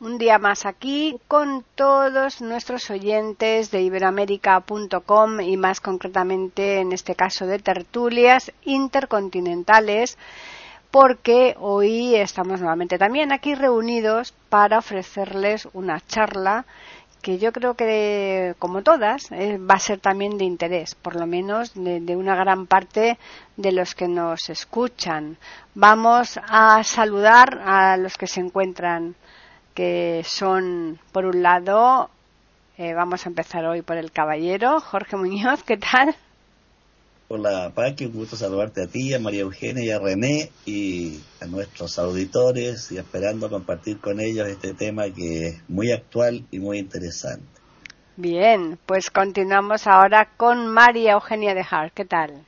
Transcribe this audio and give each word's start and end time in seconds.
Un 0.00 0.16
día 0.16 0.38
más 0.38 0.64
aquí 0.64 1.20
con 1.28 1.62
todos 1.74 2.40
nuestros 2.40 2.88
oyentes 2.88 3.70
de 3.70 3.82
iberoamérica.com 3.82 5.40
y 5.42 5.58
más 5.58 5.82
concretamente 5.82 6.80
en 6.80 6.92
este 6.92 7.14
caso 7.14 7.46
de 7.46 7.58
tertulias 7.58 8.50
intercontinentales 8.64 10.16
porque 10.90 11.54
hoy 11.60 12.14
estamos 12.14 12.60
nuevamente 12.60 12.96
también 12.96 13.30
aquí 13.30 13.54
reunidos 13.54 14.32
para 14.48 14.78
ofrecerles 14.78 15.68
una 15.74 16.00
charla 16.00 16.64
que 17.20 17.38
yo 17.38 17.52
creo 17.52 17.74
que, 17.74 18.54
como 18.58 18.82
todas, 18.82 19.30
eh, 19.32 19.58
va 19.58 19.74
a 19.74 19.78
ser 19.78 20.00
también 20.00 20.38
de 20.38 20.44
interés, 20.44 20.94
por 20.94 21.16
lo 21.16 21.26
menos 21.26 21.74
de, 21.74 22.00
de, 22.00 22.16
una 22.16 22.34
gran 22.34 22.66
parte 22.66 23.18
de 23.58 23.72
los 23.72 23.94
que 23.94 24.08
nos 24.08 24.48
escuchan. 24.48 25.36
Vamos 25.74 26.40
a 26.42 26.82
saludar 26.82 27.60
a 27.62 27.98
los 27.98 28.16
que 28.16 28.26
se 28.26 28.40
encuentran, 28.40 29.14
que 29.74 30.22
son, 30.26 30.98
por 31.12 31.26
un 31.26 31.42
lado, 31.42 32.10
eh, 32.78 32.94
vamos 32.94 33.26
a 33.26 33.28
empezar 33.28 33.64
hoy 33.66 33.82
por 33.82 33.96
el 33.96 34.10
caballero, 34.12 34.80
Jorge 34.80 35.16
Muñoz, 35.16 35.62
¿qué 35.62 35.76
tal? 35.76 36.14
Hola 37.28 37.70
Paqui, 37.72 38.06
un 38.06 38.12
gusto 38.12 38.36
saludarte 38.36 38.82
a 38.82 38.86
ti, 38.88 39.14
a 39.14 39.20
María 39.20 39.42
Eugenia 39.42 39.84
y 39.84 39.90
a 39.90 40.00
René 40.00 40.50
y 40.66 41.20
a 41.40 41.46
nuestros 41.46 41.96
auditores 42.00 42.90
y 42.90 42.98
esperando 42.98 43.48
compartir 43.48 44.00
con 44.00 44.20
ellos 44.20 44.48
este 44.48 44.74
tema 44.74 45.04
que 45.14 45.46
es 45.46 45.68
muy 45.68 45.92
actual 45.92 46.44
y 46.50 46.58
muy 46.58 46.78
interesante. 46.78 47.46
Bien, 48.16 48.78
pues 48.84 49.10
continuamos 49.10 49.86
ahora 49.86 50.28
con 50.36 50.66
María 50.66 51.12
Eugenia 51.12 51.54
de 51.54 51.64
Hart. 51.70 51.94
¿Qué 51.94 52.04
tal? 52.04 52.44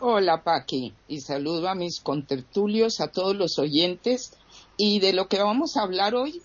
Hola 0.00 0.42
Paqui 0.44 0.92
y 1.08 1.20
saludo 1.20 1.68
a 1.68 1.74
mis 1.74 2.00
contertulios, 2.00 3.00
a 3.00 3.08
todos 3.08 3.34
los 3.34 3.58
oyentes 3.58 4.36
y 4.78 5.00
de 5.00 5.12
lo 5.12 5.28
que 5.28 5.42
vamos 5.42 5.76
a 5.76 5.82
hablar 5.82 6.14
hoy 6.14 6.40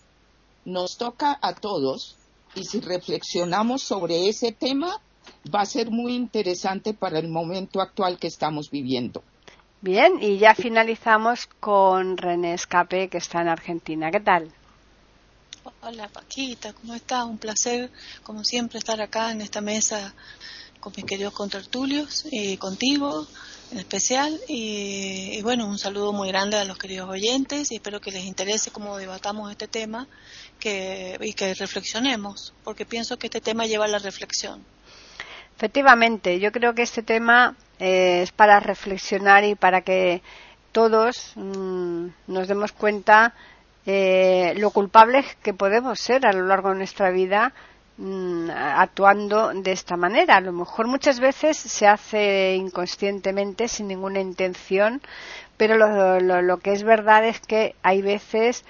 nos 0.65 0.97
toca 0.97 1.39
a 1.41 1.53
todos 1.53 2.17
y 2.55 2.65
si 2.65 2.81
reflexionamos 2.81 3.83
sobre 3.83 4.27
ese 4.27 4.51
tema 4.51 4.99
va 5.53 5.61
a 5.61 5.65
ser 5.65 5.91
muy 5.91 6.15
interesante 6.15 6.93
para 6.93 7.19
el 7.19 7.29
momento 7.29 7.79
actual 7.79 8.17
que 8.17 8.27
estamos 8.27 8.69
viviendo. 8.69 9.23
Bien, 9.81 10.17
y 10.21 10.37
ya 10.37 10.55
finalizamos 10.55 11.47
con 11.59 12.17
René 12.17 12.53
Escape, 12.53 13.09
que 13.09 13.17
está 13.17 13.41
en 13.41 13.49
Argentina. 13.49 14.11
¿Qué 14.11 14.19
tal? 14.19 14.51
Hola 15.81 16.07
Paquita, 16.07 16.73
¿cómo 16.73 16.93
estás? 16.95 17.25
Un 17.25 17.37
placer, 17.37 17.91
como 18.23 18.43
siempre, 18.43 18.79
estar 18.79 18.99
acá 18.99 19.31
en 19.31 19.41
esta 19.41 19.61
mesa 19.61 20.13
con 20.79 20.93
mis 20.95 21.05
queridos 21.05 21.33
contertulios 21.33 22.25
y 22.31 22.57
contigo 22.57 23.21
en 23.21 23.27
especial. 23.77 24.39
Y, 24.47 25.31
y, 25.33 25.41
bueno, 25.41 25.65
un 25.65 25.77
saludo 25.77 26.13
muy 26.13 26.29
grande 26.29 26.57
a 26.57 26.65
los 26.65 26.77
queridos 26.77 27.09
oyentes 27.09 27.71
y 27.71 27.75
espero 27.75 28.01
que 28.01 28.11
les 28.11 28.25
interese 28.25 28.71
cómo 28.71 28.97
debatamos 28.97 29.51
este 29.51 29.67
tema 29.67 30.07
que, 30.59 31.17
y 31.21 31.33
que 31.33 31.53
reflexionemos, 31.53 32.53
porque 32.63 32.85
pienso 32.85 33.17
que 33.17 33.27
este 33.27 33.41
tema 33.41 33.65
lleva 33.65 33.85
a 33.85 33.89
la 33.89 33.99
reflexión. 33.99 34.63
Efectivamente, 35.55 36.39
yo 36.39 36.51
creo 36.51 36.73
que 36.73 36.81
este 36.81 37.03
tema 37.03 37.55
eh, 37.79 38.21
es 38.23 38.31
para 38.31 38.59
reflexionar 38.59 39.43
y 39.43 39.55
para 39.55 39.81
que 39.81 40.21
todos 40.71 41.33
mmm, 41.35 42.07
nos 42.27 42.47
demos 42.47 42.71
cuenta 42.71 43.33
eh, 43.85 44.53
lo 44.57 44.71
culpables 44.71 45.25
que 45.43 45.53
podemos 45.53 45.99
ser 45.99 46.25
a 46.25 46.33
lo 46.33 46.45
largo 46.47 46.69
de 46.69 46.75
nuestra 46.75 47.11
vida 47.11 47.53
mmm, 47.97 48.49
actuando 48.49 49.53
de 49.53 49.71
esta 49.71 49.97
manera. 49.97 50.37
A 50.37 50.41
lo 50.41 50.51
mejor 50.51 50.87
muchas 50.87 51.19
veces 51.19 51.57
se 51.57 51.87
hace 51.87 52.55
inconscientemente, 52.55 53.67
sin 53.67 53.87
ninguna 53.87 54.19
intención, 54.19 55.01
pero 55.57 55.77
lo, 55.77 56.19
lo, 56.41 56.57
que 56.57 56.73
es 56.73 56.83
verdad 56.83 57.25
es 57.25 57.39
que 57.39 57.75
hay 57.83 58.01
veces 58.01 58.65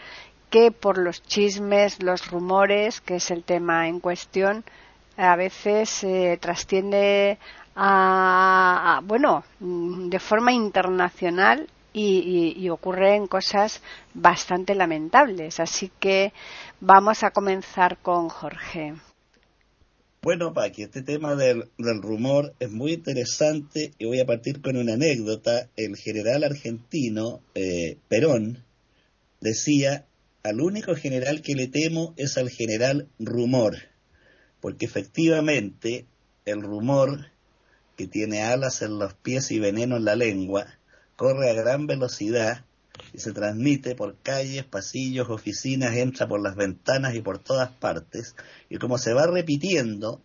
que 0.50 0.72
por 0.72 0.98
los 0.98 1.24
chismes, 1.24 2.02
los 2.04 2.30
rumores, 2.30 3.02
que 3.02 3.16
es 3.16 3.32
el 3.32 3.44
tema 3.44 3.88
en 3.88 4.00
cuestión, 4.00 4.64
a 5.18 5.36
veces 5.36 6.04
eh, 6.04 6.38
trasciende 6.42 7.38
a, 7.76 8.98
a, 8.98 9.02
bueno 9.02 9.44
de 9.60 10.20
forma 10.20 10.52
internacional 10.52 11.68
y, 11.92 12.54
y, 12.58 12.64
y, 12.64 12.70
ocurren 12.70 13.28
cosas 13.28 13.82
bastante 14.14 14.74
lamentables 14.74 15.60
así 15.60 15.92
que 16.00 16.34
vamos 16.80 17.24
a 17.24 17.32
comenzar 17.32 17.98
con 17.98 18.30
Jorge 18.30 18.96
bueno 20.24 20.54
Paqui 20.54 20.84
este 20.84 21.02
tema 21.02 21.36
del, 21.36 21.70
rumor 21.78 22.56
es 22.62 22.72
muy 22.72 22.94
interesante 22.94 23.92
y 23.98 24.06
voy 24.06 24.22
a 24.22 24.26
partir 24.26 24.62
con 24.62 24.78
una 24.78 24.94
anécdota. 24.94 25.70
El 25.76 25.98
general 25.98 26.46
argentino 26.46 27.42
eh, 27.56 27.98
Perón 28.08 28.64
decía 29.42 30.06
al 30.42 30.62
único 30.62 30.96
general 30.96 31.42
que 31.42 31.56
le 31.56 31.68
temo 31.68 32.14
es 32.16 32.38
al 32.38 32.50
general 32.50 33.10
rumor 33.20 33.76
porque 34.62 34.86
efectivamente 34.86 36.06
el 36.46 36.62
rumor 36.62 37.28
que 37.98 38.08
tiene 38.08 38.44
alas 38.44 38.82
en 38.82 38.98
los 38.98 39.14
pies 39.16 39.52
y 39.52 39.60
veneno 39.60 39.98
en 39.98 40.06
la 40.06 40.16
lengua 40.16 40.80
corre 41.18 41.50
a 41.50 41.54
gran 41.54 41.86
velocidad 41.86 42.64
y 43.14 43.20
se 43.20 43.32
transmite 43.32 43.96
por 43.96 44.18
calles, 44.22 44.66
pasillos, 44.66 45.30
oficinas, 45.30 45.96
entra 45.96 46.28
por 46.28 46.42
las 46.42 46.56
ventanas 46.56 47.16
y 47.16 47.22
por 47.22 47.40
todas 47.40 47.72
partes, 47.72 48.36
y 48.70 48.78
como 48.78 48.98
se 48.98 49.14
va 49.14 49.28
repitiendo 49.28 50.22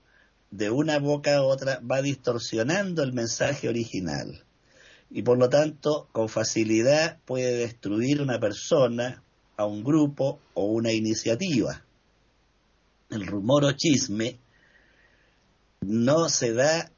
de 0.51 0.71
una 0.71 0.99
boca 0.99 1.37
a 1.37 1.43
otra, 1.43 1.81
va 1.81 2.03
distorsionando 2.03 3.03
el 3.03 3.12
mensaje 3.12 3.69
original. 3.69 4.45
Y 5.11 5.23
por 5.23 5.39
lo 5.39 5.49
tanto, 5.49 6.09
con 6.12 6.29
facilidad 6.29 7.19
puede 7.25 7.56
destruir 7.56 8.21
una 8.21 8.39
persona, 8.39 9.23
a 9.56 9.67
un 9.67 9.83
grupo 9.83 10.39
o 10.55 10.67
una 10.67 10.93
iniciativa 10.93 11.83
el 13.11 13.27
rumor 13.27 13.65
o 13.65 13.73
chisme 13.73 14.39
no 15.81 16.29
se 16.29 16.53
da 16.53 16.91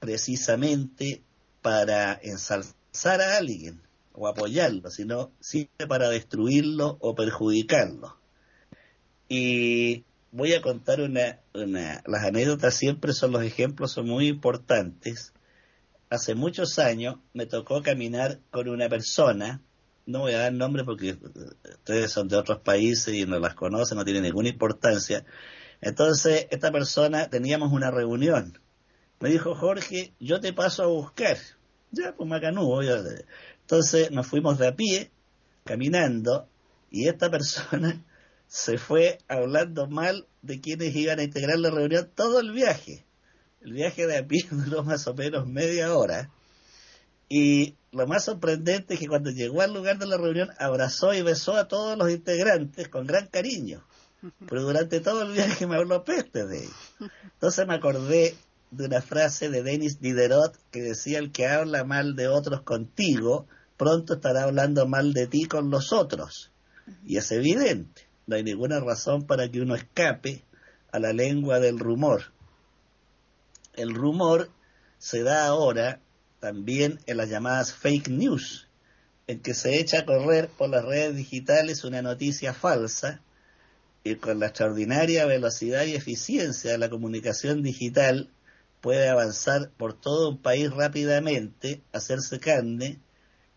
precisamente 0.00 1.22
para 1.62 2.18
ensalzar 2.22 3.20
a 3.20 3.36
alguien 3.38 3.82
o 4.16 4.26
apoyarlo, 4.26 4.90
sino 4.90 5.32
sirve 5.40 5.86
para 5.86 6.08
destruirlo 6.08 6.96
o 7.00 7.14
perjudicarlo. 7.14 8.16
Y 9.28 10.04
voy 10.32 10.54
a 10.54 10.62
contar 10.62 11.00
una, 11.00 11.40
una, 11.54 12.02
las 12.06 12.24
anécdotas 12.24 12.74
siempre 12.74 13.12
son 13.12 13.32
los 13.32 13.42
ejemplos, 13.42 13.92
son 13.92 14.06
muy 14.06 14.28
importantes. 14.28 15.32
Hace 16.10 16.34
muchos 16.34 16.78
años 16.78 17.16
me 17.32 17.46
tocó 17.46 17.82
caminar 17.82 18.40
con 18.50 18.68
una 18.68 18.88
persona, 18.88 19.60
no 20.06 20.20
voy 20.20 20.34
a 20.34 20.38
dar 20.38 20.52
nombre 20.52 20.84
porque 20.84 21.18
ustedes 21.64 22.12
son 22.12 22.28
de 22.28 22.36
otros 22.36 22.60
países 22.60 23.12
y 23.14 23.26
no 23.26 23.38
las 23.40 23.54
conocen, 23.54 23.98
no 23.98 24.04
tiene 24.04 24.20
ninguna 24.20 24.48
importancia. 24.48 25.24
Entonces, 25.80 26.46
esta 26.50 26.70
persona, 26.70 27.28
teníamos 27.28 27.72
una 27.72 27.90
reunión. 27.90 28.58
Me 29.20 29.30
dijo, 29.30 29.54
Jorge, 29.54 30.14
yo 30.20 30.40
te 30.40 30.52
paso 30.52 30.84
a 30.84 30.86
buscar. 30.86 31.36
Ya, 31.90 32.14
pues 32.14 32.28
macanú. 32.28 32.80
Entonces 33.66 34.12
nos 34.12 34.28
fuimos 34.28 34.60
de 34.60 34.68
a 34.68 34.76
pie, 34.76 35.10
caminando, 35.64 36.48
y 36.88 37.08
esta 37.08 37.28
persona 37.28 38.00
se 38.46 38.78
fue 38.78 39.18
hablando 39.26 39.88
mal 39.88 40.28
de 40.40 40.60
quienes 40.60 40.94
iban 40.94 41.18
a 41.18 41.24
integrar 41.24 41.58
la 41.58 41.70
reunión 41.70 42.08
todo 42.14 42.38
el 42.38 42.52
viaje. 42.52 43.04
El 43.60 43.72
viaje 43.72 44.06
de 44.06 44.18
a 44.18 44.24
pie 44.24 44.46
duró 44.52 44.84
más 44.84 45.08
o 45.08 45.14
menos 45.14 45.48
media 45.48 45.96
hora. 45.96 46.30
Y 47.28 47.74
lo 47.90 48.06
más 48.06 48.26
sorprendente 48.26 48.94
es 48.94 49.00
que 49.00 49.08
cuando 49.08 49.30
llegó 49.30 49.62
al 49.62 49.74
lugar 49.74 49.98
de 49.98 50.06
la 50.06 50.16
reunión 50.16 50.50
abrazó 50.60 51.12
y 51.12 51.22
besó 51.22 51.56
a 51.56 51.66
todos 51.66 51.98
los 51.98 52.08
integrantes 52.08 52.86
con 52.88 53.04
gran 53.04 53.26
cariño. 53.26 53.84
Pero 54.48 54.62
durante 54.62 55.00
todo 55.00 55.22
el 55.22 55.32
viaje 55.32 55.66
me 55.66 55.74
habló 55.74 56.04
peste 56.04 56.46
de 56.46 56.66
él. 56.66 56.70
Entonces 57.32 57.66
me 57.66 57.74
acordé 57.74 58.36
de 58.70 58.84
una 58.84 59.02
frase 59.02 59.48
de 59.48 59.64
Denis 59.64 60.00
Diderot 60.00 60.56
que 60.70 60.82
decía 60.82 61.18
el 61.18 61.32
que 61.32 61.48
habla 61.48 61.82
mal 61.82 62.14
de 62.14 62.28
otros 62.28 62.62
contigo, 62.62 63.48
pronto 63.76 64.14
estará 64.14 64.44
hablando 64.44 64.86
mal 64.86 65.12
de 65.12 65.26
ti 65.26 65.44
con 65.44 65.70
los 65.70 65.92
otros. 65.92 66.52
Y 67.04 67.16
es 67.16 67.30
evidente, 67.32 68.02
no 68.26 68.36
hay 68.36 68.42
ninguna 68.42 68.80
razón 68.80 69.26
para 69.26 69.50
que 69.50 69.60
uno 69.60 69.74
escape 69.74 70.44
a 70.92 70.98
la 70.98 71.12
lengua 71.12 71.60
del 71.60 71.78
rumor. 71.78 72.32
El 73.74 73.94
rumor 73.94 74.50
se 74.98 75.22
da 75.22 75.46
ahora 75.46 76.00
también 76.40 77.00
en 77.06 77.16
las 77.16 77.28
llamadas 77.28 77.74
fake 77.74 78.08
news, 78.08 78.68
en 79.26 79.40
que 79.40 79.54
se 79.54 79.78
echa 79.78 80.00
a 80.00 80.06
correr 80.06 80.48
por 80.48 80.68
las 80.68 80.84
redes 80.84 81.16
digitales 81.16 81.84
una 81.84 82.02
noticia 82.02 82.54
falsa 82.54 83.20
y 84.04 84.14
con 84.16 84.38
la 84.38 84.46
extraordinaria 84.46 85.26
velocidad 85.26 85.84
y 85.84 85.94
eficiencia 85.94 86.70
de 86.70 86.78
la 86.78 86.88
comunicación 86.88 87.62
digital 87.62 88.30
puede 88.80 89.08
avanzar 89.08 89.70
por 89.76 89.98
todo 89.98 90.30
un 90.30 90.38
país 90.38 90.70
rápidamente, 90.70 91.82
hacerse 91.92 92.38
carne 92.38 93.00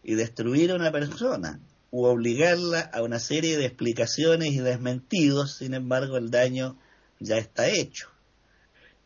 y 0.04 0.16
destruir 0.16 0.72
a 0.72 0.76
una 0.76 0.92
persona 0.92 1.60
u 1.92 2.06
obligarla 2.06 2.82
a 2.82 3.02
una 3.02 3.20
serie 3.20 3.58
de 3.58 3.66
explicaciones 3.66 4.50
y 4.54 4.60
desmentidos, 4.60 5.58
sin 5.58 5.74
embargo 5.74 6.18
el 6.18 6.30
daño 6.30 6.78
ya 7.20 7.38
está 7.38 7.68
hecho. 7.68 8.10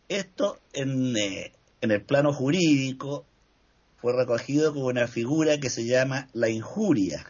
Esto 0.09 0.59
en, 0.73 1.15
eh, 1.15 1.53
en 1.81 1.91
el 1.91 2.03
plano 2.03 2.33
jurídico 2.33 3.25
fue 3.97 4.13
recogido 4.13 4.73
como 4.73 4.87
una 4.87 5.07
figura 5.07 5.59
que 5.59 5.69
se 5.69 5.85
llama 5.85 6.27
la 6.33 6.49
injuria, 6.49 7.25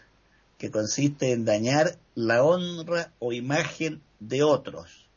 que 0.57 0.71
consiste 0.71 1.31
en 1.31 1.45
dañar 1.45 2.00
la 2.15 2.44
honra 2.44 3.13
o 3.19 3.31
imagen 3.31 4.01
de 4.19 4.44
otros. 4.44 5.07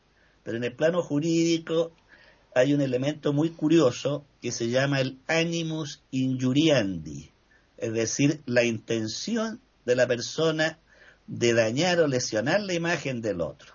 Pero 0.43 0.57
en 0.57 0.63
el 0.63 0.73
plano 0.73 1.01
jurídico 1.01 1.91
hay 2.53 2.73
un 2.73 2.81
elemento 2.81 3.33
muy 3.33 3.49
curioso 3.49 4.23
que 4.41 4.51
se 4.51 4.69
llama 4.69 5.01
el 5.01 5.19
animus 5.27 6.03
injuriandi, 6.11 7.31
es 7.77 7.93
decir, 7.93 8.41
la 8.45 8.63
intención 8.63 9.61
de 9.85 9.95
la 9.95 10.07
persona 10.07 10.79
de 11.27 11.53
dañar 11.53 11.99
o 11.99 12.07
lesionar 12.07 12.61
la 12.61 12.73
imagen 12.73 13.21
del 13.21 13.41
otro. 13.41 13.73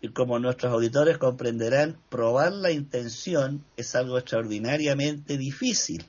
Y 0.00 0.08
como 0.08 0.38
nuestros 0.38 0.72
auditores 0.72 1.18
comprenderán, 1.18 1.98
probar 2.08 2.52
la 2.52 2.70
intención 2.70 3.64
es 3.76 3.94
algo 3.94 4.18
extraordinariamente 4.18 5.36
difícil, 5.36 6.04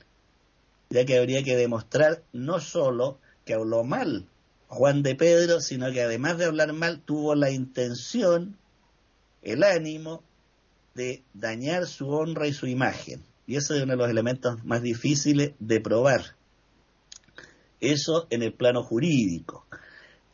ya 0.90 1.04
que 1.04 1.18
habría 1.18 1.42
que 1.42 1.56
demostrar 1.56 2.22
no 2.32 2.60
solo 2.60 3.18
que 3.44 3.54
habló 3.54 3.84
mal 3.84 4.26
Juan 4.72 5.02
de 5.02 5.14
Pedro, 5.14 5.60
sino 5.60 5.92
que 5.92 6.00
además 6.00 6.38
de 6.38 6.46
hablar 6.46 6.72
mal, 6.72 7.02
tuvo 7.02 7.34
la 7.34 7.50
intención, 7.50 8.56
el 9.42 9.64
ánimo 9.64 10.22
de 10.94 11.22
dañar 11.34 11.86
su 11.86 12.08
honra 12.08 12.46
y 12.46 12.54
su 12.54 12.66
imagen. 12.66 13.22
Y 13.46 13.56
ese 13.56 13.76
es 13.76 13.82
uno 13.82 13.92
de 13.92 13.98
los 13.98 14.08
elementos 14.08 14.64
más 14.64 14.80
difíciles 14.80 15.52
de 15.58 15.80
probar. 15.82 16.36
Eso 17.82 18.26
en 18.30 18.42
el 18.42 18.54
plano 18.54 18.82
jurídico. 18.82 19.66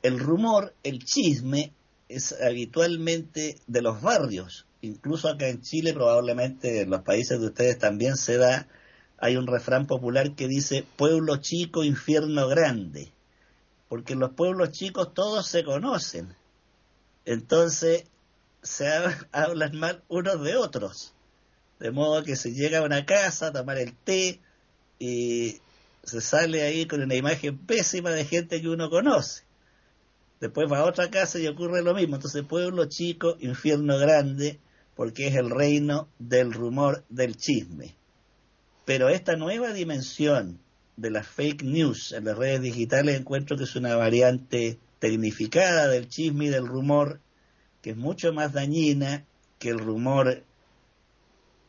El 0.02 0.20
rumor, 0.20 0.72
el 0.84 1.04
chisme, 1.04 1.72
es 2.08 2.32
habitualmente 2.40 3.56
de 3.66 3.82
los 3.82 4.00
barrios. 4.00 4.66
Incluso 4.82 5.28
acá 5.28 5.48
en 5.48 5.60
Chile, 5.60 5.92
probablemente 5.92 6.82
en 6.82 6.90
los 6.90 7.02
países 7.02 7.40
de 7.40 7.46
ustedes 7.46 7.78
también 7.78 8.16
se 8.16 8.36
da, 8.36 8.68
hay 9.18 9.36
un 9.36 9.48
refrán 9.48 9.88
popular 9.88 10.36
que 10.36 10.46
dice 10.46 10.86
pueblo 10.96 11.38
chico, 11.38 11.82
infierno 11.82 12.46
grande 12.46 13.10
porque 13.88 14.12
en 14.12 14.20
los 14.20 14.32
pueblos 14.32 14.70
chicos 14.70 15.14
todos 15.14 15.46
se 15.46 15.64
conocen. 15.64 16.34
Entonces 17.24 18.04
se 18.62 18.86
hablan 19.32 19.78
mal 19.78 20.02
unos 20.08 20.42
de 20.42 20.56
otros. 20.56 21.14
De 21.78 21.90
modo 21.90 22.22
que 22.24 22.36
se 22.36 22.52
llega 22.52 22.78
a 22.78 22.84
una 22.84 23.06
casa 23.06 23.48
a 23.48 23.52
tomar 23.52 23.78
el 23.78 23.94
té 23.94 24.40
y 24.98 25.60
se 26.04 26.20
sale 26.20 26.62
ahí 26.62 26.86
con 26.86 27.02
una 27.02 27.14
imagen 27.14 27.58
pésima 27.58 28.10
de 28.10 28.24
gente 28.24 28.60
que 28.60 28.68
uno 28.68 28.90
conoce. 28.90 29.42
Después 30.40 30.70
va 30.70 30.78
a 30.78 30.84
otra 30.84 31.10
casa 31.10 31.38
y 31.38 31.46
ocurre 31.46 31.82
lo 31.82 31.94
mismo. 31.94 32.16
Entonces 32.16 32.44
pueblo 32.44 32.86
chico, 32.86 33.36
infierno 33.40 33.98
grande, 33.98 34.60
porque 34.94 35.28
es 35.28 35.36
el 35.36 35.50
reino 35.50 36.08
del 36.18 36.52
rumor, 36.52 37.04
del 37.08 37.36
chisme. 37.36 37.94
Pero 38.84 39.08
esta 39.08 39.36
nueva 39.36 39.72
dimensión 39.72 40.60
de 40.96 41.10
las 41.10 41.26
fake 41.26 41.62
news 41.62 42.12
en 42.12 42.24
las 42.24 42.36
redes 42.36 42.62
digitales 42.62 43.18
encuentro 43.18 43.56
que 43.56 43.64
es 43.64 43.76
una 43.76 43.94
variante 43.96 44.78
tecnificada 44.98 45.88
del 45.88 46.08
chisme 46.08 46.46
y 46.46 46.48
del 46.48 46.66
rumor 46.66 47.20
que 47.82 47.90
es 47.90 47.96
mucho 47.96 48.32
más 48.32 48.52
dañina 48.52 49.24
que 49.58 49.68
el 49.68 49.78
rumor 49.78 50.42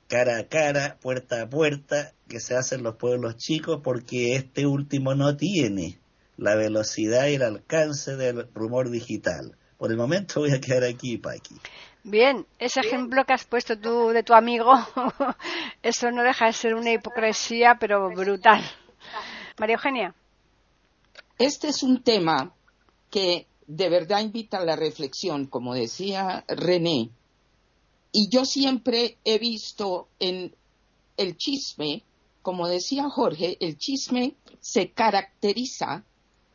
cara 0.09 0.39
a 0.39 0.47
cara, 0.47 0.97
puerta 1.00 1.44
a 1.44 1.50
puerta, 1.50 2.13
que 2.27 2.39
se 2.39 2.57
hace 2.57 2.75
en 2.75 2.83
los 2.83 2.95
pueblos 2.95 3.38
chicos, 3.38 3.79
porque 3.83 4.35
este 4.35 4.65
último 4.65 5.15
no 5.15 5.38
tiene 5.38 6.00
la 6.35 6.56
velocidad 6.56 7.27
y 7.27 7.35
el 7.35 7.44
alcance 7.44 8.15
del 8.15 8.50
rumor 8.53 8.89
digital. 8.89 9.56
Por 9.77 9.91
el 9.91 9.97
momento 9.97 10.41
voy 10.41 10.51
a 10.51 10.59
quedar 10.59 10.83
aquí, 10.83 11.17
Paqui. 11.17 11.56
Bien, 12.03 12.45
ese 12.57 12.79
ejemplo 12.79 13.23
que 13.25 13.33
has 13.33 13.45
puesto 13.45 13.77
tú 13.77 14.09
de 14.09 14.23
tu 14.23 14.33
amigo, 14.33 14.73
eso 15.83 16.11
no 16.11 16.23
deja 16.23 16.47
de 16.47 16.53
ser 16.53 16.73
una 16.73 16.91
hipocresía, 16.91 17.77
pero 17.79 18.09
brutal. 18.09 18.63
María 19.59 19.75
Eugenia. 19.75 20.15
Este 21.38 21.67
es 21.67 21.83
un 21.83 22.01
tema 22.01 22.51
que 23.11 23.47
de 23.67 23.89
verdad 23.89 24.21
invita 24.21 24.57
a 24.57 24.65
la 24.65 24.75
reflexión, 24.75 25.45
como 25.45 25.75
decía 25.75 26.44
René. 26.47 27.11
Y 28.11 28.29
yo 28.29 28.45
siempre 28.45 29.17
he 29.23 29.38
visto 29.38 30.07
en 30.19 30.56
el 31.17 31.38
chisme, 31.38 32.03
como 32.41 32.67
decía 32.67 33.09
Jorge, 33.09 33.57
el 33.59 33.77
chisme 33.77 34.35
se 34.59 34.91
caracteriza 34.91 36.03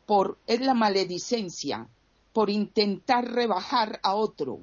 por, 0.05 0.37
es 0.47 0.61
la 0.61 0.73
maledicencia, 0.73 1.87
por 2.33 2.49
intentar 2.49 3.31
rebajar 3.31 3.99
a 4.03 4.15
otro, 4.15 4.59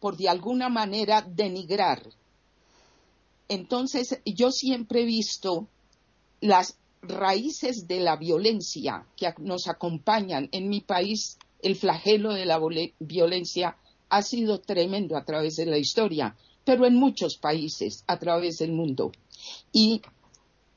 por 0.00 0.16
de 0.16 0.28
alguna 0.28 0.68
manera 0.68 1.22
denigrar. 1.22 2.02
Entonces, 3.48 4.20
yo 4.26 4.50
siempre 4.50 5.02
he 5.02 5.06
visto 5.06 5.68
las 6.40 6.76
raíces 7.02 7.88
de 7.88 8.00
la 8.00 8.16
violencia 8.16 9.06
que 9.16 9.32
nos 9.38 9.68
acompañan 9.68 10.48
en 10.52 10.68
mi 10.68 10.80
país, 10.80 11.38
el 11.62 11.76
flagelo 11.76 12.32
de 12.34 12.44
la 12.44 12.60
violencia 12.98 13.76
ha 14.12 14.20
sido 14.20 14.60
tremendo 14.60 15.16
a 15.16 15.24
través 15.24 15.56
de 15.56 15.64
la 15.64 15.78
historia, 15.78 16.36
pero 16.64 16.84
en 16.84 16.94
muchos 16.96 17.38
países 17.38 18.04
a 18.06 18.18
través 18.18 18.58
del 18.58 18.72
mundo. 18.72 19.10
Y 19.72 20.02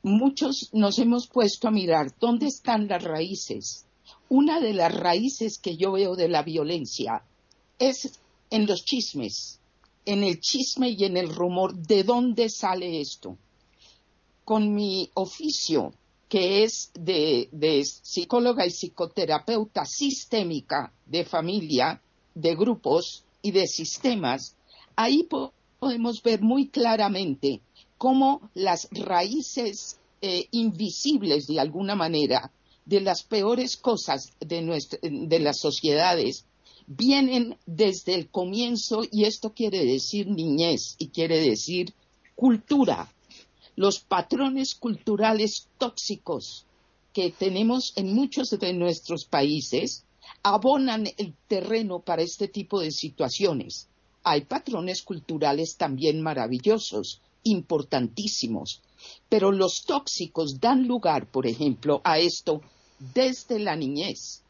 muchos 0.03 0.69
nos 0.71 0.97
hemos 0.99 1.27
puesto 1.27 1.67
a 1.67 1.71
mirar 1.71 2.13
dónde 2.17 2.47
están 2.47 2.87
las 2.87 3.03
raíces. 3.03 3.87
Una 4.29 4.61
de 4.61 4.73
las 4.73 4.95
raíces 4.95 5.57
que 5.57 5.75
yo 5.75 5.91
veo 5.91 6.15
de 6.15 6.29
la 6.29 6.43
violencia 6.43 7.25
es 7.77 8.19
en 8.49 8.67
los 8.67 8.85
chismes, 8.85 9.59
en 10.05 10.23
el 10.23 10.39
chisme 10.39 10.91
y 10.91 11.03
en 11.03 11.17
el 11.17 11.27
rumor. 11.27 11.75
¿De 11.75 12.03
dónde 12.03 12.47
sale 12.47 13.01
esto? 13.01 13.37
Con 14.45 14.73
mi 14.73 15.09
oficio 15.15 15.91
que 16.29 16.63
es 16.63 16.91
de, 16.93 17.83
psicóloga 17.83 18.65
y 18.65 18.69
psicoterapeuta 18.69 19.85
sistémica 19.85 20.93
de 21.05 21.25
familia, 21.25 22.01
de 22.35 22.55
grupos 22.55 23.23
y 23.41 23.51
de 23.51 23.65
sistemas, 23.67 24.55
ahí 24.95 25.27
podemos 25.79 26.21
ver 26.21 26.41
muy 26.41 26.67
claramente 26.67 27.61
cómo 27.97 28.49
las 28.53 28.87
raíces 28.91 29.99
eh, 30.21 30.47
invisibles 30.51 31.47
de 31.47 31.59
alguna 31.59 31.95
manera 31.95 32.51
de 32.85 33.01
las 33.01 33.23
peores 33.23 33.77
cosas 33.77 34.31
de, 34.39 34.79
de 35.01 35.39
las 35.39 35.59
sociedades 35.59 36.45
vienen 36.87 37.57
desde 37.65 38.13
el 38.13 38.29
comienzo 38.29 39.01
y 39.11 39.23
esto 39.23 39.53
quiere 39.53 39.85
decir 39.85 40.27
niñez 40.27 40.95
y 40.99 41.07
quiere 41.07 41.39
decir 41.39 41.93
cultura, 42.35 43.11
los 43.75 43.99
patrones 43.99 44.75
culturales 44.75 45.67
tóxicos 45.77 46.65
que 47.13 47.31
tenemos 47.31 47.93
en 47.95 48.13
muchos 48.13 48.51
de 48.51 48.73
nuestros 48.73 49.25
países 49.25 50.04
abonan 50.43 51.07
el 51.17 51.33
terreno 51.47 51.99
para 51.99 52.21
este 52.21 52.47
tipo 52.47 52.79
de 52.79 52.91
situaciones. 52.91 53.87
Hay 54.23 54.41
patrones 54.41 55.01
culturales 55.03 55.77
también 55.77 56.21
maravillosos, 56.21 57.21
importantísimos, 57.43 58.81
pero 59.29 59.51
los 59.51 59.85
tóxicos 59.85 60.59
dan 60.59 60.87
lugar, 60.87 61.27
por 61.27 61.45
ejemplo, 61.45 62.01
a 62.03 62.19
esto 62.19 62.61
desde 63.13 63.59
la 63.59 63.75
niñez. 63.75 64.41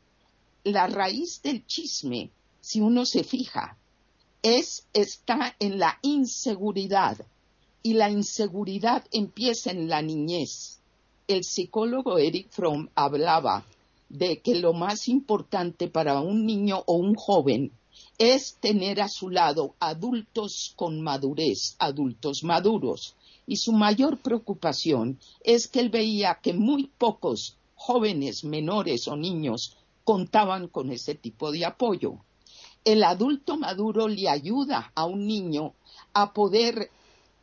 La 0.63 0.88
raíz 0.88 1.41
del 1.41 1.65
chisme, 1.65 2.32
si 2.62 2.82
uno 2.82 3.05
se 3.05 3.24
fija, 3.24 3.77
es, 4.41 4.86
está 4.94 5.55
en 5.60 5.79
la 5.79 6.00
inseguridad, 6.01 7.17
y 7.86 7.94
la 7.94 8.10
inseguridad 8.10 9.05
empieza 9.12 9.70
en 9.70 9.88
la 9.88 10.01
niñez. 10.01 10.79
El 11.27 11.44
psicólogo 11.44 12.17
Eric 12.17 12.50
Fromm 12.50 12.89
hablaba 12.96 13.63
de 14.17 14.41
que 14.41 14.55
lo 14.55 14.74
más 14.74 15.07
importante 15.07 15.88
para 15.88 16.19
un 16.22 16.45
niño 16.45 16.84
o 16.86 16.95
un 16.95 17.15
joven 17.15 17.72
es 18.17 18.55
tener 18.60 19.01
a 19.01 19.10
su 19.10 19.29
lado 19.29 19.75
adultos 19.79 20.74
con 20.75 21.01
madurez, 21.01 21.75
adultos 21.79 22.43
maduros. 22.43 23.15
Y 23.48 23.57
su 23.57 23.74
mayor 23.74 24.17
preocupación 24.19 25.19
es 25.43 25.67
que 25.67 25.79
él 25.79 25.89
veía 25.89 26.39
que 26.41 26.53
muy 26.53 26.88
pocos 26.98 27.57
jóvenes, 27.75 28.43
menores 28.43 29.07
o 29.07 29.15
niños 29.15 29.77
contaban 30.03 30.67
con 30.67 30.91
ese 30.91 31.15
tipo 31.15 31.51
de 31.51 31.65
apoyo. 31.65 32.19
El 32.84 33.03
adulto 33.03 33.57
maduro 33.57 34.07
le 34.07 34.29
ayuda 34.29 34.91
a 34.95 35.05
un 35.05 35.27
niño 35.27 35.74
a 36.13 36.34
poder 36.34 36.89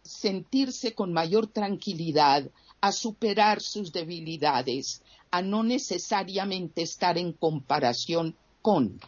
sentirse 0.03 0.95
con 0.95 1.13
mayor 1.13 1.47
tranquilidad, 1.47 2.51
a 2.81 2.93
superar 2.93 3.61
sus 3.61 3.93
debilidades, 3.93 5.03
a 5.33 5.43
no 5.43 5.65
necesariamente 5.65 6.83
estar 6.83 7.19
en 7.19 7.33
comparación 7.33 8.37
con. 8.61 9.01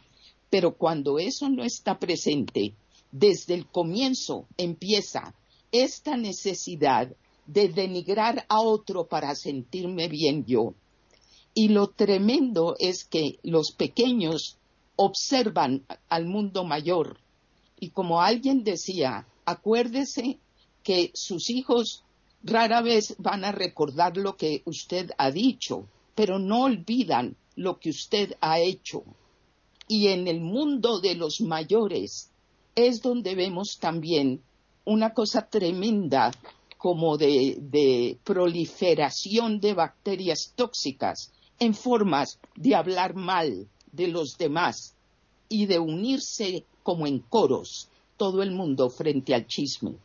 Pero 0.51 0.77
cuando 0.77 1.19
eso 1.19 1.49
no 1.49 1.63
está 1.63 1.99
presente, 1.99 2.75
desde 3.13 3.55
el 3.55 3.67
comienzo 3.67 4.49
empieza 4.57 5.35
esta 5.71 6.17
necesidad 6.17 7.15
de 7.47 7.69
denigrar 7.69 8.47
a 8.49 8.61
otro 8.61 9.07
para 9.07 9.35
sentirme 9.35 10.09
bien 10.09 10.45
yo. 10.47 10.75
Y 11.53 11.69
lo 11.69 11.89
tremendo 11.89 12.75
es 12.79 13.05
que 13.05 13.39
los 13.43 13.73
pequeños 13.73 14.59
observan 14.97 15.85
al 16.09 16.27
mundo 16.27 16.65
mayor. 16.65 17.19
Y 17.79 17.91
como 17.91 18.23
alguien 18.23 18.65
decía, 18.65 19.27
acuérdese 19.45 20.39
que 20.83 21.11
sus 21.15 21.51
hijos 21.51 22.03
rara 22.43 22.83
vez 22.83 23.15
van 23.19 23.45
a 23.45 23.53
recordar 23.53 24.17
lo 24.17 24.37
que 24.37 24.63
usted 24.65 25.11
ha 25.19 25.31
dicho, 25.31 25.87
pero 26.15 26.39
no 26.39 26.65
olvidan 26.65 27.37
lo 27.57 27.79
que 27.79 27.91
usted 27.91 28.37
ha 28.41 28.61
hecho. 28.61 29.05
Y 29.87 30.09
en 30.09 30.29
el 30.29 30.41
mundo 30.41 31.01
de 31.01 31.15
los 31.15 31.41
mayores 31.41 32.31
es 32.75 33.03
donde 33.03 33.35
vemos 33.35 33.79
también 33.79 34.43
una 34.85 35.13
cosa 35.15 35.49
tremenda 35.49 36.31
como 36.79 37.17
de, 37.17 38.19
proliferación 38.25 39.61
de 39.61 39.75
bacterias 39.75 40.53
tóxicas 40.55 41.33
en 41.59 41.75
formas 41.75 42.39
de 42.57 42.75
hablar 42.75 43.15
mal 43.15 43.69
de 43.93 44.09
los 44.09 44.37
demás 44.37 44.95
y 45.49 45.67
de 45.67 45.79
unirse 45.79 46.65
como 46.83 47.07
en 47.07 47.21
coros 47.21 47.89
todo 48.17 48.43
el 48.43 48.51
mundo 48.51 48.91
frente 48.91 49.35
al 49.35 49.47
chisme. 49.47 49.97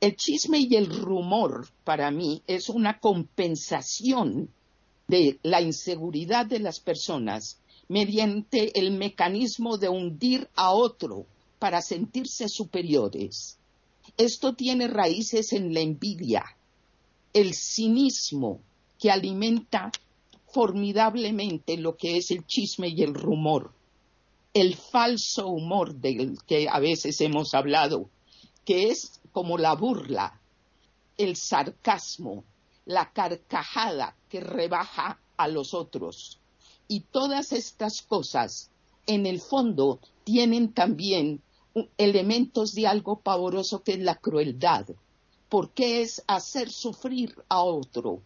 El 0.00 0.16
chisme 0.16 0.58
y 0.58 0.74
el 0.74 0.86
rumor 0.86 1.68
para 1.84 2.10
mí 2.10 2.42
es 2.46 2.68
una 2.68 2.98
compensación 2.98 4.50
de 5.08 5.38
la 5.42 5.60
inseguridad 5.60 6.46
de 6.46 6.58
las 6.58 6.80
personas 6.80 7.58
mediante 7.88 8.78
el 8.78 8.90
mecanismo 8.92 9.78
de 9.78 9.88
hundir 9.88 10.48
a 10.56 10.72
otro 10.72 11.26
para 11.58 11.80
sentirse 11.80 12.48
superiores. 12.48 13.58
Esto 14.16 14.54
tiene 14.54 14.88
raíces 14.88 15.52
en 15.52 15.72
la 15.72 15.80
envidia, 15.80 16.44
el 17.32 17.54
cinismo 17.54 18.60
que 18.98 19.10
alimenta 19.10 19.92
formidablemente 20.48 21.76
lo 21.76 21.96
que 21.96 22.16
es 22.16 22.30
el 22.30 22.46
chisme 22.46 22.88
y 22.88 23.02
el 23.02 23.14
rumor, 23.14 23.72
el 24.54 24.74
falso 24.74 25.48
humor 25.48 25.94
del 25.94 26.38
que 26.46 26.68
a 26.68 26.80
veces 26.80 27.20
hemos 27.20 27.54
hablado, 27.54 28.08
que 28.64 28.88
es 28.88 29.20
como 29.32 29.58
la 29.58 29.74
burla, 29.74 30.40
el 31.18 31.36
sarcasmo, 31.36 32.44
la 32.86 33.12
carcajada 33.12 34.16
que 34.30 34.40
rebaja 34.40 35.20
a 35.36 35.48
los 35.48 35.74
otros. 35.74 36.40
Y 36.88 37.00
todas 37.00 37.52
estas 37.52 38.00
cosas, 38.00 38.70
en 39.06 39.26
el 39.26 39.40
fondo, 39.40 40.00
tienen 40.24 40.72
también 40.72 41.42
elementos 41.98 42.72
de 42.72 42.86
algo 42.86 43.20
pavoroso 43.20 43.82
que 43.82 43.92
es 43.92 43.98
la 43.98 44.14
crueldad, 44.14 44.86
porque 45.50 46.00
es 46.00 46.22
hacer 46.26 46.70
sufrir 46.70 47.34
a 47.48 47.62
otro, 47.62 48.22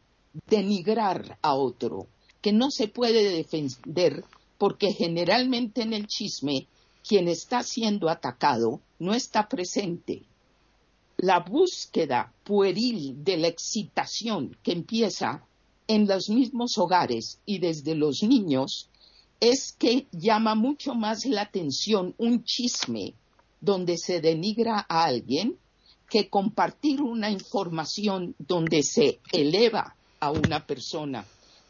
denigrar 0.47 1.39
a 1.43 1.55
otro, 1.55 2.07
que 2.41 2.53
no 2.53 2.71
se 2.71 2.87
puede 2.87 3.29
defender 3.31 4.25
porque 4.61 4.93
generalmente 4.93 5.81
en 5.81 5.95
el 5.95 6.07
chisme 6.07 6.67
quien 7.09 7.29
está 7.29 7.63
siendo 7.63 8.11
atacado 8.11 8.83
no 8.99 9.15
está 9.15 9.49
presente. 9.49 10.25
La 11.23 11.41
búsqueda 11.41 12.33
pueril 12.45 13.23
de 13.23 13.37
la 13.37 13.49
excitación 13.49 14.57
que 14.63 14.73
empieza 14.73 15.45
en 15.87 16.09
los 16.09 16.31
mismos 16.31 16.79
hogares 16.79 17.41
y 17.45 17.59
desde 17.59 17.95
los 17.95 18.23
niños 18.23 18.89
es 19.39 19.73
que 19.73 20.07
llama 20.13 20.55
mucho 20.55 20.95
más 20.95 21.27
la 21.27 21.43
atención 21.43 22.15
un 22.17 22.43
chisme 22.45 23.13
donde 23.61 23.99
se 23.99 24.23
denigra 24.23 24.87
a 24.89 25.05
alguien 25.05 25.59
que 26.09 26.31
compartir 26.31 27.03
una 27.03 27.31
información 27.31 28.35
donde 28.39 28.83
se 28.83 29.21
eleva 29.31 29.97
a 30.21 30.31
una 30.31 30.67
persona. 30.67 31.27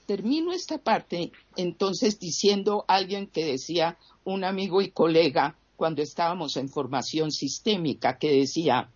Termino 0.07 0.53
esta 0.53 0.79
parte 0.79 1.33
entonces 1.57 2.21
diciendo 2.21 2.85
alguien 2.87 3.27
que 3.27 3.45
decía 3.45 3.99
un 4.23 4.45
amigo 4.45 4.81
y 4.81 4.93
colega 4.93 5.57
cuando 5.75 6.03
estábamos 6.03 6.57
en 6.57 6.69
formación 6.69 7.33
sistémica 7.33 8.17
que 8.17 8.31
decía, 8.31 8.91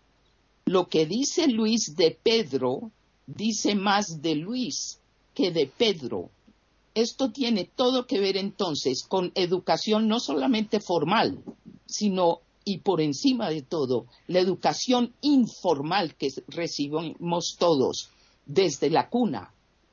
lo 0.66 0.88
que 0.88 1.06
dice 1.06 1.48
Luis 1.48 1.94
de 1.96 2.10
Pedro 2.22 2.90
dice 3.26 3.74
más 3.74 4.22
de 4.22 4.34
Luis 4.34 4.98
que 5.34 5.50
de 5.50 5.66
Pedro. 5.66 6.30
Esto 6.94 7.30
tiene 7.32 7.64
todo 7.64 8.06
que 8.06 8.20
ver 8.20 8.36
entonces 8.36 9.02
con 9.02 9.32
educación 9.34 10.08
no 10.08 10.20
solamente 10.20 10.80
formal, 10.80 11.42
sino 11.86 12.40
y 12.64 12.78
por 12.78 13.00
encima 13.00 13.50
de 13.50 13.62
todo 13.62 14.06
la 14.26 14.38
educación 14.38 15.12
informal 15.20 16.14
que 16.14 16.28
recibimos 16.48 17.56
todos 17.58 18.08
desde 18.46 18.90
la 18.90 19.10
cuna 19.10 19.52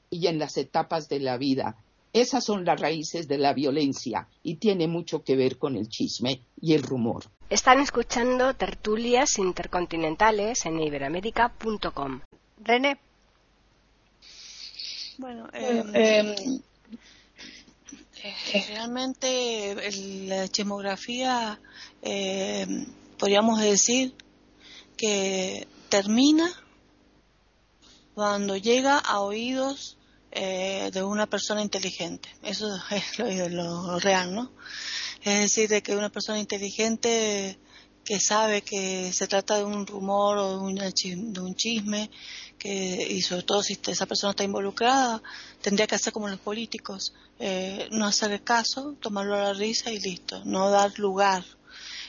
y 0.10 0.28
en 0.28 0.40
las 0.40 0.58
etapas 0.58 1.10
de 1.10 1.20
la 1.20 1.38
vida. 1.38 1.78
Esas 2.13 2.44
son 2.44 2.65
las 2.65 2.80
raíces 2.80 3.27
de 3.27 3.38
la 3.38 3.53
violencia 3.53 4.27
y 4.44 4.56
tiene 4.56 4.88
mucho 4.88 5.24
que 5.24 5.36
ver 5.36 5.58
con 5.58 5.77
el 5.77 5.88
chisme 5.88 6.41
y 6.62 6.74
el 6.74 6.84
rumor. 6.84 7.25
Están 7.50 7.80
escuchando 7.80 8.53
tertulias 8.53 9.38
intercontinentales 9.38 10.65
en 10.65 10.80
iberamérica.com. 10.82 12.22
René. 12.63 12.98
Bueno, 15.18 15.48
eh, 15.53 15.84
eh, 15.94 16.36
eh, 18.24 18.65
realmente 18.70 19.75
la 20.27 20.48
chismografía 20.48 21.60
eh, 22.01 22.86
podríamos 23.18 23.60
decir 23.60 24.13
que 24.96 25.68
termina 25.89 26.48
cuando 28.13 28.58
llega 28.58 29.00
a 29.00 29.22
oídos 29.22 29.98
eh, 30.32 30.90
de 30.94 31.04
una 31.04 31.28
persona 31.28 31.62
inteligente. 31.62 32.30
Eso 32.42 32.68
es 32.90 33.20
lo, 33.20 34.00
real, 34.00 34.34
¿no? 34.34 34.52
Es 35.24 35.42
decir, 35.42 35.70
de 35.70 35.84
que 35.84 35.96
una 35.96 36.10
persona 36.10 36.40
inteligente 36.40 37.60
que 38.04 38.20
sabe 38.20 38.62
que 38.62 39.14
se 39.14 39.28
trata 39.28 39.58
de 39.58 39.64
un 39.64 39.86
rumor 39.86 40.38
o 40.38 40.68
de, 40.68 41.40
un 41.42 41.56
chisme, 41.56 42.10
que, 42.58 43.08
y 43.10 43.22
sobre 43.22 43.44
todo 43.44 43.62
si 43.62 43.78
esa 43.88 44.06
persona 44.06 44.32
está 44.32 44.44
involucrada, 44.44 45.22
tendría 45.62 45.86
que 45.86 45.96
hacer 45.96 46.12
como 46.14 46.28
los 46.28 46.40
políticos, 46.40 47.14
eh, 47.40 47.88
no 47.92 48.06
hacer 48.06 48.42
caso, 48.44 48.96
tomarlo 49.00 49.36
a 49.36 49.44
la 49.44 49.54
risa 49.54 49.92
y 49.92 50.00
listo, 50.00 50.44
no 50.46 50.70
dar 50.70 50.98
lugar 50.98 51.44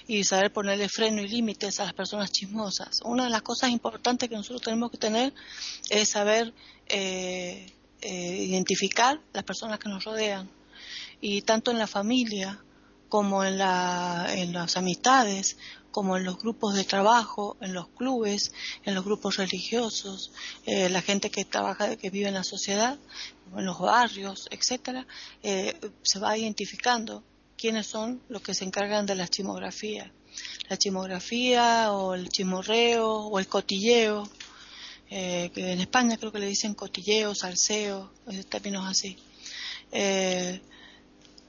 y 0.06 0.24
saber 0.24 0.52
ponerle 0.52 0.88
freno 0.88 1.22
y 1.22 1.28
límites 1.28 1.80
a 1.80 1.84
las 1.84 1.94
personas 1.94 2.32
chismosas. 2.32 3.00
Una 3.04 3.24
de 3.24 3.30
las 3.30 3.42
cosas 3.42 3.70
importantes 3.70 4.28
que 4.28 4.34
nosotros 4.34 4.62
tenemos 4.62 4.90
que 4.90 4.98
tener 4.98 5.32
es 5.90 6.10
saber 6.10 6.52
eh, 6.86 7.72
eh, 8.02 8.36
identificar 8.48 9.20
las 9.32 9.44
personas 9.44 9.78
que 9.78 9.88
nos 9.88 10.04
rodean 10.04 10.50
y 11.20 11.42
tanto 11.42 11.70
en 11.70 11.78
la 11.78 11.86
familia 11.86 12.62
como 13.08 13.44
en, 13.44 13.58
la, 13.58 14.28
las 14.48 14.76
amistades, 14.76 15.56
como 15.90 16.16
en 16.16 16.24
los 16.24 16.38
grupos 16.38 16.74
de 16.74 16.84
trabajo, 16.84 17.56
en 17.60 17.74
los 17.74 17.88
clubes, 17.88 18.52
en 18.84 18.94
los 18.94 19.04
grupos 19.04 19.36
religiosos, 19.36 20.32
eh, 20.66 20.88
la 20.88 21.02
gente 21.02 21.30
que 21.30 21.44
trabaja, 21.44 21.96
que 21.96 22.10
vive 22.10 22.28
en 22.28 22.34
la 22.34 22.44
sociedad, 22.44 22.98
en 23.56 23.66
los 23.66 23.78
barrios, 23.78 24.48
etcétera, 24.50 25.06
se 25.42 26.18
va 26.18 26.38
identificando 26.38 27.22
quiénes 27.56 27.86
son 27.86 28.20
los 28.28 28.42
que 28.42 28.54
se 28.54 28.64
encargan 28.64 29.06
de 29.06 29.14
la 29.14 29.28
chimografía. 29.28 30.10
La 30.68 30.76
chimografía 30.76 31.92
o 31.92 32.14
el 32.14 32.28
chimorreo 32.28 33.08
o 33.08 33.38
el 33.38 33.46
cotilleo, 33.46 34.28
eh, 35.14 35.50
que 35.52 35.72
en 35.72 35.80
España 35.82 36.16
creo 36.16 36.32
que 36.32 36.38
le 36.38 36.46
dicen 36.46 36.72
cotilleo, 36.72 37.34
salseo, 37.34 38.10
términos 38.48 38.86
así. 38.88 39.18
Eh, 39.90 40.62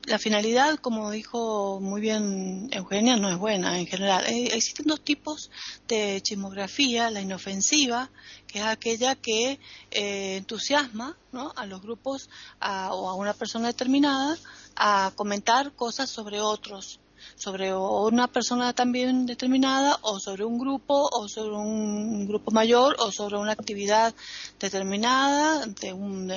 la 0.03 0.19
finalidad, 0.19 0.79
como 0.79 1.09
dijo 1.11 1.79
muy 1.79 2.01
bien 2.01 2.67
Eugenia, 2.73 3.15
no 3.15 3.29
es 3.29 3.37
buena 3.37 3.79
en 3.79 3.87
general. 3.87 4.25
Eh, 4.27 4.49
existen 4.53 4.87
dos 4.87 5.01
tipos 5.01 5.49
de 5.87 6.19
chismografía, 6.21 7.09
la 7.09 7.21
inofensiva, 7.21 8.09
que 8.47 8.59
es 8.59 8.65
aquella 8.65 9.15
que 9.15 9.61
entusiasma 9.91 11.15
a 11.55 11.65
los 11.65 11.81
grupos 11.81 12.29
o 12.59 13.09
a 13.09 13.15
una 13.15 13.33
persona 13.33 13.67
determinada 13.67 14.37
a 14.75 15.13
comentar 15.15 15.71
cosas 15.71 16.09
sobre 16.09 16.41
otros, 16.41 16.99
sobre 17.35 17.73
una 17.75 18.27
persona 18.27 18.73
también 18.73 19.25
determinada 19.25 19.99
o 20.01 20.19
sobre 20.19 20.45
un 20.45 20.57
grupo 20.57 21.09
o 21.11 21.27
sobre 21.27 21.55
un 21.55 22.27
grupo 22.27 22.51
mayor 22.51 22.95
o 22.99 23.11
sobre 23.11 23.37
una 23.37 23.51
actividad 23.51 24.13
determinada 24.59 25.65
de 25.65 25.93
un 25.93 26.27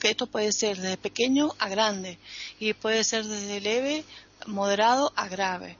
que 0.00 0.10
esto 0.10 0.26
puede 0.26 0.52
ser 0.52 0.76
desde 0.76 0.96
pequeño 0.96 1.54
a 1.58 1.68
grande 1.68 2.18
y 2.58 2.72
puede 2.74 3.04
ser 3.04 3.24
desde 3.24 3.60
leve 3.60 4.04
moderado 4.46 5.12
a 5.16 5.28
grave. 5.28 5.78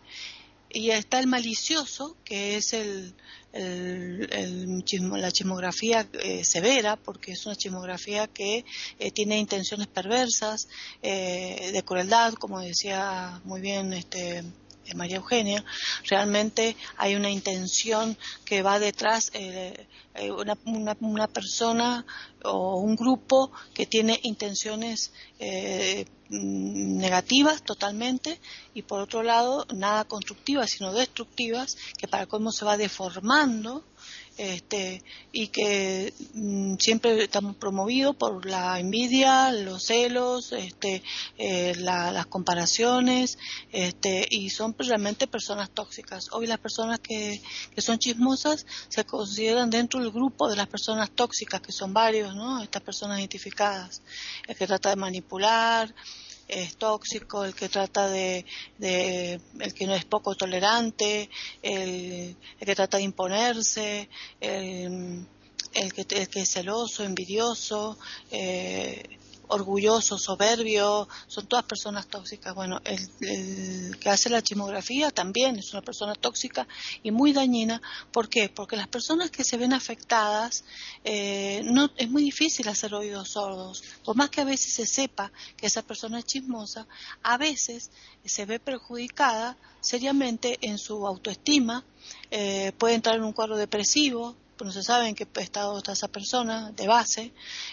Y 0.71 0.91
está 0.91 1.19
el 1.19 1.27
malicioso, 1.27 2.15
que 2.25 2.57
es 2.57 2.75
el, 2.75 3.15
la 3.59 5.31
chismografía 5.33 6.07
eh, 6.13 6.45
severa, 6.45 6.97
porque 6.97 7.33
es 7.33 7.47
una 7.47 7.57
chismografía 7.57 8.27
que 8.27 8.65
eh, 8.99 9.11
tiene 9.11 9.39
intenciones 9.39 9.87
perversas, 9.89 10.69
eh, 11.03 11.71
de 11.73 11.83
crueldad, 11.83 12.35
como 12.35 12.61
decía 12.61 13.41
muy 13.45 13.61
bien 13.61 13.93
este 13.93 14.45
María 14.95 15.17
Eugenia, 15.17 15.65
realmente 16.05 16.77
hay 16.97 17.15
una 17.15 17.31
intención 17.31 18.17
que 18.45 18.63
va 18.63 18.79
detrás, 18.79 19.31
una, 20.37 20.57
una, 20.65 20.97
una, 21.01 21.29
persona 21.29 22.05
o 22.45 22.77
un 22.77 22.97
grupo 22.97 23.53
que 23.75 23.87
tiene 23.87 24.19
intenciones 24.23 25.13
eh, 25.39 26.07
negativas 26.31 27.63
totalmente 27.63 28.39
y 28.75 28.83
por 28.83 29.01
otro 29.01 29.23
lado 29.23 29.67
nada 29.75 30.05
constructivas 30.05 30.71
sino 30.71 30.93
destructivas 30.93 31.77
que 31.97 32.07
para 32.07 32.27
cómo 32.27 32.53
se 32.53 32.65
va 32.65 32.77
deformando 32.77 33.85
este, 34.39 35.03
y 35.33 35.49
que 35.49 36.15
mm, 36.33 36.77
siempre 36.79 37.25
estamos 37.25 37.57
promovidos 37.57 38.17
por 38.17 38.47
la 38.47 38.79
envidia, 38.79 39.53
los 39.53 39.85
celos, 39.85 40.53
este, 40.53 41.03
eh, 41.37 41.75
las 41.77 42.27
comparaciones, 42.27 43.37
este, 43.73 44.27
y 44.31 44.51
son 44.51 44.77
realmente 44.79 45.27
personas 45.27 45.71
tóxicas. 45.71 46.29
Hoy 46.33 46.47
las 46.47 46.61
personas 46.61 47.01
que, 47.01 47.43
que, 47.75 47.81
son 47.81 47.99
chismosas 47.99 48.65
se 48.89 49.05
consideran 49.05 49.71
dentro 49.71 50.01
del 50.01 50.13
grupo 50.13 50.49
de 50.49 50.57
las 50.57 50.69
personas 50.69 51.11
tóxicas, 51.11 51.61
que 51.61 51.73
son 51.73 51.93
varios, 51.93 52.35
¿no? 52.35 52.63
Estas 52.63 52.83
personas 52.83 53.19
identificadas. 53.19 54.03
El 54.47 54.57
que 54.57 54.67
trata 54.69 54.91
de 54.91 54.97
manipular, 54.97 55.93
es 56.49 56.77
tóxico, 56.77 57.45
el 57.45 57.55
que 57.55 57.69
trata 57.69 58.09
de, 58.09 58.45
el 58.81 59.75
que 59.75 59.87
no 59.87 59.95
es 59.95 60.05
poco 60.05 60.35
tolerante, 60.35 61.29
el, 61.63 62.37
que 62.59 62.75
trata 62.75 62.97
de 62.97 63.03
imponerse, 63.05 64.09
el, 64.41 65.27
que, 65.95 66.07
el 66.09 66.29
que 66.29 66.41
es 66.41 66.51
celoso, 66.51 67.05
envidioso, 67.05 67.99
eh, 68.31 69.19
orgulloso, 69.49 70.19
soberbio, 70.19 71.09
son 71.27 71.47
todas 71.47 71.65
personas 71.65 72.07
tóxicas. 72.07 72.55
Bueno, 72.55 72.81
el, 72.85 73.99
que 73.99 74.09
hace 74.11 74.31
la 74.31 74.43
chismografía 74.43 75.11
también 75.11 75.59
es 75.59 75.73
una 75.73 75.83
persona 75.83 76.15
tóxica 76.15 76.67
y 77.03 77.11
muy 77.11 77.33
dañina. 77.33 77.81
¿Por 78.13 78.29
qué? 78.29 78.49
Porque 78.49 78.77
las 78.77 78.89
personas 78.89 79.31
que 79.31 79.45
se 79.45 79.57
ven 79.57 79.73
afectadas, 79.73 80.65
eh, 81.05 81.63
no, 81.65 81.91
es 81.97 82.09
muy 82.09 82.23
difícil 82.23 82.69
hacer 82.69 82.95
oídos 82.95 83.31
sordos. 83.31 83.83
Por 84.05 84.17
más 84.17 84.31
que 84.31 84.41
a 84.41 84.45
veces 84.45 84.75
se 84.75 84.87
sepa 84.87 85.33
que 85.57 85.67
esa 85.67 85.83
persona 85.83 86.19
es 86.19 86.25
chismosa, 86.25 86.87
a 87.23 87.37
veces 87.37 87.91
se 88.25 88.45
ve 88.45 88.61
perjudicada 88.61 89.57
seriamente 89.81 90.59
en 90.61 90.79
su 90.79 91.07
autoestima, 91.07 91.85
eh, 92.31 92.73
puede 92.79 92.95
entrar 92.95 93.17
en 93.17 93.25
un 93.25 93.33
cuadro 93.33 93.57
depresivo, 93.57 94.37
no 94.65 94.73
se 94.73 94.83
sabe 94.83 95.09
en 95.09 95.15
qué 95.15 95.27
estado 95.37 95.79
está 95.79 95.93
esa 95.93 96.09
persona 96.09 96.73
de 96.73 96.87
base, 96.87 97.33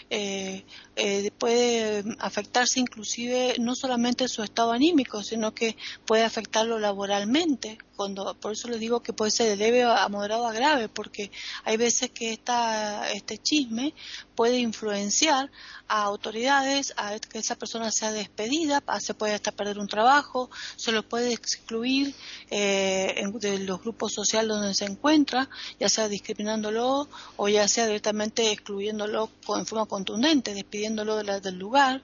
eh, 0.10 0.66
eh, 0.96 1.32
puede 1.38 2.04
afectarse 2.20 2.80
inclusive 2.80 3.56
no 3.60 3.76
solamente 3.76 4.28
su 4.28 4.44
estado 4.44 4.72
anímico, 4.72 5.24
sino 5.24 5.54
que 5.54 5.76
puede 6.06 6.24
afectarlo 6.24 6.80
laboralmente. 6.80 7.78
Cuando, 7.96 8.34
por 8.36 8.54
eso 8.54 8.68
les 8.68 8.80
digo 8.80 9.02
que 9.02 9.14
puede 9.14 9.32
ser 9.32 9.50
de 9.50 9.56
leve 9.56 9.84
a 9.84 10.08
moderado 10.10 10.48
a 10.48 10.54
grave, 10.54 10.90
porque 10.90 11.32
hay 11.64 11.78
veces 11.78 12.12
que 12.12 12.34
esta, 12.34 13.12
este 13.12 13.38
chisme 13.38 13.94
puede 14.36 14.60
influenciar 14.60 15.50
a 15.88 16.04
autoridades, 16.04 16.94
a 16.98 17.18
que 17.20 17.40
esa 17.40 17.56
persona 17.56 17.92
sea 17.92 18.12
despedida, 18.12 18.84
se 19.00 19.14
puede 19.14 19.34
hasta 19.34 19.52
perder 19.52 19.80
un 19.80 19.88
trabajo, 19.88 20.50
se 20.76 20.92
lo 20.92 21.08
puede 21.08 21.32
excluir 21.34 22.14
eh, 22.50 23.24
de 23.40 23.60
los 23.60 23.82
grupos 23.82 24.14
sociales 24.14 24.50
donde 24.50 24.74
se 24.74 24.86
encuentra, 24.86 25.50
ya 25.80 25.90
sea 25.90 26.10
discriminándolo 26.10 27.08
o 27.38 27.48
ya 27.48 27.68
sea 27.68 27.86
directamente 27.86 28.52
excluyéndolo 28.52 29.30
en 29.56 29.66
forma 29.66 29.86
contundente, 29.86 30.54
despidiéndolo 30.54 31.18
del 31.18 31.58
lugar, 31.58 32.02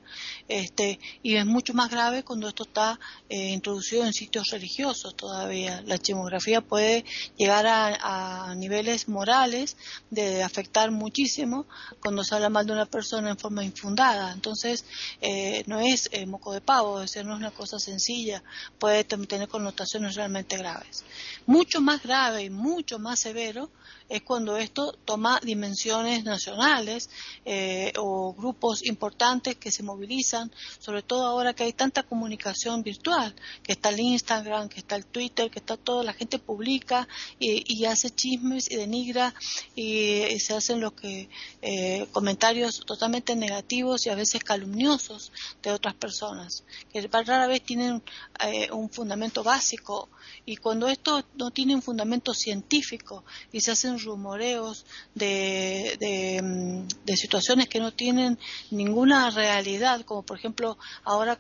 este, 0.48 1.00
y 1.24 1.36
es 1.36 1.46
mucho 1.46 1.74
más 1.74 1.90
grave 1.90 2.24
cuando 2.24 2.48
esto 2.48 2.64
está 2.64 3.00
eh, 3.30 3.50
introducido 3.50 4.06
en 4.06 4.14
sitios 4.14 4.50
religiosos 4.50 5.16
todavía. 5.16 5.81
La 5.86 5.98
chimografía 5.98 6.62
puede 6.62 7.06
llegar 7.38 7.68
a, 7.68 8.50
a 8.50 8.56
niveles 8.56 9.08
morales 9.08 9.78
de 10.10 10.44
afectar 10.44 10.92
muchísimo 10.92 11.66
cuando 12.02 12.24
se 12.24 12.36
habla 12.36 12.50
mal 12.50 12.66
de 12.66 12.74
una 12.74 12.86
persona 12.86 13.30
en 13.30 13.38
forma 13.38 13.64
infundada. 13.64 14.32
Entonces, 14.34 14.86
eh, 15.22 15.64
no 15.68 15.80
es 15.80 16.10
eh, 16.12 16.26
moco 16.26 16.54
de 16.54 16.62
pavo, 16.62 17.02
es 17.02 17.12
decir, 17.12 17.26
no 17.26 17.34
es 17.34 17.40
una 17.40 17.52
cosa 17.52 17.80
sencilla, 17.80 18.44
puede 18.80 19.04
tener 19.04 19.48
connotaciones 19.48 20.16
realmente 20.16 20.58
graves. 20.58 21.04
Mucho 21.46 21.82
más 21.82 22.04
grave 22.04 22.44
y 22.44 22.50
mucho 22.50 23.00
más 23.00 23.20
severo 23.20 23.70
es 24.10 24.22
cuando 24.24 24.58
esto 24.58 24.92
toma 25.06 25.40
dimensiones 25.42 26.26
nacionales 26.26 27.10
eh, 27.46 27.94
o 27.98 28.34
grupos 28.34 28.86
importantes 28.86 29.56
que 29.56 29.72
se 29.72 29.84
movilizan, 29.84 30.52
sobre 30.80 31.02
todo 31.02 31.26
ahora 31.26 31.54
que 31.54 31.64
hay 31.64 31.72
tanta 31.72 32.04
comunicación 32.04 32.84
virtual, 32.84 33.34
que 33.64 33.72
está 33.72 33.90
el 33.90 34.02
Instagram, 34.02 34.68
que 34.68 34.80
está 34.80 34.98
el 34.98 35.06
Twitter, 35.06 35.50
que 35.50 35.60
está 35.60 35.71
todo, 35.78 36.04
la 36.04 36.14
gente 36.14 36.40
publica 36.40 37.08
y, 37.40 37.86
hace 37.86 38.10
chismes 38.10 38.70
y 38.70 38.76
denigra 38.76 39.34
y, 39.76 40.40
se 40.40 40.54
hacen 40.54 40.80
los 40.82 40.94
que 40.94 41.30
eh, 41.62 42.08
comentarios 42.12 42.84
totalmente 42.86 43.36
negativos 43.36 44.06
y 44.06 44.10
a 44.10 44.16
veces 44.16 44.44
calumniosos 44.44 45.32
de 45.62 45.72
otras 45.72 45.96
personas, 45.96 46.64
que 46.92 47.08
rara 47.08 47.48
vez 47.48 47.62
tienen 47.62 48.02
eh, 48.46 48.70
un 48.72 48.90
fundamento 48.90 49.44
básico. 49.44 50.10
Y 50.46 50.58
cuando 50.58 50.88
esto 50.88 51.24
no 51.36 51.52
tiene 51.52 51.76
un 51.76 51.82
fundamento 51.82 52.34
científico 52.34 53.24
y 53.52 53.62
se 53.62 53.72
hacen 53.72 54.00
rumoreos 54.00 54.86
de, 55.14 55.98
de, 56.00 56.42
mm, 56.42 56.88
de 57.06 57.18
situaciones 57.18 57.68
que 57.68 57.80
no 57.80 57.92
tienen 57.92 58.40
ninguna 58.70 59.30
realidad, 59.30 60.02
como 60.06 60.24
por 60.24 60.38
ejemplo 60.38 60.78
ahora 61.04 61.40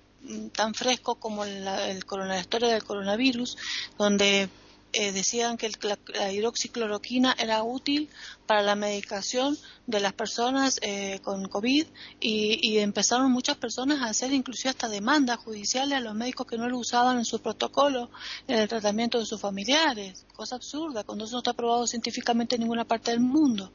tan 0.54 0.74
fresco 0.74 1.16
como 1.16 1.46
la, 1.46 1.90
el, 1.90 2.04
la 2.10 2.40
historia 2.40 2.70
del 2.70 2.84
coronavirus, 2.84 3.58
donde 3.98 4.50
eh, 4.94 5.12
decían 5.12 5.58
que 5.58 5.72
la, 5.82 6.32
hidroxicloroquina 6.32 7.36
era 7.40 7.64
útil 7.64 8.10
para 8.46 8.62
la 8.62 8.76
medicación 8.76 9.58
de 9.88 10.00
las 10.00 10.14
personas 10.14 10.80
eh, 10.82 11.20
con 11.24 11.48
COVID 11.48 11.86
y, 12.20 12.78
empezaron 12.80 13.32
muchas 13.32 13.58
personas 13.58 14.02
a 14.02 14.10
hacer 14.10 14.32
inclusive 14.32 14.70
hasta 14.70 14.90
demandas 14.90 15.38
judiciales 15.38 15.98
a 15.98 16.02
los 16.02 16.16
médicos 16.16 16.48
que 16.48 16.58
no 16.58 16.68
lo 16.68 16.80
usaban 16.80 17.18
en 17.18 17.26
su 17.26 17.40
protocolo 17.40 18.10
en 18.48 18.60
el 18.60 18.68
tratamiento 18.68 19.20
de 19.20 19.26
sus 19.26 19.40
familiares. 19.40 20.26
Cosa 20.36 20.56
absurda, 20.56 21.04
cuando 21.04 21.26
eso 21.26 21.34
no 21.34 21.40
está 21.40 21.54
probado 21.54 21.86
científicamente 21.86 22.56
en 22.56 22.62
ninguna 22.62 22.86
parte 22.86 23.12
del 23.12 23.20
mundo. 23.20 23.72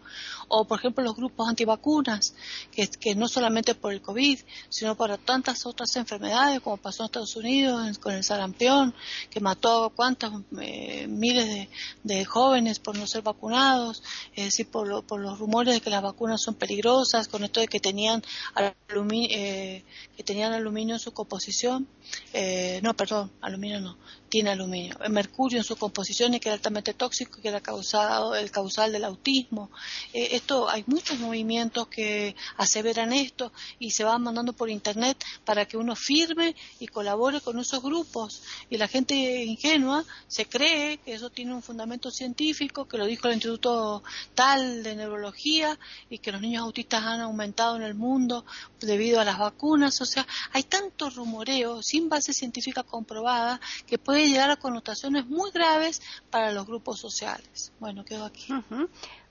O, 0.49 0.65
por 0.65 0.79
ejemplo, 0.79 1.05
los 1.05 1.15
grupos 1.15 1.49
antivacunas, 1.49 2.35
que, 2.73 3.15
no 3.15 3.29
solamente 3.29 3.75
por 3.75 3.93
el 3.93 4.01
COVID, 4.01 4.39
sino 4.69 4.97
para 4.97 5.19
tantas 5.19 5.67
otras 5.67 5.95
enfermedades, 5.97 6.61
como 6.61 6.77
pasó 6.77 7.03
en 7.03 7.07
Estados 7.07 7.37
Unidos 7.37 7.99
con 7.99 8.15
el 8.15 8.25
sarampión, 8.25 8.95
que 9.31 9.41
mató 9.41 9.87
a 9.87 9.91
cuántas 9.91 10.33
eh, 10.61 11.07
miles 11.09 11.69
de, 12.03 12.25
jóvenes 12.25 12.79
por 12.79 12.97
no 12.97 13.07
ser 13.07 13.23
vacunados. 13.23 14.03
Es 14.35 14.47
decir, 14.47 14.66
por, 14.67 14.89
los 14.89 15.39
rumores 15.39 15.75
de 15.75 15.81
que 15.81 15.91
las 15.91 16.03
vacunas 16.03 16.43
son 16.43 16.55
peligrosas, 16.55 17.29
con 17.29 17.45
esto 17.45 17.61
de 17.61 17.69
que 17.69 17.81
tenían 17.81 18.23
aluminio, 18.55 19.29
eh, 19.33 19.85
que 20.17 20.23
tenían 20.23 20.53
aluminio 20.53 20.95
en 20.97 21.01
su 21.01 21.13
composición, 21.13 21.87
eh, 22.33 22.81
no, 22.83 22.95
perdón, 22.95 23.31
aluminio 23.41 23.81
no, 23.81 23.97
tiene 24.29 24.51
aluminio, 24.51 24.97
el 25.03 25.13
mercurio 25.13 25.59
en 25.59 25.65
su 25.65 25.77
composición 25.77 26.35
y 26.35 26.41
que 26.41 26.49
era 26.49 26.55
altamente 26.55 26.95
tóxico, 26.95 27.41
que 27.41 27.49
era 27.49 27.61
causado, 27.61 28.35
el 28.35 28.51
causal 28.51 28.93
del 28.93 29.05
autismo. 29.05 29.71
Eh, 30.13 30.29
esto, 30.33 30.69
hay 30.69 30.85
muchos 30.87 31.19
movimientos 31.19 31.89
que 31.89 32.35
aseveran 32.57 33.13
esto 33.13 33.53
y 33.79 33.93
se 33.93 34.05
van 34.05 34.23
mandando 34.23 34.53
por 34.53 34.69
internet 34.69 35.23
para 35.45 35.67
que 35.67 35.77
uno 35.77 35.95
firme 35.95 36.57
y 36.81 36.89
colabore 36.89 37.41
con 37.41 37.59
esos 37.59 37.83
grupos. 37.83 38.43
Y 38.69 38.79
la 38.79 38.89
gente 38.89 39.15
ingenua 39.45 40.05
se 40.27 40.47
cree 40.47 40.99
que 40.99 41.15
eso 41.15 41.31
tiene 41.31 41.55
un 41.55 41.63
fundamento 41.63 42.11
científico, 42.11 42.89
que 42.89 42.99
lo 42.99 43.07
dijo 43.07 43.29
el 43.29 43.35
Instituto 43.35 44.03
tal 44.35 44.83
de 44.83 44.97
neurología 44.97 45.79
y 46.11 46.19
que 46.19 46.33
los 46.33 46.41
niños 46.41 46.63
autistas 46.63 47.05
han 47.05 47.21
aumentado 47.21 47.77
en 47.77 47.83
el 47.83 47.95
mundo 47.95 48.45
debido 48.81 49.21
a 49.21 49.25
las 49.25 49.39
vacunas. 49.39 50.01
O 50.01 50.07
sea, 50.07 50.27
hay 50.53 50.65
tanto 50.65 51.11
rumoreo 51.11 51.83
sin 51.83 52.09
base 52.09 52.33
científica 52.33 52.83
comprobada 52.83 53.61
que 53.87 53.99
puede 53.99 54.16
puede 54.17 54.29
llegar 54.29 54.51
a 54.51 54.57
connotaciones 54.57 55.27
muy 55.27 55.51
graves 55.51 56.01
para 56.31 56.51
los 56.51 56.67
grupos 56.67 56.99
sociales. 56.99 57.71
Bueno, 57.79 58.03
quedo 58.03 58.25
aquí. 58.25 58.47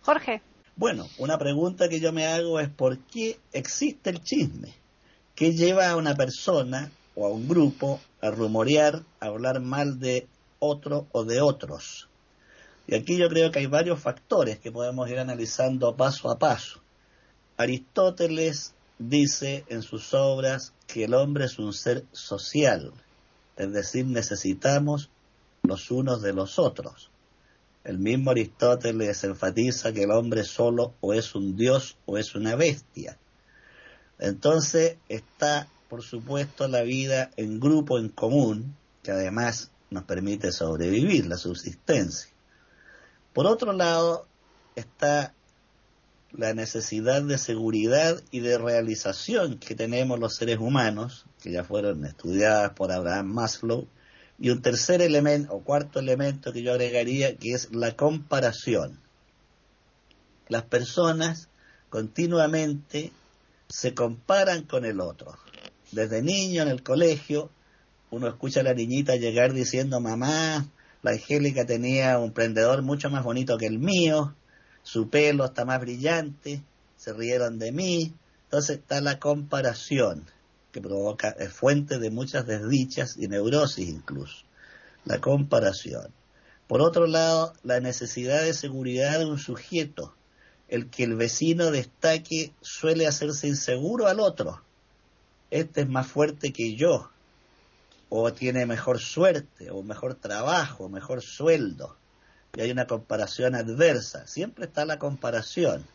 Jorge. 0.02 0.44
Bueno, 0.76 1.08
una 1.18 1.40
pregunta 1.40 1.90
que 1.90 2.00
yo 2.00 2.14
me 2.14 2.28
hago 2.28 2.60
es 2.60 2.70
¿por 2.70 3.00
qué 3.00 3.40
existe 3.52 4.12
el 4.12 4.22
chisme? 4.22 4.76
¿Qué 5.34 5.54
lleva 5.54 5.90
a 5.90 5.96
una 5.96 6.14
persona 6.14 6.92
o 7.16 7.26
a 7.26 7.32
un 7.32 7.48
grupo 7.48 8.00
a 8.22 8.30
rumorear, 8.30 9.02
a 9.20 9.26
hablar 9.26 9.60
mal 9.60 10.00
de 10.00 10.28
otro 10.60 11.08
o 11.12 11.24
de 11.24 11.42
otros? 11.42 12.08
Y 12.86 12.94
aquí 12.94 13.18
yo 13.18 13.28
creo 13.28 13.50
que 13.50 13.58
hay 13.58 13.66
varios 13.66 14.00
factores 14.00 14.60
que 14.60 14.72
podemos 14.72 15.10
ir 15.10 15.18
analizando 15.18 15.96
paso 15.96 16.30
a 16.30 16.38
paso. 16.38 16.80
Aristóteles 17.58 18.76
dice 19.00 19.66
en 19.68 19.82
sus 19.82 20.14
obras 20.14 20.74
que 20.86 21.06
el 21.06 21.16
hombre 21.16 21.46
es 21.46 21.58
un 21.58 21.74
ser 21.74 22.06
social, 22.12 22.94
es 23.58 23.72
decir, 23.72 24.06
necesitamos 24.06 25.10
los 25.64 25.92
unos 25.92 26.22
de 26.22 26.34
los 26.34 26.60
otros. 26.60 27.10
El 27.84 28.00
mismo 28.00 28.32
Aristóteles 28.32 29.24
enfatiza 29.24 29.94
que 29.94 30.04
el 30.04 30.12
hombre 30.12 30.44
solo 30.44 30.94
o 31.02 31.14
es 31.14 31.36
un 31.36 31.56
dios 31.56 31.98
o 32.06 32.18
es 32.18 32.36
una 32.36 32.56
bestia. 32.56 33.18
Entonces 34.18 34.98
está, 35.08 35.68
por 35.90 36.02
supuesto, 36.02 36.68
la 36.68 36.82
vida 36.82 37.32
en 37.38 37.60
grupo, 37.60 38.00
en 38.00 38.10
común, 38.10 38.76
que 39.04 39.12
además 39.12 39.72
nos 39.90 40.04
permite 40.04 40.52
sobrevivir, 40.52 41.28
la 41.28 41.38
subsistencia. 41.38 42.32
Por 43.34 43.46
otro 43.46 43.74
lado, 43.74 44.26
está 44.76 45.34
la 46.32 46.54
necesidad 46.54 47.22
de 47.22 47.38
seguridad 47.38 48.22
y 48.32 48.40
de 48.40 48.58
realización 48.58 49.58
que 49.58 49.76
tenemos 49.76 50.20
los 50.20 50.36
seres 50.36 50.58
humanos, 50.60 51.26
que 51.46 51.52
ya 51.52 51.64
fueron 51.64 52.04
estudiadas 52.06 52.72
por 52.72 52.92
Abraham 52.92 53.28
Maslow, 53.28 53.88
y 54.40 54.50
un 54.50 54.64
tercer 54.64 55.04
elemento 55.04 55.54
o 55.54 55.64
cuarto 55.64 56.00
elemento 56.00 56.52
que 56.52 56.64
yo 56.64 56.72
agregaría, 56.72 57.38
que 57.38 57.52
es 57.52 57.72
la 57.72 57.96
comparación. 57.96 59.00
Las 60.48 60.64
personas 60.64 61.48
continuamente 61.90 63.12
se 63.70 63.94
comparan 63.94 64.64
con 64.64 64.86
el 64.86 65.00
otro. 65.00 65.38
Desde 65.92 66.24
niño 66.24 66.64
en 66.64 66.70
el 66.70 66.82
colegio, 66.82 67.52
uno 68.10 68.28
escucha 68.28 68.62
a 68.62 68.64
la 68.64 68.74
niñita 68.74 69.16
llegar 69.16 69.54
diciendo, 69.54 70.02
mamá, 70.02 70.66
la 71.04 71.12
Angélica 71.12 71.68
tenía 71.68 72.18
un 72.18 72.32
prendedor 72.32 72.82
mucho 72.82 73.12
más 73.12 73.24
bonito 73.24 73.60
que 73.60 73.68
el 73.68 73.78
mío, 73.78 74.34
su 74.82 75.12
pelo 75.12 75.46
está 75.46 75.64
más 75.64 75.80
brillante, 75.80 76.64
se 76.98 77.14
rieron 77.14 77.60
de 77.60 77.72
mí. 77.72 78.14
Entonces 78.46 78.80
está 78.80 79.00
la 79.00 79.20
comparación, 79.20 80.26
que 80.76 80.82
provoca, 80.82 81.30
es 81.40 81.54
fuente 81.54 82.00
de 82.00 82.12
muchas 82.12 82.46
desdichas 82.46 83.16
y 83.18 83.30
neurosis 83.30 83.88
incluso. 83.88 84.44
La 85.06 85.22
comparación. 85.22 86.12
Por 86.68 86.82
otro 86.82 87.08
lado, 87.08 87.54
la 87.64 87.80
necesidad 87.80 88.44
de 88.44 88.54
seguridad 88.54 89.20
de 89.20 89.26
un 89.26 89.40
sujeto. 89.40 90.14
El 90.68 90.90
que 90.90 91.06
el 91.06 91.16
vecino 91.16 91.72
destaque 91.72 92.52
suele 92.60 93.08
hacerse 93.08 93.48
inseguro 93.48 94.08
al 94.08 94.20
otro. 94.20 94.62
Este 95.50 95.82
es 95.82 95.88
más 95.88 96.08
fuerte 96.08 96.52
que 96.52 96.76
yo, 96.76 97.10
o 98.10 98.34
tiene 98.34 98.66
mejor 98.66 99.00
suerte, 99.00 99.72
o 99.72 99.82
mejor 99.82 100.16
trabajo, 100.16 100.90
mejor 100.90 101.22
sueldo 101.22 101.96
y 102.56 102.62
hay 102.62 102.72
una 102.72 102.88
comparación 102.88 103.56
adversa. 103.56 104.26
Siempre 104.28 104.66
está 104.66 104.86
la 104.86 104.98
comparación. 104.98 105.86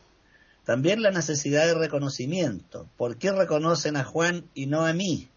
También 0.64 1.02
la 1.02 1.10
necesidad 1.10 1.66
de 1.66 1.74
reconocimiento. 1.74 2.86
¿Por 2.96 3.16
qué 3.16 3.32
reconocen 3.32 3.96
a 3.96 4.04
Juan 4.04 4.44
y 4.54 4.66
no 4.66 4.84
a 4.84 4.92
mí? 4.92 5.28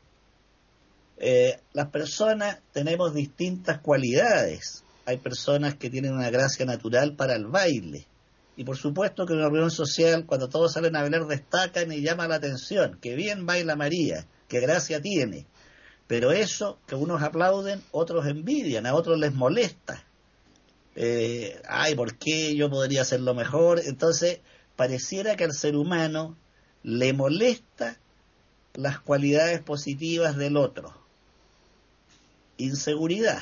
Eh, 1.17 1.59
las 1.73 1.87
personas 1.87 2.59
tenemos 2.71 3.13
distintas 3.13 3.79
cualidades. 3.79 4.83
Hay 5.05 5.17
personas 5.17 5.75
que 5.75 5.89
tienen 5.89 6.13
una 6.13 6.29
gracia 6.29 6.65
natural 6.65 7.15
para 7.15 7.35
el 7.35 7.47
baile. 7.47 8.05
Y 8.55 8.65
por 8.65 8.77
supuesto 8.77 9.25
que 9.25 9.33
en 9.33 9.39
una 9.39 9.49
reunión 9.49 9.71
social, 9.71 10.25
cuando 10.25 10.49
todos 10.49 10.73
salen 10.73 10.95
a 10.95 11.01
bailar, 11.01 11.25
destacan 11.25 11.91
y 11.91 12.01
llama 12.01 12.27
la 12.27 12.35
atención. 12.35 12.99
Que 13.01 13.15
bien 13.15 13.45
baila 13.45 13.75
María, 13.75 14.27
qué 14.47 14.59
gracia 14.59 15.01
tiene. 15.01 15.47
Pero 16.07 16.31
eso 16.31 16.77
que 16.85 16.95
unos 16.95 17.23
aplauden, 17.23 17.81
otros 17.91 18.27
envidian, 18.27 18.85
a 18.85 18.93
otros 18.93 19.17
les 19.17 19.33
molesta 19.33 20.03
eh, 20.95 21.59
ay, 21.67 21.95
¿por 21.95 22.17
qué 22.17 22.55
yo 22.55 22.69
podría 22.69 23.01
hacerlo 23.01 23.33
mejor? 23.33 23.81
Entonces, 23.83 24.39
pareciera 24.75 25.35
que 25.35 25.43
al 25.43 25.53
ser 25.53 25.75
humano 25.75 26.37
le 26.83 27.13
molesta 27.13 27.97
las 28.73 28.99
cualidades 28.99 29.61
positivas 29.61 30.35
del 30.35 30.57
otro. 30.57 30.93
Inseguridad. 32.57 33.41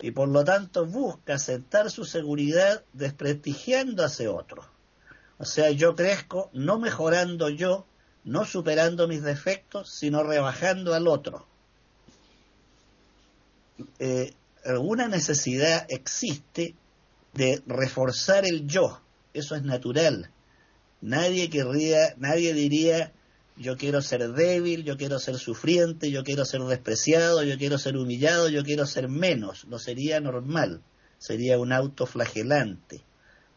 Y 0.00 0.10
por 0.10 0.28
lo 0.28 0.44
tanto 0.44 0.86
busca 0.86 1.38
sentar 1.38 1.90
su 1.90 2.04
seguridad 2.04 2.84
desprestigiando 2.92 4.02
a 4.02 4.06
ese 4.06 4.28
otro. 4.28 4.64
O 5.38 5.44
sea, 5.44 5.70
yo 5.70 5.96
crezco 5.96 6.50
no 6.52 6.78
mejorando 6.78 7.48
yo, 7.48 7.86
no 8.24 8.44
superando 8.44 9.08
mis 9.08 9.22
defectos, 9.22 9.90
sino 9.90 10.22
rebajando 10.22 10.94
al 10.94 11.08
otro. 11.08 11.46
Eh, 13.98 14.34
alguna 14.64 15.08
necesidad 15.08 15.86
existe 15.88 16.74
de 17.32 17.62
reforzar 17.66 18.44
el 18.44 18.66
yo. 18.66 19.00
Eso 19.32 19.56
es 19.56 19.64
natural. 19.64 20.30
Nadie 21.04 21.50
querría, 21.50 22.14
nadie 22.16 22.54
diría 22.54 23.12
yo 23.58 23.76
quiero 23.76 24.00
ser 24.00 24.32
débil, 24.32 24.84
yo 24.84 24.96
quiero 24.96 25.18
ser 25.18 25.36
sufriente, 25.36 26.10
yo 26.10 26.24
quiero 26.24 26.46
ser 26.46 26.62
despreciado, 26.62 27.42
yo 27.42 27.58
quiero 27.58 27.76
ser 27.76 27.98
humillado, 27.98 28.48
yo 28.48 28.64
quiero 28.64 28.86
ser 28.86 29.10
menos. 29.10 29.66
No 29.66 29.78
sería 29.78 30.18
normal, 30.20 30.80
sería 31.18 31.58
un 31.58 31.72
autoflagelante. 31.72 33.02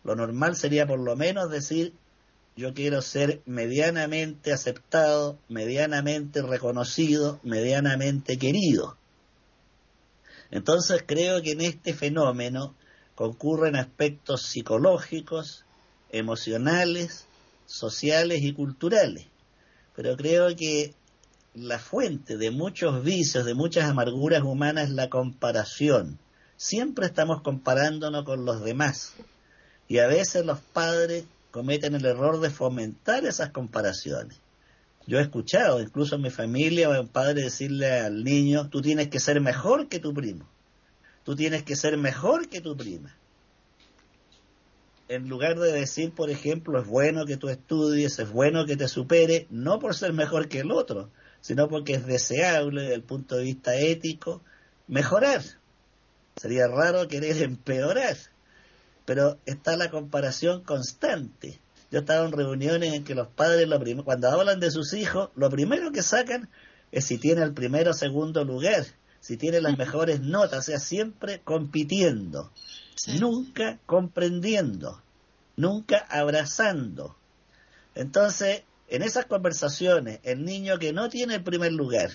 Lo 0.03 0.13
normal 0.13 0.57
sería 0.57 0.86
por 0.86 0.99
lo 0.99 1.15
menos 1.15 1.49
decir 1.49 1.93
yo 2.57 2.73
quiero 2.73 3.01
ser 3.01 3.41
medianamente 3.45 4.51
aceptado, 4.51 5.39
medianamente 5.47 6.41
reconocido, 6.41 7.39
medianamente 7.43 8.38
querido. 8.38 8.97
Entonces 10.51 11.01
creo 11.07 11.41
que 11.41 11.51
en 11.51 11.62
este 11.62 11.93
fenómeno 11.93 12.75
concurren 13.15 13.77
aspectos 13.77 14.41
psicológicos, 14.41 15.63
emocionales, 16.12 17.26
sociales 17.67 18.41
y 18.41 18.53
culturales. 18.53 19.27
Pero 19.95 20.17
creo 20.17 20.56
que 20.56 20.95
la 21.53 21.77
fuente 21.77 22.38
de 22.38 22.49
muchos 22.49 23.03
vicios, 23.03 23.45
de 23.45 23.53
muchas 23.53 23.89
amarguras 23.89 24.41
humanas 24.41 24.86
es 24.86 24.95
la 24.95 25.10
comparación. 25.10 26.17
Siempre 26.56 27.06
estamos 27.06 27.41
comparándonos 27.43 28.25
con 28.25 28.45
los 28.45 28.63
demás. 28.63 29.13
Y 29.88 29.99
a 29.99 30.08
veces 30.08 30.45
los 30.45 30.60
padres 30.60 31.25
cometen 31.51 31.95
el 31.95 32.06
error 32.06 32.39
de 32.39 32.49
fomentar 32.49 33.25
esas 33.25 33.51
comparaciones. 33.51 34.38
Yo 35.08 35.19
he 35.19 35.21
escuchado, 35.21 35.82
incluso 35.82 36.15
en 36.15 36.21
mi 36.21 36.30
familia, 36.30 36.88
a 36.88 36.99
un 36.99 37.08
padre 37.08 37.43
decirle 37.43 37.99
al 38.01 38.23
niño, 38.23 38.69
tú 38.69 38.82
tienes 38.82 39.08
que 39.08 39.21
ser 39.21 39.39
mejor 39.39 39.88
que 39.88 39.99
tu 39.99 40.13
primo, 40.13 40.45
tú 41.23 41.36
tienes 41.36 41.63
que 41.63 41.77
ser 41.77 41.97
mejor 41.97 42.49
que 42.49 42.60
tu 42.60 42.75
prima. 42.75 43.15
En 45.09 45.29
lugar 45.29 45.57
de 45.57 45.71
decir, 45.71 46.11
por 46.11 46.29
ejemplo, 46.29 46.79
es 46.79 46.87
bueno 46.87 47.25
que 47.25 47.37
tú 47.37 47.47
estudies, 47.47 48.19
es 48.19 48.29
bueno 48.29 48.65
que 48.65 48.75
te 48.75 48.89
supere, 48.89 49.47
no 49.49 49.79
por 49.79 49.95
ser 49.95 50.11
mejor 50.11 50.49
que 50.49 50.59
el 50.59 50.71
otro, 50.71 51.09
sino 51.39 51.69
porque 51.69 51.93
es 51.93 52.05
deseable 52.05 52.81
desde 52.81 52.95
el 52.95 53.03
punto 53.03 53.37
de 53.37 53.43
vista 53.43 53.75
ético 53.75 54.41
mejorar. 54.87 55.41
Sería 56.35 56.67
raro 56.67 57.07
querer 57.07 57.41
empeorar, 57.41 58.17
pero 59.05 59.37
está 59.45 59.77
la 59.77 59.89
comparación 59.89 60.63
constante. 60.63 61.59
Yo 61.89 61.99
estaba 61.99 62.25
en 62.25 62.33
reuniones 62.33 62.93
en 62.93 63.05
que 63.05 63.15
los 63.15 63.29
padres, 63.29 63.67
lo 63.67 63.79
cuando 64.03 64.29
hablan 64.29 64.59
de 64.59 64.71
sus 64.71 64.93
hijos, 64.93 65.29
lo 65.35 65.49
primero 65.49 65.93
que 65.93 66.03
sacan 66.03 66.49
es 66.91 67.05
si 67.05 67.17
tiene 67.17 67.43
el 67.43 67.53
primero 67.53 67.91
o 67.91 67.93
segundo 67.93 68.43
lugar, 68.43 68.85
si 69.21 69.37
tiene 69.37 69.61
las 69.61 69.77
mejores 69.77 70.19
notas, 70.19 70.59
o 70.59 70.61
sea, 70.63 70.79
siempre 70.79 71.41
compitiendo, 71.43 72.51
nunca 73.19 73.79
comprendiendo, 73.86 75.01
nunca 75.55 76.05
abrazando. 76.10 77.15
Entonces, 77.95 78.63
en 78.89 79.03
esas 79.03 79.25
conversaciones, 79.25 80.19
el 80.23 80.45
niño 80.45 80.79
que 80.79 80.93
no 80.93 81.10
tiene 81.10 81.36
el 81.36 81.43
primer 81.43 81.73
lugar, 81.73 82.12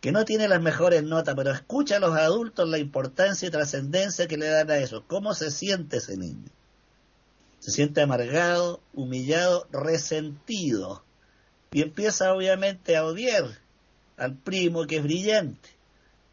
que 0.00 0.12
no 0.12 0.24
tiene 0.24 0.48
las 0.48 0.62
mejores 0.62 1.02
notas, 1.02 1.34
pero 1.34 1.52
escucha 1.52 1.96
a 1.96 2.00
los 2.00 2.16
adultos 2.16 2.68
la 2.68 2.78
importancia 2.78 3.48
y 3.48 3.50
trascendencia 3.50 4.26
que 4.26 4.38
le 4.38 4.48
dan 4.48 4.70
a 4.70 4.78
eso, 4.78 5.04
¿cómo 5.06 5.34
se 5.34 5.50
siente 5.50 5.98
ese 5.98 6.16
niño? 6.16 6.50
se 7.60 7.70
siente 7.70 8.00
amargado, 8.00 8.80
humillado, 8.94 9.68
resentido 9.70 11.04
y 11.70 11.82
empieza 11.82 12.34
obviamente 12.34 12.96
a 12.96 13.04
odiar 13.04 13.58
al 14.16 14.34
primo 14.34 14.86
que 14.86 14.96
es 14.96 15.02
brillante, 15.02 15.68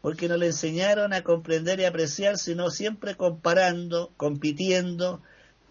porque 0.00 0.28
no 0.28 0.36
le 0.36 0.46
enseñaron 0.46 1.12
a 1.12 1.22
comprender 1.22 1.80
y 1.80 1.84
apreciar, 1.84 2.38
sino 2.38 2.70
siempre 2.70 3.16
comparando, 3.16 4.12
compitiendo 4.16 5.22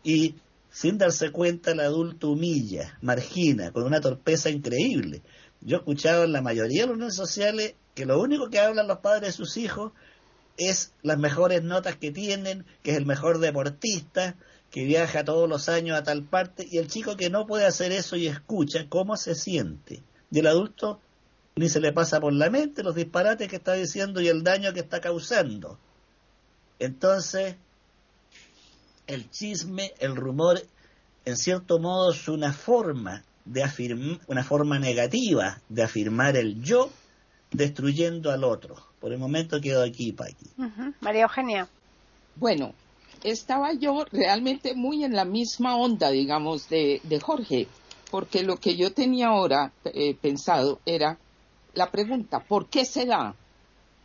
y 0.04 0.36
sin 0.70 0.98
darse 0.98 1.32
cuenta 1.32 1.72
el 1.72 1.80
adulto 1.80 2.30
humilla, 2.32 2.98
margina, 3.02 3.72
con 3.72 3.84
una 3.84 4.02
torpeza 4.02 4.50
increíble. 4.50 5.22
Yo 5.62 5.78
he 5.78 5.80
escuchado 5.80 6.26
en 6.26 6.34
la 6.34 6.42
mayoría 6.42 6.84
de 6.84 6.90
las 6.90 7.00
redes 7.00 7.16
sociales 7.16 7.76
que 7.96 8.06
lo 8.06 8.22
único 8.22 8.50
que 8.50 8.60
hablan 8.60 8.88
los 8.88 9.00
padres 9.00 9.30
de 9.30 9.32
sus 9.32 9.58
hijos 9.58 9.94
es 10.58 10.94
las 11.02 11.18
mejores 11.18 11.64
notas 11.64 11.96
que 11.96 12.12
tienen, 12.12 12.66
que 12.84 12.92
es 12.92 12.98
el 12.98 13.06
mejor 13.06 13.40
deportista, 13.40 14.36
que 14.72 14.84
viaja 14.86 15.24
todos 15.24 15.48
los 15.48 15.70
años 15.70 15.98
a 15.98 16.04
tal 16.04 16.24
parte, 16.24 16.68
y 16.70 16.78
el 16.78 16.88
chico 16.88 17.16
que 17.16 17.30
no 17.30 17.48
puede 17.48 17.66
hacer 17.66 17.92
eso 17.92 18.16
y 18.16 18.28
escucha 18.28 18.88
cómo 18.90 19.16
se 19.16 19.34
siente. 19.34 20.04
Y 20.30 20.40
el 20.40 20.48
adulto 20.48 21.00
ni 21.58 21.70
se 21.70 21.80
le 21.80 21.92
pasa 21.92 22.20
por 22.20 22.34
la 22.34 22.50
mente 22.50 22.84
los 22.84 22.96
disparates 22.96 23.48
que 23.48 23.56
está 23.56 23.74
diciendo 23.74 24.22
y 24.22 24.28
el 24.28 24.44
daño 24.44 24.74
que 24.74 24.80
está 24.80 25.02
causando. 25.02 25.80
Entonces, 26.80 27.56
el 29.08 29.30
chisme, 29.32 29.92
el 30.00 30.16
rumor, 30.16 30.62
en 31.26 31.36
cierto 31.36 31.80
modo 31.80 32.12
es 32.12 32.28
una 32.28 32.54
forma 32.54 33.24
de 33.46 33.64
afirmar, 33.64 34.20
una 34.28 34.44
forma 34.44 34.78
negativa 34.78 35.60
de 35.70 35.84
afirmar 35.84 36.38
el 36.38 36.62
yo 36.62 36.92
destruyendo 37.52 38.32
al 38.32 38.44
otro. 38.44 38.76
Por 39.00 39.12
el 39.12 39.18
momento 39.18 39.60
quedo 39.60 39.84
aquí, 39.84 40.12
Paqui. 40.12 40.52
María 41.02 41.24
Eugenia. 41.24 41.68
Bueno, 42.36 42.74
estaba 43.24 43.74
yo 43.74 44.06
realmente 44.12 44.76
muy 44.76 45.04
en 45.04 45.16
la 45.16 45.26
misma 45.26 45.76
onda, 45.76 46.12
digamos, 46.12 46.70
de, 46.70 47.02
Jorge, 47.22 47.68
porque 48.12 48.44
lo 48.44 48.58
que 48.58 48.76
yo 48.76 48.92
tenía 48.94 49.30
ahora 49.30 49.72
eh, 49.86 50.16
pensado 50.16 50.80
era 50.86 51.18
la 51.78 51.92
pregunta, 51.92 52.40
¿por 52.40 52.70
qué 52.70 52.86
se 52.86 53.06
da? 53.06 53.36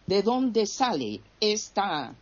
¿De 0.07 0.23
dónde 0.23 0.67
sale 0.67 1.23
esta, 1.41 2.15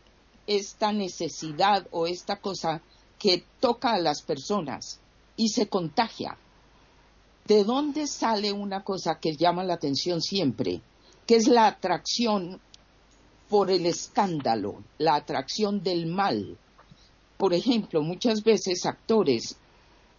esta 0.47 0.93
necesidad 0.93 1.89
o 1.91 2.07
esta 2.07 2.37
cosa 2.37 2.81
que 3.19 3.45
toca 3.59 3.95
a 3.95 3.99
las 3.99 4.23
personas 4.23 5.01
y 5.37 5.49
se 5.49 5.69
contagia? 5.69 6.39
¿De 7.47 7.65
dónde 7.65 8.07
sale 8.07 8.53
una 8.53 8.85
cosa 8.85 9.19
que 9.19 9.35
llama 9.37 9.65
la 9.65 9.75
atención 9.75 10.23
siempre? 10.23 10.83
Que 11.27 11.35
es 11.35 11.49
la 11.49 11.67
atracción 11.67 12.61
por 13.49 13.73
el 13.73 13.87
escándalo, 13.87 14.85
la 14.99 15.17
atracción 15.17 15.83
del 15.83 16.07
mal. 16.07 16.57
Por 17.37 17.55
ejemplo, 17.55 18.03
muchas 18.03 18.45
veces 18.45 18.87
actores 18.87 19.57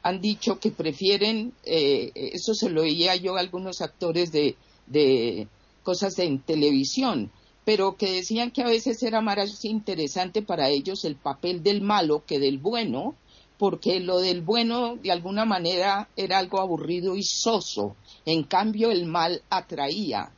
han 0.03 0.19
dicho 0.19 0.59
que 0.59 0.71
prefieren, 0.71 1.53
eh, 1.63 2.11
eso 2.15 2.53
se 2.53 2.69
lo 2.69 2.81
oía 2.81 3.15
yo 3.15 3.37
a 3.37 3.39
algunos 3.39 3.81
actores 3.81 4.33
de, 4.33 4.57
de 4.91 5.47
cosas 5.83 6.19
en 6.19 6.39
televisión, 6.39 7.31
pero 7.65 7.95
que 7.95 8.11
decían 8.11 8.51
que 8.51 8.63
a 8.63 8.67
veces 8.67 9.01
era 9.03 9.21
más 9.21 9.65
interesante 9.65 10.41
para 10.41 10.69
ellos 10.69 11.05
el 11.05 11.15
papel 11.15 11.63
del 11.63 11.81
malo 11.81 12.23
que 12.25 12.39
del 12.39 12.57
bueno, 12.57 13.15
porque 13.57 13.99
lo 13.99 14.19
del 14.19 14.41
bueno 14.41 14.95
de 14.95 15.11
alguna 15.11 15.45
manera 15.45 16.09
era 16.15 16.39
algo 16.39 16.59
aburrido 16.59 17.15
y 17.15 17.23
soso, 17.23 17.95
en 18.25 18.43
cambio 18.43 18.89
el 18.89 19.05
mal 19.05 19.43
atraía. 19.49 20.31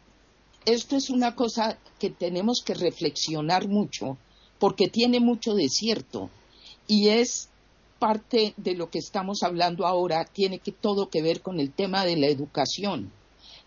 Esto 0.66 0.96
es 0.96 1.10
una 1.10 1.36
cosa 1.36 1.78
que 2.00 2.10
tenemos 2.10 2.62
que 2.66 2.74
reflexionar 2.74 3.68
mucho, 3.68 4.18
porque 4.60 4.88
tiene 4.88 5.20
mucho 5.20 5.54
de 5.56 5.70
cierto, 5.70 6.30
y 6.88 7.10
es 7.10 7.50
parte 8.00 8.54
de 8.58 8.76
lo 8.76 8.90
que 8.90 9.00
estamos 9.00 9.44
hablando 9.44 9.86
ahora, 9.88 10.26
tiene 10.26 10.60
que 10.60 10.74
todo 10.74 11.10
que 11.10 11.22
ver 11.22 11.42
con 11.42 11.62
el 11.62 11.72
tema 11.72 12.06
de 12.06 12.18
la 12.18 12.28
educación. 12.28 13.12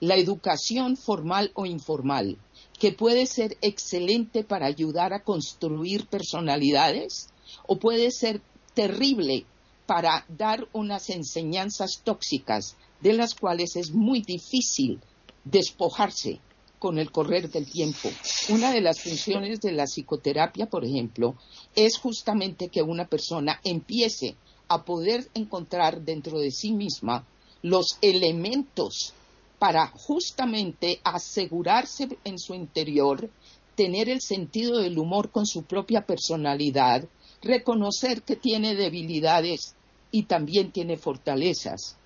La 0.00 0.16
educación 0.16 0.96
formal 0.96 1.52
o 1.54 1.64
informal, 1.64 2.36
que 2.78 2.92
puede 2.92 3.26
ser 3.26 3.56
excelente 3.62 4.44
para 4.44 4.66
ayudar 4.66 5.12
a 5.12 5.22
construir 5.22 6.06
personalidades 6.06 7.30
o 7.66 7.78
puede 7.78 8.10
ser 8.10 8.42
terrible 8.74 9.46
para 9.86 10.26
dar 10.28 10.68
unas 10.72 11.08
enseñanzas 11.10 12.02
tóxicas 12.04 12.76
de 13.00 13.14
las 13.14 13.34
cuales 13.34 13.76
es 13.76 13.92
muy 13.92 14.20
difícil 14.20 15.00
despojarse 15.44 16.40
con 16.78 16.98
el 16.98 17.10
correr 17.10 17.50
del 17.50 17.70
tiempo. 17.70 18.10
Una 18.50 18.72
de 18.72 18.80
las 18.80 19.00
funciones 19.00 19.60
de 19.60 19.72
la 19.72 19.86
psicoterapia, 19.86 20.66
por 20.66 20.84
ejemplo, 20.84 21.36
es 21.74 21.98
justamente 21.98 22.68
que 22.68 22.82
una 22.82 23.06
persona 23.06 23.60
empiece 23.64 24.36
a 24.68 24.84
poder 24.84 25.28
encontrar 25.34 26.02
dentro 26.02 26.38
de 26.38 26.50
sí 26.50 26.72
misma 26.72 27.26
los 27.62 27.98
elementos 28.02 29.14
para 29.58 29.88
justamente 29.88 31.00
asegurarse 31.04 32.18
en 32.24 32.38
su 32.38 32.54
interior, 32.54 33.30
tener 33.74 34.08
el 34.08 34.20
sentido 34.20 34.78
del 34.78 34.98
humor 34.98 35.30
con 35.30 35.46
su 35.46 35.62
propia 35.62 36.04
personalidad, 36.04 37.04
reconocer 37.42 38.22
que 38.22 38.36
tiene 38.36 38.74
debilidades 38.74 39.74
y 40.10 40.24
también 40.24 40.72
tiene 40.72 40.96
fortalezas. 40.96 41.96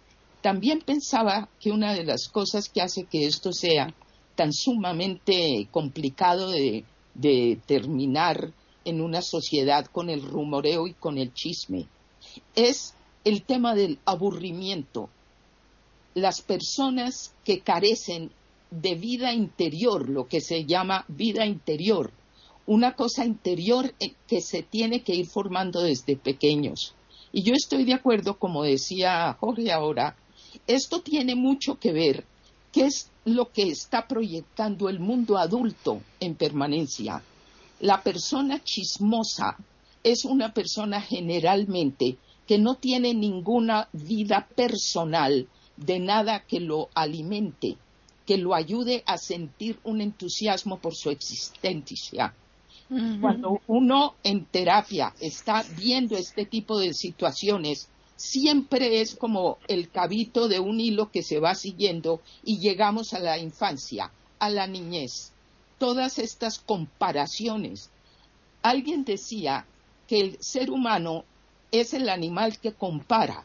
También 0.42 0.80
pensaba 0.80 1.48
que 1.60 1.70
una 1.70 1.92
de 1.94 2.04
las 2.04 2.28
cosas 2.28 2.68
que 2.68 2.80
hace 2.80 3.04
que 3.04 3.26
esto 3.26 3.52
sea 3.52 3.94
tan 4.34 4.52
sumamente 4.52 5.68
complicado 5.70 6.50
de, 6.50 6.84
terminar 7.66 8.52
en 8.84 9.00
una 9.02 9.20
sociedad 9.20 9.84
con 9.86 10.08
el 10.08 10.22
rumoreo 10.22 10.86
y 10.86 10.94
con 10.94 11.18
el 11.18 11.34
chisme 11.34 11.86
es 12.54 12.94
el 13.24 13.42
tema 13.42 13.74
del 13.74 13.98
aburrimiento. 14.06 15.10
Las 16.14 16.42
personas 16.42 17.34
que 17.44 17.60
carecen 17.60 18.32
de 18.70 18.94
vida 18.94 19.32
interior, 19.32 20.08
lo 20.08 20.26
que 20.28 20.40
se 20.40 20.64
llama 20.64 21.04
vida 21.08 21.46
interior, 21.46 22.12
una 22.66 22.94
cosa 22.94 23.24
interior 23.24 23.94
eh, 23.98 24.14
que 24.26 24.40
se 24.40 24.62
tiene 24.62 25.02
que 25.02 25.14
ir 25.14 25.26
formando 25.26 25.82
desde 25.82 26.16
pequeños. 26.16 26.94
Y 27.32 27.42
yo 27.42 27.54
estoy 27.54 27.84
de 27.84 27.94
acuerdo, 27.94 28.38
como 28.38 28.62
decía 28.62 29.36
Jorge 29.40 29.72
ahora, 29.72 30.16
esto 30.66 31.00
tiene 31.00 31.34
mucho 31.34 31.78
que 31.78 31.92
ver, 31.92 32.24
que 32.72 32.86
es 32.86 33.10
lo 33.24 33.50
que 33.50 33.62
está 33.62 34.06
proyectando 34.06 34.88
el 34.88 35.00
mundo 35.00 35.38
adulto 35.38 36.00
en 36.18 36.34
permanencia. 36.34 37.22
La 37.80 38.02
persona 38.02 38.62
chismosa 38.62 39.56
es 40.02 40.24
una 40.24 40.52
persona 40.52 41.00
generalmente 41.00 42.18
que 42.46 42.58
no 42.58 42.76
tiene 42.76 43.14
ninguna 43.14 43.88
vida 43.92 44.48
personal 44.54 45.46
de 45.80 45.98
nada 45.98 46.44
que 46.46 46.60
lo 46.60 46.88
alimente, 46.94 47.76
que 48.26 48.36
lo 48.36 48.54
ayude 48.54 49.02
a 49.06 49.18
sentir 49.18 49.78
un 49.82 50.00
entusiasmo 50.00 50.78
por 50.78 50.94
su 50.94 51.10
existencia. 51.10 52.34
Cuando 53.20 53.60
uno 53.68 54.14
en 54.24 54.44
terapia 54.46 55.14
está 55.20 55.64
viendo 55.76 56.16
este 56.16 56.44
tipo 56.44 56.78
de 56.78 56.92
situaciones, 56.92 57.88
siempre 58.16 59.00
es 59.00 59.14
como 59.14 59.58
el 59.68 59.90
cabito 59.90 60.48
de 60.48 60.58
un 60.58 60.80
hilo 60.80 61.10
que 61.10 61.22
se 61.22 61.38
va 61.38 61.54
siguiendo 61.54 62.20
y 62.44 62.58
llegamos 62.58 63.14
a 63.14 63.20
la 63.20 63.38
infancia, 63.38 64.10
a 64.40 64.50
la 64.50 64.66
niñez. 64.66 65.32
Todas 65.78 66.18
estas 66.18 66.58
comparaciones. 66.58 67.90
Alguien 68.60 69.04
decía 69.04 69.66
que 70.08 70.20
el 70.20 70.42
ser 70.42 70.70
humano 70.70 71.24
es 71.70 71.94
el 71.94 72.08
animal 72.08 72.58
que 72.58 72.72
compara. 72.72 73.44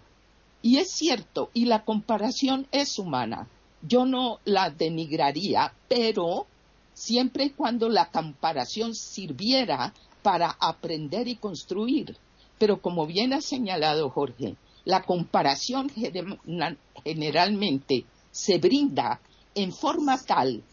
Y 0.65 0.79
es 0.79 0.89
cierto, 0.89 1.51
y 1.53 1.65
la 1.65 1.85
comparación 1.85 2.65
es 2.71 2.97
humana. 2.97 3.47
Yo 3.83 4.03
no 4.07 4.39
la 4.45 4.71
denigraría, 4.71 5.71
pero 5.87 6.47
siempre 6.91 7.45
y 7.45 7.49
cuando 7.51 7.87
la 7.87 8.09
comparación 8.09 8.95
sirviera 8.95 9.93
para 10.23 10.57
aprender 10.59 11.27
y 11.27 11.35
construir. 11.35 12.17
Pero 12.57 12.81
como 12.81 13.05
bien 13.05 13.31
ha 13.33 13.41
señalado 13.41 14.09
Jorge, 14.09 14.55
la 14.85 15.03
comparación 15.03 15.91
generalmente 17.03 18.05
se 18.31 18.57
brinda 18.57 19.19
en 19.53 19.71
forma 19.71 20.17
tal 20.17 20.63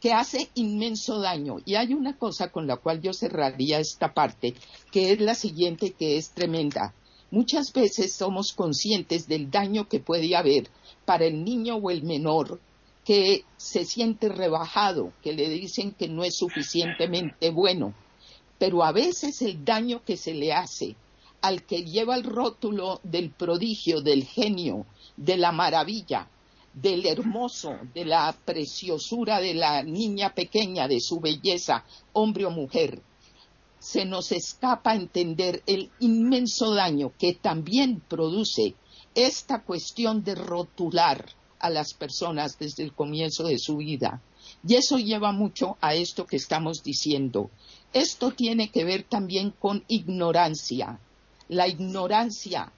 que 0.00 0.12
hace 0.12 0.50
inmenso 0.56 1.20
daño. 1.20 1.58
Y 1.64 1.76
hay 1.76 1.94
una 1.94 2.18
cosa 2.18 2.50
con 2.50 2.66
la 2.66 2.78
cual 2.78 3.00
yo 3.00 3.12
cerraría 3.12 3.78
esta 3.78 4.12
parte, 4.12 4.54
que 4.90 5.12
es 5.12 5.20
la 5.20 5.36
siguiente, 5.36 5.92
que 5.92 6.16
es 6.16 6.30
tremenda. 6.30 6.92
Muchas 7.30 7.72
veces 7.72 8.14
somos 8.14 8.52
conscientes 8.52 9.26
del 9.26 9.50
daño 9.50 9.88
que 9.88 10.00
puede 10.00 10.34
haber 10.36 10.68
para 11.04 11.24
el 11.24 11.44
niño 11.44 11.76
o 11.76 11.90
el 11.90 12.02
menor 12.02 12.60
que 13.04 13.44
se 13.56 13.84
siente 13.84 14.28
rebajado, 14.28 15.12
que 15.22 15.32
le 15.32 15.48
dicen 15.48 15.92
que 15.92 16.08
no 16.08 16.24
es 16.24 16.36
suficientemente 16.36 17.50
bueno. 17.50 17.94
Pero 18.58 18.84
a 18.84 18.92
veces 18.92 19.42
el 19.42 19.64
daño 19.64 20.02
que 20.04 20.16
se 20.16 20.34
le 20.34 20.52
hace 20.52 20.96
al 21.40 21.64
que 21.64 21.84
lleva 21.84 22.16
el 22.16 22.24
rótulo 22.24 23.00
del 23.02 23.30
prodigio, 23.30 24.00
del 24.00 24.24
genio, 24.24 24.86
de 25.16 25.36
la 25.36 25.52
maravilla, 25.52 26.28
del 26.72 27.06
hermoso, 27.06 27.76
de 27.94 28.04
la 28.04 28.36
preciosura 28.44 29.40
de 29.40 29.54
la 29.54 29.82
niña 29.82 30.34
pequeña, 30.34 30.88
de 30.88 31.00
su 31.00 31.20
belleza, 31.20 31.84
hombre 32.12 32.44
o 32.46 32.50
mujer, 32.50 33.00
se 33.86 34.04
nos 34.04 34.32
escapa 34.32 34.96
entender 34.96 35.62
el 35.64 35.92
inmenso 36.00 36.74
daño 36.74 37.12
que 37.16 37.34
también 37.34 38.00
produce 38.00 38.74
esta 39.14 39.62
cuestión 39.62 40.24
de 40.24 40.34
rotular 40.34 41.24
a 41.60 41.70
las 41.70 41.94
personas 41.94 42.58
desde 42.58 42.82
el 42.82 42.92
comienzo 42.92 43.44
de 43.44 43.60
su 43.60 43.76
vida. 43.76 44.20
Y 44.66 44.74
eso 44.74 44.98
lleva 44.98 45.30
mucho 45.30 45.76
a 45.80 45.94
esto 45.94 46.26
que 46.26 46.34
estamos 46.34 46.82
diciendo. 46.82 47.48
Esto 47.92 48.32
tiene 48.32 48.70
que 48.72 48.84
ver 48.84 49.04
también 49.04 49.52
con 49.52 49.84
ignorancia. 49.86 50.98
La 51.48 51.68
ignorancia 51.68 52.72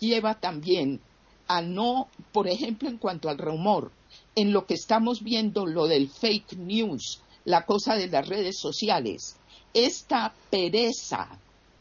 lleva 0.00 0.38
también 0.38 1.00
a 1.48 1.62
no, 1.62 2.08
por 2.32 2.46
ejemplo, 2.46 2.90
en 2.90 2.98
cuanto 2.98 3.30
al 3.30 3.38
rumor, 3.38 3.90
en 4.34 4.52
lo 4.52 4.66
que 4.66 4.74
estamos 4.74 5.22
viendo, 5.22 5.64
lo 5.64 5.86
del 5.86 6.10
fake 6.10 6.58
news, 6.58 7.22
la 7.46 7.64
cosa 7.64 7.94
de 7.94 8.08
las 8.08 8.28
redes 8.28 8.58
sociales, 8.58 9.36
esta 9.76 10.32
pereza 10.48 11.28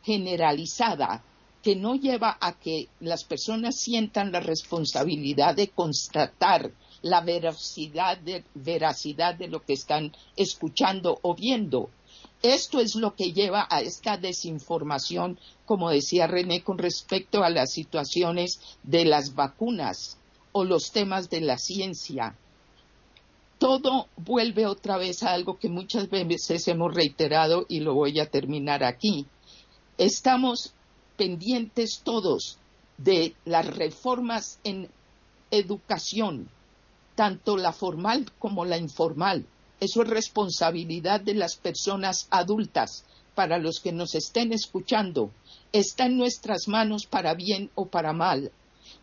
generalizada 0.03 1.23
que 1.63 1.77
no 1.77 1.95
lleva 1.95 2.37
a 2.41 2.51
que 2.59 2.89
las 2.99 3.23
personas 3.23 3.79
sientan 3.79 4.33
la 4.33 4.41
responsabilidad 4.41 5.55
de 5.55 5.69
constatar 5.69 6.71
la 7.01 7.21
veracidad 7.21 8.17
de, 8.17 9.47
lo 9.47 9.63
que 9.63 9.73
están 9.73 10.11
escuchando 10.35 11.19
o 11.21 11.35
viendo. 11.35 11.89
Esto 12.43 12.81
es 12.81 12.95
lo 12.95 13.15
que 13.15 13.31
lleva 13.31 13.65
a 13.69 13.79
esta 13.79 14.17
desinformación, 14.17 15.39
como 15.65 15.89
decía 15.89 16.27
René, 16.27 16.63
con 16.63 16.77
respecto 16.77 17.43
a 17.43 17.49
las 17.49 17.71
situaciones 17.71 18.59
de 18.83 19.05
las 19.05 19.35
vacunas 19.35 20.17
o 20.51 20.65
los 20.65 20.91
temas 20.91 21.29
de 21.29 21.39
la 21.41 21.57
ciencia. 21.57 22.35
Todo 23.57 24.07
vuelve 24.17 24.65
otra 24.65 24.97
vez 24.97 25.23
a 25.23 25.31
algo 25.31 25.57
que 25.57 25.69
muchas 25.69 26.09
veces 26.09 26.67
hemos 26.67 26.93
reiterado 26.93 27.65
y 27.69 27.79
lo 27.79 27.93
voy 27.93 28.19
a 28.19 28.29
terminar 28.29 28.83
aquí. 28.83 29.25
Estamos 29.97 30.73
pendientes 31.17 32.01
todos 32.03 32.57
de 32.97 33.35
las 33.45 33.65
reformas 33.65 34.59
en 34.63 34.89
educación, 35.51 36.49
tanto 37.15 37.57
la 37.57 37.71
formal 37.71 38.31
como 38.39 38.65
la 38.65 38.77
informal. 38.77 39.45
Eso 39.79 40.03
es 40.03 40.09
responsabilidad 40.09 41.21
de 41.21 41.35
las 41.35 41.55
personas 41.55 42.27
adultas. 42.29 43.05
Para 43.35 43.57
los 43.57 43.81
que 43.81 43.91
nos 43.91 44.15
estén 44.15 44.53
escuchando, 44.53 45.29
está 45.73 46.05
en 46.05 46.17
nuestras 46.17 46.69
manos 46.69 47.05
para 47.05 47.33
bien 47.33 47.69
o 47.75 47.85
para 47.85 48.13
mal. 48.13 48.51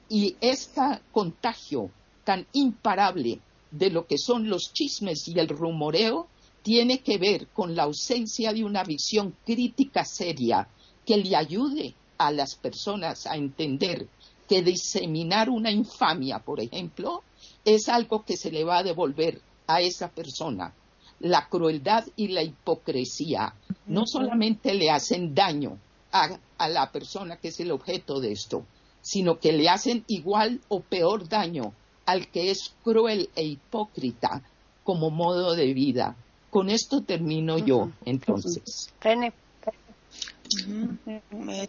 Y 0.09 0.37
este 0.41 0.81
contagio 1.13 1.91
tan 2.25 2.47
imparable 2.53 3.41
de 3.73 3.91
lo 3.91 4.07
que 4.07 4.19
son 4.19 4.49
los 4.49 4.73
chismes 4.73 5.27
y 5.27 5.39
el 5.39 5.49
rumoreo 5.49 6.29
tiene 6.63 7.01
que 7.01 7.19
ver 7.19 7.49
con 7.49 7.75
la 7.75 7.85
ausencia 7.85 8.53
de 8.53 8.65
una 8.65 8.85
visión 8.85 9.35
crítica 9.45 10.05
seria 10.05 10.69
que 11.05 11.17
le 11.17 11.35
ayude 11.35 11.95
a 12.19 12.31
las 12.31 12.55
personas 12.55 13.27
a 13.27 13.35
entender 13.37 14.07
que 14.49 14.63
diseminar 14.63 15.51
una 15.51 15.73
infamia, 15.73 16.39
por 16.39 16.61
ejemplo, 16.61 17.23
es 17.65 17.89
algo 17.89 18.25
que 18.25 18.37
se 18.37 18.53
le 18.53 18.63
va 18.63 18.79
a 18.79 18.83
devolver 18.83 19.41
a 19.67 19.81
esa 19.81 20.09
persona. 20.09 20.75
La 21.19 21.49
crueldad 21.49 22.05
y 22.17 22.29
la 22.29 22.43
hipocresía 22.43 23.55
no 23.87 24.07
solamente 24.07 24.75
le 24.75 24.91
hacen 24.91 25.35
daño 25.35 25.79
a, 26.13 26.39
a 26.59 26.69
la 26.69 26.93
persona 26.93 27.39
que 27.39 27.49
es 27.49 27.59
el 27.61 27.71
objeto 27.71 28.21
de 28.21 28.33
esto, 28.33 28.65
sino 29.01 29.39
que 29.39 29.53
le 29.53 29.69
hacen 29.69 30.05
igual 30.07 30.61
o 30.69 30.81
peor 30.81 31.29
daño 31.29 31.73
al 32.07 32.29
que 32.29 32.51
es 32.51 32.73
cruel 32.83 33.31
e 33.35 33.45
hipócrita 33.45 34.43
como 34.85 35.11
modo 35.11 35.55
de 35.55 35.73
vida. 35.73 36.17
Con 36.51 36.69
esto 36.69 37.03
termino 37.03 37.59
yo, 37.59 37.91
entonces. 38.05 38.91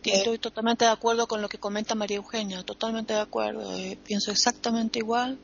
Estoy 0.04 0.40
totalmente 0.40 0.86
de 0.86 0.92
acuerdo 0.92 1.28
con 1.28 1.42
lo 1.42 1.48
que 1.48 1.58
comenta 1.58 1.96
María 1.96 2.18
Eugenia, 2.18 2.64
totalmente 2.64 3.14
de 3.14 3.22
acuerdo. 3.22 3.78
Eh, 3.78 3.98
pienso 4.04 4.32
exactamente 4.32 5.00
igual. 5.00 5.40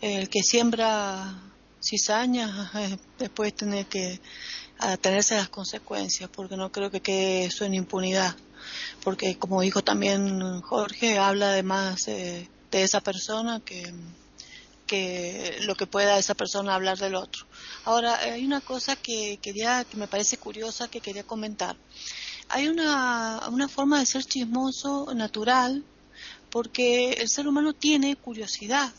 El 0.00 0.28
que 0.28 0.42
siembra 0.42 1.38
cizaña 1.80 2.70
eh, 2.76 2.96
después 3.18 3.54
tiene 3.54 3.84
que 3.84 4.20
tenerse 5.00 5.36
las 5.36 5.48
consecuencias, 5.48 6.28
porque 6.28 6.56
no 6.56 6.72
creo 6.72 6.90
que 6.90 7.00
quede 7.00 7.44
eso 7.44 7.64
en 7.64 7.74
impunidad. 7.74 8.34
Porque, 9.04 9.36
como 9.38 9.60
dijo 9.60 9.82
también 9.82 10.60
Jorge, 10.60 11.18
habla 11.18 11.50
además 11.50 12.08
eh, 12.08 12.48
de 12.72 12.82
esa 12.82 13.00
persona 13.00 13.60
que, 13.64 13.94
que 14.88 15.58
lo 15.60 15.76
que 15.76 15.86
pueda 15.86 16.18
esa 16.18 16.34
persona 16.34 16.74
hablar 16.74 16.98
del 16.98 17.14
otro. 17.14 17.46
Ahora, 17.84 18.18
hay 18.18 18.44
una 18.44 18.60
cosa 18.60 18.96
que 18.96 19.38
quería, 19.40 19.84
que 19.84 19.96
me 19.96 20.08
parece 20.08 20.36
curiosa, 20.38 20.88
que 20.88 21.00
quería 21.00 21.22
comentar 21.22 21.76
hay 22.52 22.68
una, 22.68 23.48
una 23.50 23.66
forma 23.66 23.98
de 23.98 24.06
ser 24.06 24.24
chismoso 24.24 25.14
natural 25.14 25.82
porque 26.50 27.12
el 27.12 27.30
ser 27.30 27.48
humano 27.48 27.72
tiene 27.72 28.14
curiosidad, 28.16 28.92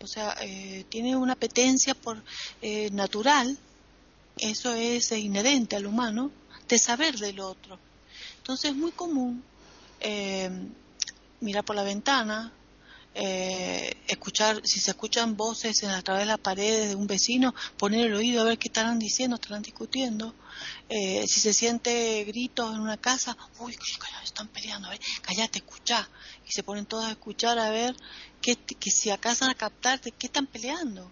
o 0.00 0.06
sea, 0.06 0.34
eh, 0.40 0.86
tiene 0.88 1.14
una 1.14 1.34
apetencia 1.34 1.94
por 1.94 2.22
eh, 2.62 2.88
natural, 2.92 3.58
eso 4.38 4.72
es 4.72 5.12
inherente 5.12 5.76
al 5.76 5.84
humano, 5.84 6.30
de 6.68 6.78
saber 6.78 7.18
del 7.18 7.40
otro. 7.40 7.78
Entonces 8.38 8.70
es 8.70 8.76
muy 8.76 8.92
común 8.92 9.44
eh, 10.00 10.50
mirar 11.40 11.64
por 11.64 11.76
la 11.76 11.82
ventana, 11.82 12.50
eh, 13.18 13.96
escuchar, 14.08 14.60
si 14.64 14.78
se 14.78 14.90
escuchan 14.90 15.36
voces 15.36 15.82
a 15.84 16.02
través 16.02 16.24
de 16.24 16.26
las 16.26 16.38
paredes 16.38 16.90
de 16.90 16.94
un 16.94 17.06
vecino, 17.06 17.54
poner 17.78 18.06
el 18.06 18.14
oído 18.14 18.42
a 18.42 18.44
ver 18.44 18.58
qué 18.58 18.68
estarán 18.68 18.98
diciendo, 18.98 19.36
estarán 19.36 19.62
discutiendo. 19.62 20.34
Eh, 20.90 21.24
si 21.26 21.40
se 21.40 21.54
siente 21.54 22.24
gritos 22.24 22.74
en 22.74 22.80
una 22.80 22.98
casa, 22.98 23.36
uy, 23.58 23.74
están 24.22 24.48
peleando, 24.48 24.88
a 24.88 24.90
ver, 24.90 25.00
callate, 25.22 25.58
escuchá. 25.58 26.08
Y 26.46 26.52
se 26.52 26.62
ponen 26.62 26.84
todos 26.84 27.06
a 27.06 27.12
escuchar 27.12 27.58
a 27.58 27.70
ver 27.70 27.96
que, 28.42 28.56
que 28.56 28.90
si 28.90 29.08
acasan 29.10 29.48
a 29.48 29.54
captar 29.54 30.00
de 30.02 30.12
qué 30.12 30.26
están 30.26 30.46
peleando 30.46 31.10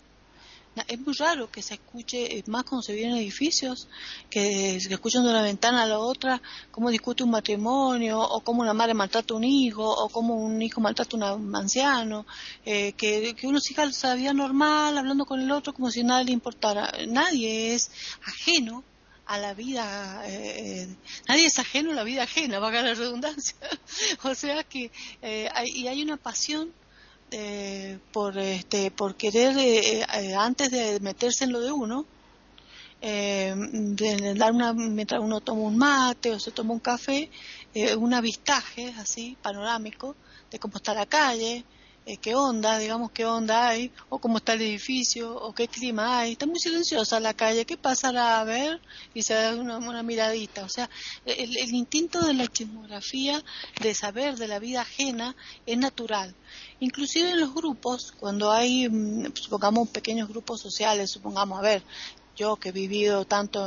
es 0.88 1.00
muy 1.00 1.14
raro 1.14 1.50
que 1.50 1.62
se 1.62 1.74
escuche, 1.74 2.42
más 2.46 2.64
cuando 2.64 2.82
se 2.82 2.94
vienen 2.94 3.16
edificios, 3.16 3.88
que 4.28 4.78
se 4.80 4.92
escuchan 4.92 5.24
de 5.24 5.30
una 5.30 5.42
ventana 5.42 5.84
a 5.84 5.86
la 5.86 5.98
otra 5.98 6.40
cómo 6.70 6.90
discute 6.90 7.22
un 7.22 7.30
matrimonio, 7.30 8.20
o 8.20 8.40
cómo 8.40 8.62
una 8.62 8.74
madre 8.74 8.94
maltrata 8.94 9.34
a 9.34 9.36
un 9.36 9.44
hijo, 9.44 9.88
o 9.88 10.08
cómo 10.08 10.34
un 10.36 10.60
hijo 10.60 10.80
maltrata 10.80 11.16
a 11.28 11.34
un 11.34 11.54
anciano, 11.54 12.26
eh, 12.64 12.92
que, 12.92 13.34
que 13.34 13.46
uno 13.46 13.60
siga 13.60 13.88
la 14.02 14.14
vida 14.14 14.32
normal, 14.32 14.98
hablando 14.98 15.24
con 15.26 15.40
el 15.40 15.50
otro 15.50 15.72
como 15.72 15.90
si 15.90 16.02
nada 16.02 16.24
le 16.24 16.32
importara. 16.32 16.92
Nadie 17.06 17.74
es 17.74 17.90
ajeno 18.24 18.82
a 19.26 19.38
la 19.38 19.54
vida, 19.54 20.22
eh, 20.26 20.88
nadie 21.28 21.46
es 21.46 21.58
ajeno 21.58 21.92
a 21.92 21.94
la 21.94 22.04
vida 22.04 22.24
ajena, 22.24 22.58
va 22.58 22.68
a 22.68 22.82
la 22.82 22.94
redundancia. 22.94 23.56
o 24.24 24.34
sea 24.34 24.64
que 24.64 24.90
eh, 25.22 25.48
hay, 25.54 25.70
y 25.70 25.88
hay 25.88 26.02
una 26.02 26.16
pasión 26.16 26.72
eh, 27.36 27.98
por 28.12 28.38
este 28.38 28.92
por 28.92 29.16
querer 29.16 29.58
eh, 29.58 30.02
eh, 30.02 30.34
antes 30.36 30.70
de 30.70 31.00
meterse 31.00 31.42
en 31.42 31.50
lo 31.50 31.60
de 31.60 31.72
uno 31.72 32.06
de 33.00 34.34
dar 34.36 34.52
una 34.52 34.72
mientras 34.72 35.20
uno 35.20 35.40
toma 35.40 35.62
un 35.62 35.76
mate 35.76 36.30
o 36.30 36.38
se 36.38 36.52
toma 36.52 36.72
un 36.72 36.78
café 36.78 37.28
un 37.98 38.14
avistaje 38.14 38.94
así 38.98 39.36
panorámico 39.42 40.14
de 40.50 40.60
cómo 40.60 40.76
está 40.76 40.94
la 40.94 41.06
calle 41.06 41.64
eh, 42.06 42.18
qué 42.18 42.34
onda, 42.34 42.78
digamos, 42.78 43.10
qué 43.12 43.24
onda 43.24 43.68
hay, 43.68 43.90
o 44.10 44.18
cómo 44.18 44.36
está 44.36 44.52
el 44.52 44.60
edificio, 44.62 45.34
o 45.34 45.54
qué 45.54 45.68
clima 45.68 46.18
hay. 46.18 46.32
Está 46.32 46.44
muy 46.44 46.58
silenciosa 46.58 47.18
la 47.18 47.32
calle, 47.32 47.64
¿qué 47.64 47.78
pasará 47.78 48.40
a 48.40 48.44
ver? 48.44 48.80
Y 49.14 49.22
se 49.22 49.32
da 49.32 49.54
una, 49.56 50.02
miradita. 50.02 50.64
O 50.64 50.68
sea, 50.68 50.90
el, 51.24 51.56
instinto 51.74 52.20
de 52.20 52.34
la 52.34 52.46
chismografía, 52.46 53.42
de 53.80 53.94
saber 53.94 54.36
de 54.36 54.48
la 54.48 54.58
vida 54.58 54.82
ajena, 54.82 55.34
es 55.64 55.78
natural. 55.78 56.34
Inclusive 56.80 57.30
en 57.30 57.40
los 57.40 57.54
grupos, 57.54 58.12
cuando 58.12 58.52
hay, 58.52 58.88
mm, 58.88 59.34
supongamos, 59.34 59.88
pequeños 59.88 60.28
grupos 60.28 60.60
sociales, 60.60 61.10
supongamos, 61.10 61.58
a 61.58 61.62
ver, 61.62 61.82
yo 62.36 62.56
que 62.56 62.68
he 62.70 62.72
vivido 62.72 63.24
tanto 63.24 63.64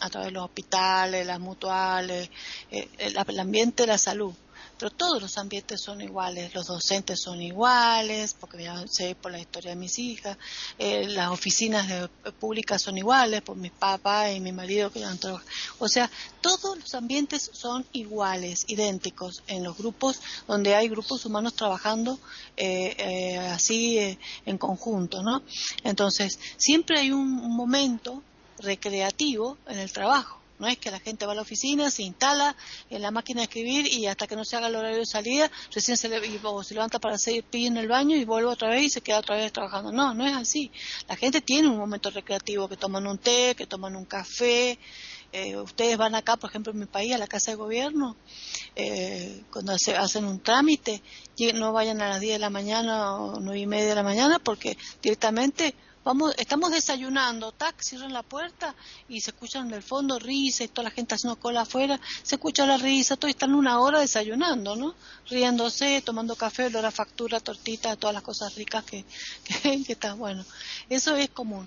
a 0.00 0.10
través 0.10 0.28
de 0.28 0.32
los 0.32 0.44
hospitales, 0.44 1.26
las 1.26 1.40
mutuales, 1.40 2.30
eh, 2.70 2.88
el 2.98 3.40
ambiente 3.40 3.82
de 3.82 3.88
la 3.88 3.98
salud, 3.98 4.32
pero 4.78 4.90
todos 4.90 5.22
los 5.22 5.38
ambientes 5.38 5.80
son 5.80 6.00
iguales, 6.00 6.54
los 6.54 6.66
docentes 6.66 7.20
son 7.20 7.40
iguales, 7.40 8.34
porque 8.38 8.64
ya 8.64 8.84
sé 8.86 9.14
por 9.14 9.32
la 9.32 9.38
historia 9.38 9.70
de 9.70 9.76
mis 9.76 9.98
hijas, 9.98 10.36
eh, 10.78 11.06
las 11.08 11.30
oficinas 11.30 12.08
públicas 12.38 12.82
son 12.82 12.98
iguales, 12.98 13.42
por 13.42 13.56
mis 13.56 13.72
papás 13.72 14.32
y 14.34 14.40
mi 14.40 14.52
marido 14.52 14.90
que 14.90 15.04
han 15.04 15.18
trabajado. 15.18 15.50
O 15.78 15.88
sea, 15.88 16.10
todos 16.40 16.78
los 16.78 16.94
ambientes 16.94 17.50
son 17.52 17.86
iguales, 17.92 18.64
idénticos, 18.68 19.42
en 19.46 19.62
los 19.62 19.76
grupos 19.76 20.20
donde 20.46 20.74
hay 20.74 20.88
grupos 20.88 21.24
humanos 21.24 21.54
trabajando 21.54 22.18
eh, 22.56 22.94
eh, 22.98 23.38
así 23.38 24.18
en 24.44 24.58
conjunto, 24.58 25.22
¿no? 25.22 25.42
Entonces, 25.82 26.38
siempre 26.56 26.98
hay 26.98 27.10
un 27.10 27.56
momento 27.56 28.22
recreativo 28.58 29.58
en 29.66 29.78
el 29.78 29.92
trabajo 29.92 30.43
no 30.58 30.68
es 30.68 30.78
que 30.78 30.90
la 30.90 31.00
gente 31.00 31.26
va 31.26 31.32
a 31.32 31.34
la 31.34 31.42
oficina, 31.42 31.90
se 31.90 32.02
instala 32.02 32.56
en 32.90 33.02
la 33.02 33.10
máquina 33.10 33.40
de 33.40 33.44
escribir 33.44 33.86
y 33.86 34.06
hasta 34.06 34.26
que 34.26 34.36
no 34.36 34.44
se 34.44 34.56
haga 34.56 34.68
el 34.68 34.76
horario 34.76 34.98
de 34.98 35.06
salida, 35.06 35.50
recién 35.72 35.96
se, 35.96 36.08
se 36.08 36.74
levanta 36.74 36.98
para 36.98 37.16
hacer 37.16 37.42
pis 37.44 37.68
en 37.68 37.76
el 37.76 37.88
baño 37.88 38.16
y 38.16 38.24
vuelve 38.24 38.50
otra 38.50 38.68
vez 38.68 38.82
y 38.84 38.90
se 38.90 39.00
queda 39.00 39.18
otra 39.18 39.36
vez 39.36 39.52
trabajando. 39.52 39.92
No, 39.92 40.14
no 40.14 40.26
es 40.26 40.34
así. 40.34 40.70
La 41.08 41.16
gente 41.16 41.40
tiene 41.40 41.68
un 41.68 41.76
momento 41.76 42.10
recreativo, 42.10 42.68
que 42.68 42.76
toman 42.76 43.06
un 43.06 43.18
té, 43.18 43.54
que 43.56 43.66
toman 43.66 43.96
un 43.96 44.04
café. 44.04 44.78
Eh, 45.32 45.56
ustedes 45.56 45.96
van 45.96 46.14
acá, 46.14 46.36
por 46.36 46.48
ejemplo, 46.48 46.72
en 46.72 46.78
mi 46.78 46.86
país, 46.86 47.12
a 47.12 47.18
la 47.18 47.26
Casa 47.26 47.50
de 47.50 47.56
Gobierno, 47.56 48.16
eh, 48.76 49.42
cuando 49.50 49.76
se 49.78 49.96
hacen 49.96 50.24
un 50.26 50.38
trámite, 50.38 51.02
no 51.54 51.72
vayan 51.72 52.00
a 52.00 52.08
las 52.08 52.20
10 52.20 52.34
de 52.34 52.38
la 52.38 52.50
mañana 52.50 53.16
o 53.16 53.40
9 53.40 53.58
y 53.58 53.66
media 53.66 53.88
de 53.88 53.94
la 53.96 54.04
mañana 54.04 54.38
porque 54.38 54.78
directamente 55.02 55.74
vamos, 56.04 56.34
estamos 56.36 56.70
desayunando, 56.70 57.52
tac, 57.52 57.80
cierran 57.82 58.12
la 58.12 58.22
puerta 58.22 58.74
y 59.08 59.20
se 59.20 59.30
escuchan 59.30 59.68
en 59.68 59.74
el 59.74 59.82
fondo 59.82 60.18
risas 60.18 60.66
y 60.66 60.68
toda 60.68 60.84
la 60.84 60.90
gente 60.90 61.14
haciendo 61.14 61.36
cola 61.36 61.62
afuera, 61.62 61.98
se 62.22 62.36
escucha 62.36 62.66
la 62.66 62.76
risa, 62.76 63.16
todos 63.16 63.30
están 63.30 63.54
una 63.54 63.80
hora 63.80 64.00
desayunando, 64.00 64.76
¿no? 64.76 64.94
Riéndose, 65.28 66.02
tomando 66.02 66.36
café, 66.36 66.66
olor 66.66 66.84
a 66.84 66.90
factura, 66.90 67.40
tortita, 67.40 67.96
todas 67.96 68.14
las 68.14 68.22
cosas 68.22 68.54
ricas 68.54 68.84
que, 68.84 69.04
que, 69.44 69.82
que 69.82 69.92
está 69.92 70.14
bueno. 70.14 70.44
Eso 70.88 71.16
es 71.16 71.30
común. 71.30 71.66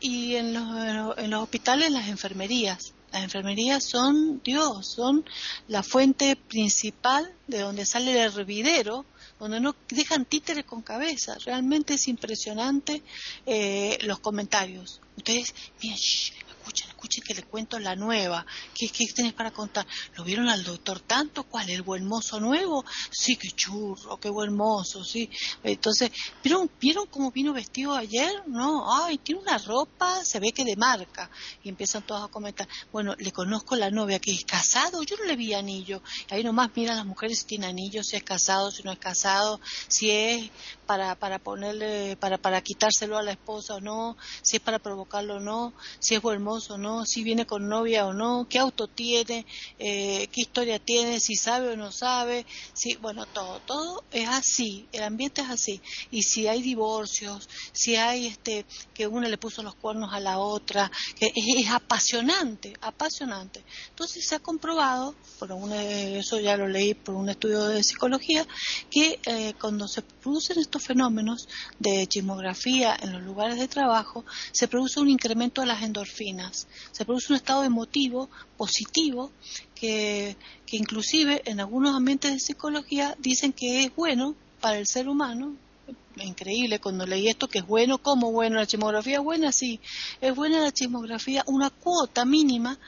Y 0.00 0.34
en 0.34 0.52
los, 0.52 1.16
en 1.18 1.30
los 1.30 1.42
hospitales, 1.42 1.90
las 1.90 2.08
enfermerías. 2.08 2.92
Las 3.12 3.22
enfermerías 3.22 3.84
son 3.84 4.42
Dios, 4.42 4.88
son 4.88 5.24
la 5.68 5.82
fuente 5.82 6.36
principal 6.36 7.32
de 7.46 7.60
donde 7.60 7.86
sale 7.86 8.10
el 8.10 8.18
hervidero 8.18 9.06
donde 9.38 9.60
no 9.60 9.76
dejan 9.88 10.24
títeres 10.24 10.64
con 10.64 10.82
cabeza. 10.82 11.36
Realmente 11.44 11.94
es 11.94 12.08
impresionante 12.08 13.02
eh, 13.44 13.98
los 14.02 14.18
comentarios. 14.20 15.00
Ustedes, 15.16 15.54
miren, 15.82 15.98
escuchen, 15.98 16.88
que 17.08 17.34
le 17.34 17.42
cuento 17.42 17.78
la 17.78 17.96
nueva. 17.96 18.44
¿Qué, 18.74 18.88
qué 18.88 19.06
tenés 19.14 19.32
para 19.32 19.50
contar? 19.50 19.86
¿Lo 20.14 20.24
vieron 20.24 20.48
al 20.48 20.64
doctor 20.64 21.00
tanto? 21.00 21.44
¿Cuál? 21.44 21.70
¿El 21.70 21.82
buen 21.82 22.04
mozo 22.06 22.40
nuevo? 22.40 22.84
Sí, 23.10 23.36
qué 23.36 23.50
churro, 23.50 24.18
qué 24.18 24.28
buen 24.30 24.54
mozo, 24.54 25.04
sí. 25.04 25.30
Entonces, 25.62 26.10
¿vieron, 26.42 26.70
¿vieron 26.80 27.06
cómo 27.06 27.30
vino 27.30 27.52
vestido 27.52 27.94
ayer? 27.94 28.42
No, 28.46 29.04
ay, 29.04 29.18
tiene 29.18 29.40
una 29.40 29.58
ropa, 29.58 30.24
se 30.24 30.40
ve 30.40 30.52
que 30.52 30.64
de 30.64 30.76
marca. 30.76 31.30
Y 31.62 31.68
empiezan 31.68 32.02
todos 32.02 32.24
a 32.24 32.28
comentar, 32.28 32.68
bueno, 32.92 33.14
le 33.18 33.32
conozco 33.32 33.76
la 33.76 33.90
novia 33.90 34.18
que 34.18 34.32
es 34.32 34.44
casado, 34.44 35.02
yo 35.02 35.16
no 35.16 35.24
le 35.24 35.36
vi 35.36 35.54
anillo. 35.54 36.02
ahí 36.30 36.42
nomás 36.44 36.70
miran 36.74 36.96
las 36.96 37.06
mujeres 37.06 37.40
si 37.40 37.46
tiene 37.46 37.66
anillo, 37.66 38.02
si 38.02 38.16
es 38.16 38.22
casado, 38.22 38.70
si 38.70 38.82
no 38.82 38.92
es 38.92 38.98
casado, 38.98 39.60
si 39.88 40.10
es 40.10 40.50
para, 40.86 41.14
para 41.16 41.38
ponerle, 41.38 42.16
para, 42.16 42.38
para 42.38 42.60
quitárselo 42.60 43.18
a 43.18 43.22
la 43.22 43.32
esposa 43.32 43.74
o 43.74 43.80
no, 43.80 44.16
si 44.42 44.56
es 44.56 44.62
para 44.62 44.78
provocarlo 44.78 45.36
o 45.36 45.40
no, 45.40 45.72
si 45.98 46.14
es 46.14 46.24
hermoso 46.24 46.74
o 46.74 46.78
no, 46.78 46.95
si 47.04 47.22
viene 47.22 47.46
con 47.46 47.68
novia 47.68 48.06
o 48.06 48.12
no, 48.12 48.46
qué 48.48 48.58
auto 48.58 48.88
tiene, 48.88 49.44
eh, 49.78 50.28
qué 50.32 50.40
historia 50.40 50.78
tiene, 50.78 51.20
si 51.20 51.36
sabe 51.36 51.70
o 51.70 51.76
no 51.76 51.92
sabe, 51.92 52.46
si, 52.72 52.94
bueno, 52.96 53.26
todo, 53.26 53.60
todo 53.60 54.04
es 54.12 54.28
así, 54.28 54.86
el 54.92 55.02
ambiente 55.02 55.42
es 55.42 55.50
así. 55.50 55.80
Y 56.10 56.22
si 56.22 56.46
hay 56.46 56.62
divorcios, 56.62 57.48
si 57.72 57.96
hay 57.96 58.26
este, 58.26 58.64
que 58.94 59.06
una 59.06 59.28
le 59.28 59.38
puso 59.38 59.62
los 59.62 59.74
cuernos 59.74 60.12
a 60.12 60.20
la 60.20 60.38
otra, 60.38 60.90
que 61.18 61.32
es, 61.34 61.70
apasionante, 61.70 62.74
apasionante. 62.80 63.64
Entonces 63.90 64.26
se 64.26 64.36
ha 64.36 64.38
comprobado, 64.38 65.14
por 65.38 65.50
eso 65.72 66.40
ya 66.40 66.56
lo 66.56 66.68
leí 66.68 66.94
por 66.94 67.14
un 67.14 67.28
estudio 67.28 67.64
de 67.64 67.82
psicología, 67.82 68.46
que 68.90 69.18
eh, 69.26 69.54
cuando 69.60 69.88
se 69.88 70.02
producen 70.02 70.58
estos 70.58 70.82
fenómenos 70.82 71.48
de 71.78 72.06
chismografía 72.06 72.96
en 73.00 73.12
los 73.12 73.22
lugares 73.22 73.58
de 73.58 73.68
trabajo, 73.68 74.24
se 74.52 74.68
produce 74.68 75.00
un 75.00 75.08
incremento 75.08 75.60
de 75.60 75.66
las 75.66 75.82
endorfinas, 75.82 76.66
se 76.92 77.04
produce 77.04 77.32
un 77.32 77.36
estado 77.36 77.64
emotivo 77.64 78.28
positivo 78.56 79.30
que, 79.74 80.36
que 80.66 80.76
inclusive 80.76 81.42
en 81.44 81.60
algunos 81.60 81.94
ambientes 81.94 82.32
de 82.32 82.40
psicología 82.40 83.14
dicen 83.18 83.52
que 83.52 83.84
es 83.84 83.94
bueno 83.94 84.34
para 84.60 84.78
el 84.78 84.86
ser 84.86 85.08
humano, 85.08 85.54
increíble 86.24 86.80
cuando 86.80 87.06
leí 87.06 87.28
esto, 87.28 87.48
que 87.48 87.58
es 87.58 87.66
bueno, 87.66 87.98
como 87.98 88.32
bueno, 88.32 88.56
la 88.56 88.66
chismografía 88.66 89.20
buena, 89.20 89.52
sí, 89.52 89.80
es 90.20 90.34
buena 90.34 90.60
la 90.60 90.72
chismografía, 90.72 91.44
una 91.46 91.70
cuota 91.70 92.24
mínima 92.24 92.78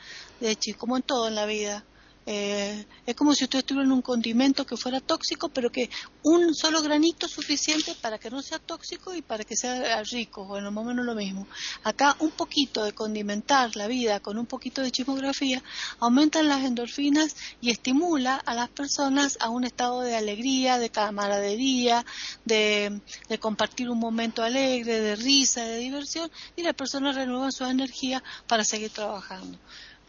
de 0.40 0.56
como 0.76 0.96
en 0.96 1.02
todo 1.02 1.28
en 1.28 1.34
la 1.34 1.46
vida, 1.46 1.84
eh, 2.30 2.84
es 3.06 3.16
como 3.16 3.34
si 3.34 3.44
usted 3.44 3.60
estuviera 3.60 3.86
en 3.86 3.92
un 3.92 4.02
condimento 4.02 4.66
que 4.66 4.76
fuera 4.76 5.00
tóxico, 5.00 5.48
pero 5.48 5.72
que 5.72 5.88
un 6.22 6.54
solo 6.54 6.82
granito 6.82 7.24
es 7.24 7.32
suficiente 7.32 7.94
para 8.02 8.18
que 8.18 8.28
no 8.28 8.42
sea 8.42 8.58
tóxico 8.58 9.14
y 9.14 9.22
para 9.22 9.44
que 9.44 9.56
sea 9.56 10.02
rico, 10.02 10.44
bueno, 10.44 10.70
más 10.70 10.84
o 10.84 10.88
menos 10.88 11.06
lo 11.06 11.14
mismo. 11.14 11.46
Acá 11.84 12.16
un 12.18 12.30
poquito 12.32 12.84
de 12.84 12.92
condimentar 12.92 13.76
la 13.76 13.86
vida 13.86 14.20
con 14.20 14.36
un 14.36 14.44
poquito 14.44 14.82
de 14.82 14.90
chismografía 14.90 15.62
aumentan 16.00 16.48
las 16.48 16.64
endorfinas 16.64 17.34
y 17.62 17.70
estimula 17.70 18.34
a 18.34 18.52
las 18.52 18.68
personas 18.68 19.38
a 19.40 19.48
un 19.48 19.64
estado 19.64 20.02
de 20.02 20.14
alegría, 20.14 20.78
de 20.78 20.90
camaradería, 20.90 22.04
de, 22.44 23.00
de 23.30 23.38
compartir 23.38 23.88
un 23.88 24.00
momento 24.00 24.42
alegre, 24.42 25.00
de 25.00 25.16
risa, 25.16 25.64
de 25.64 25.78
diversión 25.78 26.30
y 26.56 26.62
las 26.62 26.74
personas 26.74 27.16
renuevan 27.16 27.52
su 27.52 27.64
energía 27.64 28.22
para 28.46 28.64
seguir 28.64 28.90
trabajando. 28.90 29.58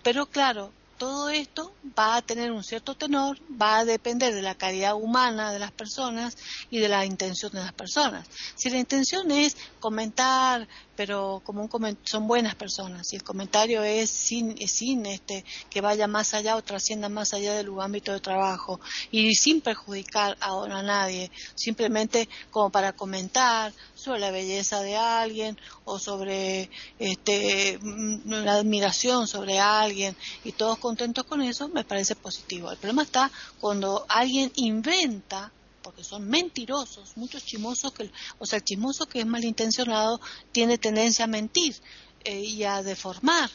Pero 0.03 0.25
claro, 0.25 0.73
todo 0.99 1.29
esto 1.29 1.73
va 1.97 2.17
a 2.17 2.21
tener 2.21 2.51
un 2.51 2.63
cierto 2.63 2.93
tenor, 2.93 3.39
va 3.49 3.79
a 3.79 3.85
depender 3.85 4.35
de 4.35 4.41
la 4.41 4.53
calidad 4.53 4.95
humana 4.95 5.51
de 5.51 5.57
las 5.57 5.71
personas 5.71 6.37
y 6.69 6.79
de 6.79 6.89
la 6.89 7.05
intención 7.05 7.51
de 7.53 7.61
las 7.61 7.73
personas. 7.73 8.27
Si 8.55 8.69
la 8.69 8.77
intención 8.77 9.31
es 9.31 9.55
comentar, 9.79 10.67
pero 10.97 11.41
como 11.45 11.63
un 11.63 11.97
son 12.03 12.27
buenas 12.27 12.55
personas, 12.55 13.07
si 13.07 13.15
el 13.15 13.23
comentario 13.23 13.81
es 13.81 14.09
sin, 14.09 14.57
sin 14.67 15.05
este, 15.05 15.45
que 15.69 15.79
vaya 15.79 16.05
más 16.07 16.33
allá 16.33 16.57
o 16.57 16.61
trascienda 16.61 17.07
más 17.07 17.33
allá 17.33 17.55
del 17.55 17.69
ámbito 17.79 18.11
de 18.11 18.19
trabajo 18.19 18.81
y 19.09 19.33
sin 19.35 19.61
perjudicar 19.61 20.37
a, 20.41 20.51
a 20.51 20.83
nadie, 20.83 21.31
simplemente 21.55 22.27
como 22.51 22.69
para 22.69 22.91
comentar 22.91 23.73
sobre 23.99 24.19
la 24.19 24.31
belleza 24.31 24.81
de 24.81 24.95
alguien 24.95 25.57
o 25.85 25.99
sobre 25.99 26.69
este, 26.97 27.77
mm, 27.81 28.29
la 28.45 28.53
admiración 28.53 29.27
sobre 29.27 29.59
alguien 29.59 30.15
y 30.43 30.53
todos 30.53 30.77
contentos 30.77 31.25
con 31.25 31.41
eso, 31.41 31.67
me 31.67 31.83
parece 31.83 32.15
positivo. 32.15 32.71
El 32.71 32.77
problema 32.77 33.03
está 33.03 33.31
cuando 33.59 34.05
alguien 34.07 34.51
inventa 34.55 35.51
porque 35.81 36.03
son 36.03 36.27
mentirosos, 36.29 37.15
muchos 37.15 37.45
chimosos 37.45 37.93
que, 37.93 38.11
o 38.37 38.45
sea, 38.45 38.57
el 38.57 38.63
chismoso 38.63 39.07
que 39.07 39.21
es 39.21 39.25
malintencionado 39.25 40.19
tiene 40.51 40.77
tendencia 40.77 41.25
a 41.25 41.27
mentir 41.27 41.75
eh, 42.23 42.41
y 42.41 42.63
a 42.63 42.83
deformar 42.83 43.49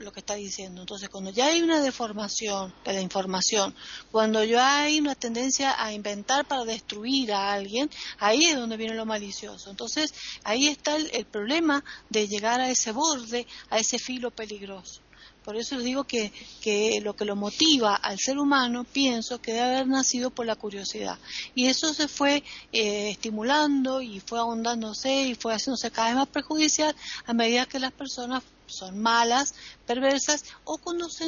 lo 0.00 0.12
que 0.12 0.20
está 0.20 0.34
diciendo. 0.34 0.80
Entonces, 0.80 1.08
cuando 1.08 1.30
ya 1.30 1.46
hay 1.46 1.62
una 1.62 1.80
deformación 1.80 2.72
de 2.84 2.94
la 2.94 3.00
información, 3.00 3.74
cuando 4.10 4.42
ya 4.44 4.80
hay 4.80 4.98
una 4.98 5.14
tendencia 5.14 5.82
a 5.82 5.92
inventar 5.92 6.46
para 6.46 6.64
destruir 6.64 7.32
a 7.32 7.52
alguien, 7.52 7.90
ahí 8.18 8.46
es 8.46 8.56
donde 8.56 8.76
viene 8.76 8.94
lo 8.94 9.06
malicioso. 9.06 9.70
Entonces, 9.70 10.12
ahí 10.44 10.68
está 10.68 10.96
el, 10.96 11.26
problema 11.26 11.84
de 12.08 12.26
llegar 12.26 12.60
a 12.60 12.70
ese 12.70 12.92
borde, 12.92 13.46
a 13.68 13.78
ese 13.78 13.98
filo 13.98 14.30
peligroso. 14.30 15.00
Por 15.44 15.56
eso 15.56 15.78
digo 15.78 16.04
que, 16.04 16.32
que, 16.60 17.00
lo 17.02 17.16
que 17.16 17.24
lo 17.24 17.34
motiva 17.34 17.94
al 17.94 18.18
ser 18.18 18.38
humano, 18.38 18.84
pienso 18.84 19.40
que 19.40 19.52
debe 19.52 19.66
haber 19.66 19.86
nacido 19.86 20.30
por 20.30 20.44
la 20.44 20.54
curiosidad. 20.54 21.18
Y 21.54 21.66
eso 21.66 21.94
se 21.94 22.08
fue 22.08 22.42
eh, 22.72 23.10
estimulando 23.10 24.02
y 24.02 24.20
fue 24.20 24.38
ahondándose 24.38 25.28
y 25.28 25.34
fue 25.34 25.54
haciéndose 25.54 25.90
cada 25.90 26.08
vez 26.08 26.16
más 26.16 26.28
perjudicial 26.28 26.94
a 27.26 27.32
medida 27.32 27.66
que 27.66 27.78
las 27.78 27.92
personas 27.92 28.42
son 28.70 28.98
malas, 28.98 29.54
perversas 29.86 30.44
o 30.64 30.78
cuando 30.78 31.08
se, 31.08 31.26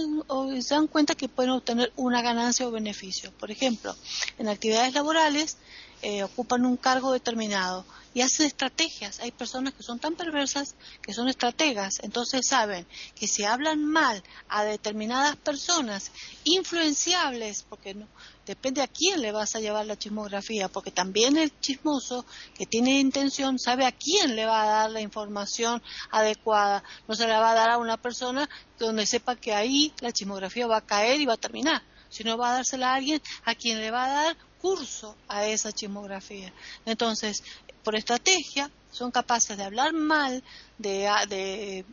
dan 0.70 0.86
cuenta 0.86 1.14
que 1.14 1.28
pueden 1.28 1.53
obtener 1.53 1.93
una 1.97 2.22
ganancia 2.22 2.66
o 2.66 2.70
beneficio. 2.70 3.32
Por 3.38 3.51
ejemplo, 3.51 3.95
en 4.38 4.49
actividades 4.49 4.95
laborales 4.95 5.57
eh, 6.03 6.22
ocupan 6.22 6.64
un 6.64 6.76
cargo 6.76 7.12
determinado 7.12 7.84
y 8.14 8.20
hacen 8.20 8.46
estrategias. 8.46 9.20
Hay 9.20 9.30
personas 9.30 9.74
que 9.74 9.82
son 9.82 9.98
tan 9.98 10.14
perversas 10.14 10.74
que 11.02 11.12
son 11.12 11.28
estrategas, 11.28 12.00
entonces 12.02 12.46
saben 12.46 12.86
que 13.14 13.26
si 13.26 13.44
hablan 13.44 13.84
mal 13.84 14.22
a 14.48 14.64
determinadas 14.64 15.36
personas 15.36 16.12
influenciables, 16.44 17.64
porque 17.68 17.94
no, 17.94 18.06
depende 18.46 18.82
a 18.82 18.88
quién 18.88 19.22
le 19.22 19.32
vas 19.32 19.54
a 19.54 19.60
llevar 19.60 19.86
la 19.86 19.98
chismografía, 19.98 20.68
porque 20.68 20.90
también 20.90 21.36
el 21.36 21.58
chismoso 21.60 22.26
que 22.54 22.66
tiene 22.66 22.98
intención 22.98 23.58
sabe 23.58 23.86
a 23.86 23.92
quién 23.92 24.36
le 24.36 24.46
va 24.46 24.62
a 24.62 24.66
dar 24.66 24.90
la 24.90 25.00
información 25.00 25.82
adecuada. 26.10 26.82
No 27.08 27.14
se 27.14 27.26
la 27.26 27.40
va 27.40 27.52
a 27.52 27.54
dar 27.54 27.70
a 27.70 27.78
una 27.78 27.96
persona 27.96 28.48
donde 28.78 29.06
sepa 29.06 29.36
que 29.36 29.54
ahí 29.54 29.92
la 30.00 30.12
chismografía 30.12 30.66
va 30.66 30.78
a 30.78 30.86
caer 30.86 31.20
y 31.20 31.26
va 31.26 31.34
a 31.34 31.38
terminar, 31.38 31.82
sino 32.08 32.36
va 32.36 32.50
a 32.50 32.54
dársela 32.54 32.90
a 32.90 32.94
alguien 32.96 33.22
a 33.44 33.54
quien 33.54 33.78
le 33.78 33.90
va 33.90 34.04
a 34.04 34.24
dar 34.24 34.36
curso 34.60 35.16
a 35.28 35.46
esa 35.46 35.72
chismografía. 35.72 36.52
Entonces, 36.86 37.42
por 37.83 37.95
estrategia, 37.95 38.70
son 38.91 39.11
capaces 39.11 39.57
de 39.57 39.64
hablar 39.64 39.93
mal, 39.93 40.43
de, 40.78 41.09
de 41.28 41.85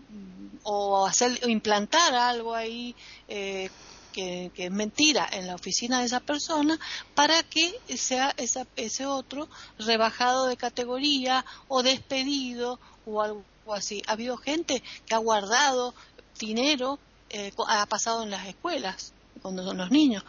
o 0.64 1.06
hacer 1.06 1.40
o 1.44 1.50
implantar 1.50 2.14
algo 2.14 2.54
ahí 2.54 2.96
eh, 3.28 3.70
que, 4.12 4.52
es 4.56 4.72
mentira 4.72 5.28
en 5.32 5.48
la 5.48 5.56
oficina 5.56 6.00
de 6.00 6.06
esa 6.06 6.20
persona 6.20 6.78
para 7.16 7.42
que 7.44 7.74
sea 7.96 8.36
ese 8.76 9.06
otro 9.06 9.48
rebajado 9.78 10.48
de 10.48 10.58
categoría 10.58 11.46
o 11.68 11.84
despedido 11.84 12.80
o 13.06 13.22
algo 13.22 13.44
así. 13.74 14.02
Ha 14.08 14.14
habido 14.14 14.38
gente 14.38 14.84
que 15.06 15.16
ha 15.16 15.20
guardado 15.20 15.94
dinero, 16.38 17.00
eh, 17.30 17.54
ha 17.68 17.86
pasado 17.86 18.24
en 18.24 18.32
las 18.32 18.48
escuelas 18.48 19.14
cuando 19.40 19.64
son 19.64 19.78
los 19.78 19.92
niños, 19.92 20.24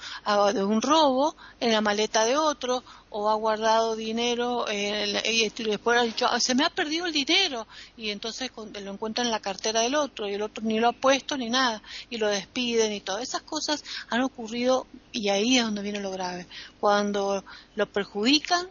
de 0.55 0.65
un 0.65 0.83
robo 0.83 1.37
en 1.59 1.73
la 1.73 1.81
maleta 1.81 2.25
de 2.25 2.37
otro 2.37 2.83
o 3.11 3.29
ha 3.29 3.35
guardado 3.35 3.97
dinero 3.97 4.67
y 4.71 5.51
después 5.65 5.99
ha 5.99 6.03
dicho, 6.03 6.27
ah, 6.29 6.41
se 6.41 6.55
me 6.55 6.65
ha 6.65 6.71
perdido 6.71 7.07
el 7.07 7.13
dinero 7.13 7.67
y 7.97 8.11
entonces 8.11 8.51
lo 8.57 8.93
encuentran 8.93 9.27
en 9.27 9.33
la 9.33 9.41
cartera 9.41 9.81
del 9.81 9.95
otro 9.95 10.29
y 10.29 10.35
el 10.35 10.43
otro 10.43 10.63
ni 10.65 10.79
lo 10.79 10.89
ha 10.89 10.93
puesto 10.93 11.37
ni 11.37 11.51
nada 11.51 11.83
y 12.09 12.19
lo 12.19 12.29
despiden 12.29 12.93
y 12.93 13.01
todas 13.01 13.23
esas 13.23 13.43
cosas 13.43 13.85
han 14.09 14.23
ocurrido 14.23 14.87
y 15.13 15.29
ahí 15.29 15.59
es 15.59 15.65
donde 15.65 15.83
viene 15.83 16.01
lo 16.01 16.11
grave. 16.11 16.47
Cuando 16.79 17.45
lo 17.75 17.87
perjudican 17.87 18.69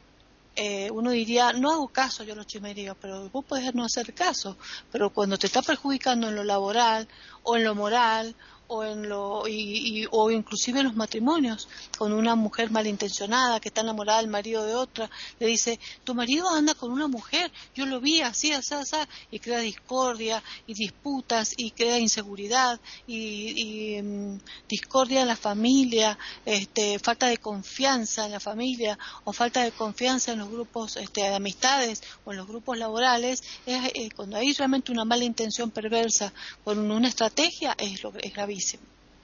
eh, 0.62 0.92
uno 0.92 1.12
diría, 1.12 1.54
no 1.54 1.72
hago 1.72 1.88
caso, 1.88 2.26
yo 2.26 2.36
lo 2.36 2.44
chimerío, 2.44 2.94
pero 2.96 3.30
vos 3.30 3.46
podés 3.46 3.74
no 3.74 3.86
hacer 3.86 4.14
caso, 4.14 4.58
pero 4.92 5.10
cuando 5.10 5.38
te 5.38 5.48
está 5.48 5.62
perjudicando 5.62 6.28
en 6.28 6.36
lo 6.36 6.44
laboral 6.44 7.08
o 7.44 7.56
en 7.56 7.64
lo 7.64 7.76
moral 7.76 8.36
o 8.70 8.84
en 8.84 9.09
lo 9.09 9.47
y, 9.47 10.07
o 10.11 10.30
inclusive 10.30 10.80
en 10.80 10.86
los 10.86 10.95
matrimonios 10.95 11.67
con 11.97 12.13
una 12.13 12.36
mujer 12.36 12.70
malintencionada 12.70 13.59
que 13.59 13.70
está 13.70 13.82
enamorada 13.82 14.22
del 14.22 14.30
marido 14.30 14.63
de 14.63 14.76
otra 14.76 15.09
le 15.39 15.47
dice 15.47 15.80
tu 16.03 16.13
marido 16.13 16.47
anda 16.49 16.76
con 16.76 16.91
una 16.91 17.07
mujer 17.07 17.51
yo 17.76 17.88
lo 17.88 17.99
vi 17.99 18.22
así 18.22 18.51
así 18.53 18.76
así 18.76 18.95
y 19.32 19.39
crea 19.39 19.59
discordia 19.59 20.43
y 20.67 20.76
disputas 20.76 21.53
y 21.57 21.72
crea 21.72 21.97
inseguridad 21.97 22.80
y, 23.07 23.99
mm, 24.01 24.38
discordia 24.67 25.22
en 25.22 25.28
la 25.28 25.36
familia 25.36 26.17
este 26.45 26.99
falta 26.99 27.28
de 27.28 27.38
confianza 27.38 28.28
en 28.28 28.34
la 28.34 28.39
familia 28.39 28.99
o 29.24 29.34
falta 29.34 29.63
de 29.63 29.72
confianza 29.72 30.34
en 30.34 30.39
los 30.39 30.49
grupos 30.49 30.95
este, 30.97 31.22
de 31.22 31.36
amistades 31.36 32.03
o 32.24 32.32
en 32.32 32.38
los 32.38 32.47
grupos 32.47 32.78
laborales 32.78 33.41
es, 33.65 33.91
eh, 33.95 34.09
cuando 34.15 34.38
hay 34.38 34.53
realmente 34.53 34.91
una 34.91 35.05
mala 35.05 35.24
intención 35.24 35.72
perversa 35.72 36.32
con 36.63 36.91
una 36.91 37.07
estrategia 37.07 37.76
es 37.80 38.03
lo 38.03 38.13
es 38.22 38.34
gravísimo 38.34 38.59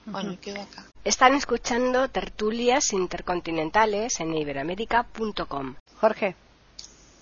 bueno, 0.06 0.38
quedo 0.40 0.60
acá. 0.60 0.86
Están 1.04 1.34
escuchando 1.34 2.08
tertulias 2.08 2.92
intercontinentales 2.92 4.20
en 4.20 4.34
iberamérica.com. 4.34 5.74
Jorge. 6.00 6.36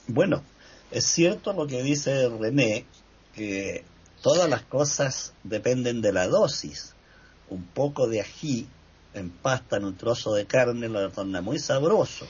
Bueno, 0.06 0.42
es 0.90 1.06
cierto 1.06 1.54
lo 1.54 1.66
que 1.66 1.82
dice 1.82 2.28
René, 2.28 2.84
que 3.34 3.84
todas 4.20 4.48
las 4.50 4.62
cosas 4.62 5.32
dependen 5.44 6.02
de 6.02 6.12
la 6.12 6.28
dosis. 6.28 6.94
Un 7.48 7.64
poco 7.64 8.06
de 8.06 8.20
ají 8.20 8.66
en 9.14 9.30
pasta 9.30 9.76
en 9.76 9.84
un 9.84 9.96
trozo 9.96 10.34
de 10.34 10.46
carne 10.46 10.88
lo 10.88 11.10
torna 11.10 11.40
muy 11.40 11.58
sabroso, 11.58 12.26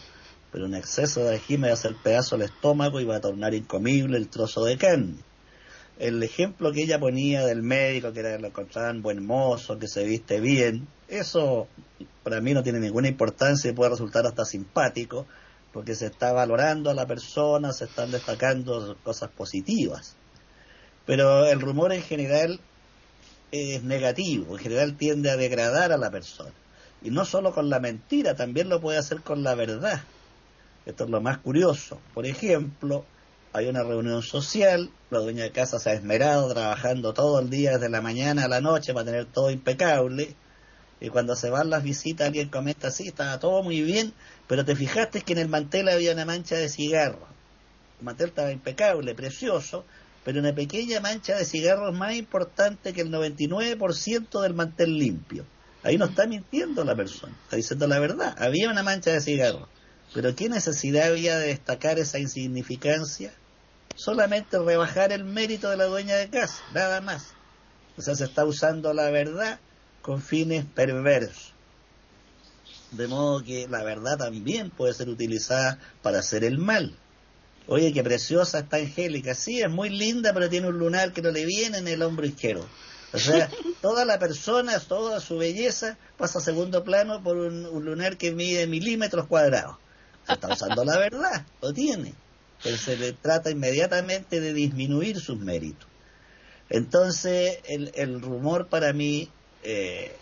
pero 0.52 0.66
un 0.66 0.74
exceso 0.74 1.24
de 1.24 1.36
ají 1.36 1.58
me 1.58 1.70
hace 1.70 1.88
el 1.88 1.96
pedazo 1.96 2.36
del 2.36 2.48
estómago 2.48 3.00
y 3.00 3.04
va 3.04 3.16
a 3.16 3.20
tornar 3.20 3.54
incomible 3.54 4.16
el 4.16 4.28
trozo 4.28 4.64
de 4.64 4.76
carne 4.76 5.16
el 5.98 6.22
ejemplo 6.22 6.72
que 6.72 6.82
ella 6.82 6.98
ponía 6.98 7.44
del 7.46 7.62
médico, 7.62 8.12
que 8.12 8.20
era, 8.20 8.38
lo 8.38 8.48
encontraban 8.48 9.02
buen 9.02 9.24
mozo, 9.24 9.78
que 9.78 9.88
se 9.88 10.04
viste 10.04 10.40
bien, 10.40 10.88
eso 11.08 11.68
para 12.22 12.40
mí 12.40 12.54
no 12.54 12.62
tiene 12.62 12.80
ninguna 12.80 13.08
importancia 13.08 13.70
y 13.70 13.74
puede 13.74 13.90
resultar 13.90 14.26
hasta 14.26 14.44
simpático, 14.44 15.26
porque 15.72 15.94
se 15.94 16.06
está 16.06 16.32
valorando 16.32 16.90
a 16.90 16.94
la 16.94 17.06
persona, 17.06 17.72
se 17.72 17.84
están 17.84 18.10
destacando 18.10 18.96
cosas 19.02 19.30
positivas. 19.30 20.16
Pero 21.06 21.46
el 21.46 21.60
rumor 21.60 21.92
en 21.92 22.02
general 22.02 22.60
es 23.52 23.82
negativo, 23.82 24.56
en 24.56 24.62
general 24.62 24.96
tiende 24.96 25.30
a 25.30 25.36
degradar 25.36 25.92
a 25.92 25.96
la 25.96 26.10
persona. 26.10 26.52
Y 27.02 27.10
no 27.10 27.24
solo 27.24 27.52
con 27.52 27.68
la 27.68 27.80
mentira, 27.80 28.34
también 28.34 28.68
lo 28.68 28.80
puede 28.80 28.98
hacer 28.98 29.20
con 29.20 29.42
la 29.42 29.54
verdad. 29.54 30.02
Esto 30.86 31.04
es 31.04 31.10
lo 31.10 31.20
más 31.20 31.38
curioso. 31.38 32.00
Por 32.14 32.24
ejemplo, 32.24 33.04
hay 33.54 33.68
una 33.68 33.84
reunión 33.84 34.20
social, 34.20 34.90
la 35.10 35.20
dueña 35.20 35.44
de 35.44 35.52
casa 35.52 35.78
se 35.78 35.88
ha 35.90 35.92
esmerado 35.92 36.52
trabajando 36.52 37.14
todo 37.14 37.38
el 37.38 37.50
día 37.50 37.74
desde 37.74 37.88
la 37.88 38.00
mañana 38.00 38.46
a 38.46 38.48
la 38.48 38.60
noche 38.60 38.92
para 38.92 39.06
tener 39.06 39.26
todo 39.26 39.48
impecable. 39.48 40.34
Y 41.00 41.08
cuando 41.08 41.36
se 41.36 41.50
van 41.50 41.70
las 41.70 41.84
visitas 41.84 42.26
alguien 42.26 42.48
comenta, 42.48 42.90
sí, 42.90 43.06
estaba 43.06 43.38
todo 43.38 43.62
muy 43.62 43.80
bien, 43.80 44.12
pero 44.48 44.64
te 44.64 44.74
fijaste 44.74 45.20
que 45.20 45.34
en 45.34 45.38
el 45.38 45.48
mantel 45.48 45.88
había 45.88 46.14
una 46.14 46.24
mancha 46.24 46.56
de 46.56 46.68
cigarro. 46.68 47.28
El 48.00 48.06
mantel 48.06 48.30
estaba 48.30 48.50
impecable, 48.50 49.14
precioso, 49.14 49.84
pero 50.24 50.40
una 50.40 50.52
pequeña 50.52 50.98
mancha 50.98 51.36
de 51.36 51.44
cigarro 51.44 51.90
es 51.90 51.96
más 51.96 52.16
importante 52.16 52.92
que 52.92 53.02
el 53.02 53.12
99% 53.12 54.42
del 54.42 54.54
mantel 54.54 54.98
limpio. 54.98 55.46
Ahí 55.84 55.96
no 55.96 56.06
está 56.06 56.26
mintiendo 56.26 56.82
la 56.82 56.96
persona, 56.96 57.36
está 57.44 57.54
diciendo 57.54 57.86
la 57.86 58.00
verdad. 58.00 58.34
Había 58.36 58.68
una 58.68 58.82
mancha 58.82 59.12
de 59.12 59.20
cigarro, 59.20 59.68
pero 60.12 60.34
¿qué 60.34 60.48
necesidad 60.48 61.06
había 61.06 61.38
de 61.38 61.48
destacar 61.48 62.00
esa 62.00 62.18
insignificancia? 62.18 63.32
Solamente 63.94 64.58
rebajar 64.58 65.12
el 65.12 65.24
mérito 65.24 65.70
de 65.70 65.76
la 65.76 65.84
dueña 65.84 66.16
de 66.16 66.28
casa, 66.28 66.62
nada 66.72 67.00
más. 67.00 67.34
O 67.96 68.02
sea, 68.02 68.14
se 68.14 68.24
está 68.24 68.44
usando 68.44 68.92
la 68.92 69.10
verdad 69.10 69.60
con 70.02 70.20
fines 70.20 70.64
perversos. 70.64 71.52
De 72.90 73.08
modo 73.08 73.42
que 73.42 73.66
la 73.68 73.82
verdad 73.82 74.18
también 74.18 74.70
puede 74.70 74.94
ser 74.94 75.08
utilizada 75.08 75.78
para 76.02 76.20
hacer 76.20 76.44
el 76.44 76.58
mal. 76.58 76.96
Oye, 77.66 77.92
qué 77.92 78.04
preciosa 78.04 78.60
está 78.60 78.76
Angélica. 78.76 79.34
Sí, 79.34 79.60
es 79.60 79.70
muy 79.70 79.88
linda, 79.88 80.32
pero 80.34 80.50
tiene 80.50 80.68
un 80.68 80.78
lunar 80.78 81.12
que 81.12 81.22
no 81.22 81.30
le 81.30 81.46
viene 81.46 81.78
en 81.78 81.88
el 81.88 82.02
hombro 82.02 82.26
izquierdo. 82.26 82.66
O 83.12 83.18
sea, 83.18 83.48
toda 83.80 84.04
la 84.04 84.18
persona, 84.18 84.78
toda 84.80 85.20
su 85.20 85.38
belleza 85.38 85.96
pasa 86.18 86.38
a 86.38 86.42
segundo 86.42 86.84
plano 86.84 87.22
por 87.22 87.36
un, 87.36 87.64
un 87.66 87.84
lunar 87.84 88.16
que 88.16 88.32
mide 88.32 88.66
milímetros 88.66 89.26
cuadrados. 89.26 89.76
Se 90.26 90.34
está 90.34 90.48
usando 90.52 90.84
la 90.84 90.98
verdad, 90.98 91.46
lo 91.62 91.72
tiene 91.72 92.14
pero 92.64 92.78
se 92.78 92.96
le 92.96 93.12
trata 93.12 93.50
inmediatamente 93.50 94.40
de 94.40 94.54
disminuir 94.54 95.20
sus 95.20 95.38
méritos. 95.38 95.86
Entonces, 96.70 97.58
el, 97.66 98.22
rumor 98.22 98.68
para 98.68 98.94
mí 98.94 99.28
eh, 99.62 100.16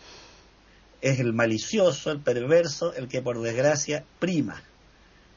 es 1.00 1.20
el 1.20 1.32
malicioso, 1.32 2.10
el 2.10 2.18
perverso, 2.18 2.94
el 2.94 3.06
que 3.06 3.22
por 3.22 3.40
desgracia 3.40 4.04
prima. 4.18 4.60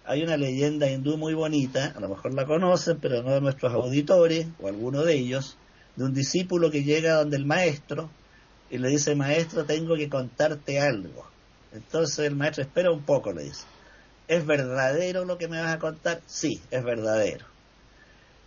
Hay 0.03 0.23
una 0.23 0.35
leyenda 0.35 0.89
hindú 0.89 1.15
muy 1.17 1.35
bonita, 1.35 1.93
a 1.95 1.99
lo 1.99 2.09
mejor 2.09 2.33
la 2.33 2.45
conocen, 2.45 2.97
pero 2.99 3.21
no 3.21 3.35
de 3.35 3.41
nuestros 3.41 3.71
auditores, 3.71 4.47
o 4.59 4.67
alguno 4.67 5.03
de 5.03 5.13
ellos, 5.13 5.57
de 5.95 6.05
un 6.05 6.13
discípulo 6.13 6.71
que 6.71 6.83
llega 6.83 7.17
donde 7.17 7.37
el 7.37 7.45
maestro 7.45 8.09
y 8.71 8.79
le 8.79 8.89
dice, 8.89 9.15
maestro, 9.15 9.63
tengo 9.65 9.95
que 9.95 10.09
contarte 10.09 10.79
algo. 10.79 11.27
Entonces 11.71 12.25
el 12.25 12.35
maestro, 12.35 12.63
espera 12.63 12.91
un 12.91 13.03
poco, 13.03 13.31
le 13.31 13.43
dice. 13.43 13.65
¿Es 14.27 14.45
verdadero 14.45 15.25
lo 15.25 15.37
que 15.37 15.47
me 15.47 15.61
vas 15.61 15.75
a 15.75 15.79
contar? 15.79 16.21
Sí, 16.25 16.61
es 16.71 16.83
verdadero. 16.83 17.45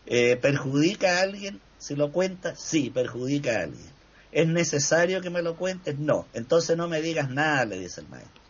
Eh, 0.07 0.37
¿Perjudica 0.37 1.18
a 1.18 1.22
alguien 1.22 1.61
si 1.79 1.95
lo 1.95 2.11
cuenta? 2.11 2.57
Sí, 2.57 2.91
perjudica 2.91 3.53
a 3.53 3.62
alguien. 3.64 3.99
¿Es 4.33 4.49
necesario 4.49 5.20
que 5.20 5.31
me 5.31 5.43
lo 5.43 5.57
cuentes? 5.57 5.99
No. 5.99 6.26
Entonces 6.35 6.76
no 6.76 6.89
me 6.89 7.01
digas 7.01 7.31
nada, 7.31 7.64
le 7.64 7.79
dice 7.79 8.01
el 8.01 8.09
maestro. 8.09 8.43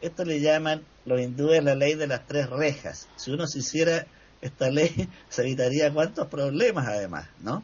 Esto 0.00 0.24
le 0.24 0.40
llaman 0.40 0.84
los 1.04 1.20
hindúes 1.20 1.62
la 1.62 1.74
ley 1.74 1.94
de 1.94 2.06
las 2.06 2.26
tres 2.26 2.48
rejas. 2.48 3.08
Si 3.16 3.30
uno 3.30 3.46
se 3.46 3.58
hiciera 3.58 4.06
esta 4.40 4.70
ley, 4.70 5.08
se 5.28 5.42
evitaría 5.42 5.92
cuántos 5.92 6.28
problemas 6.28 6.88
además, 6.88 7.28
¿no? 7.40 7.62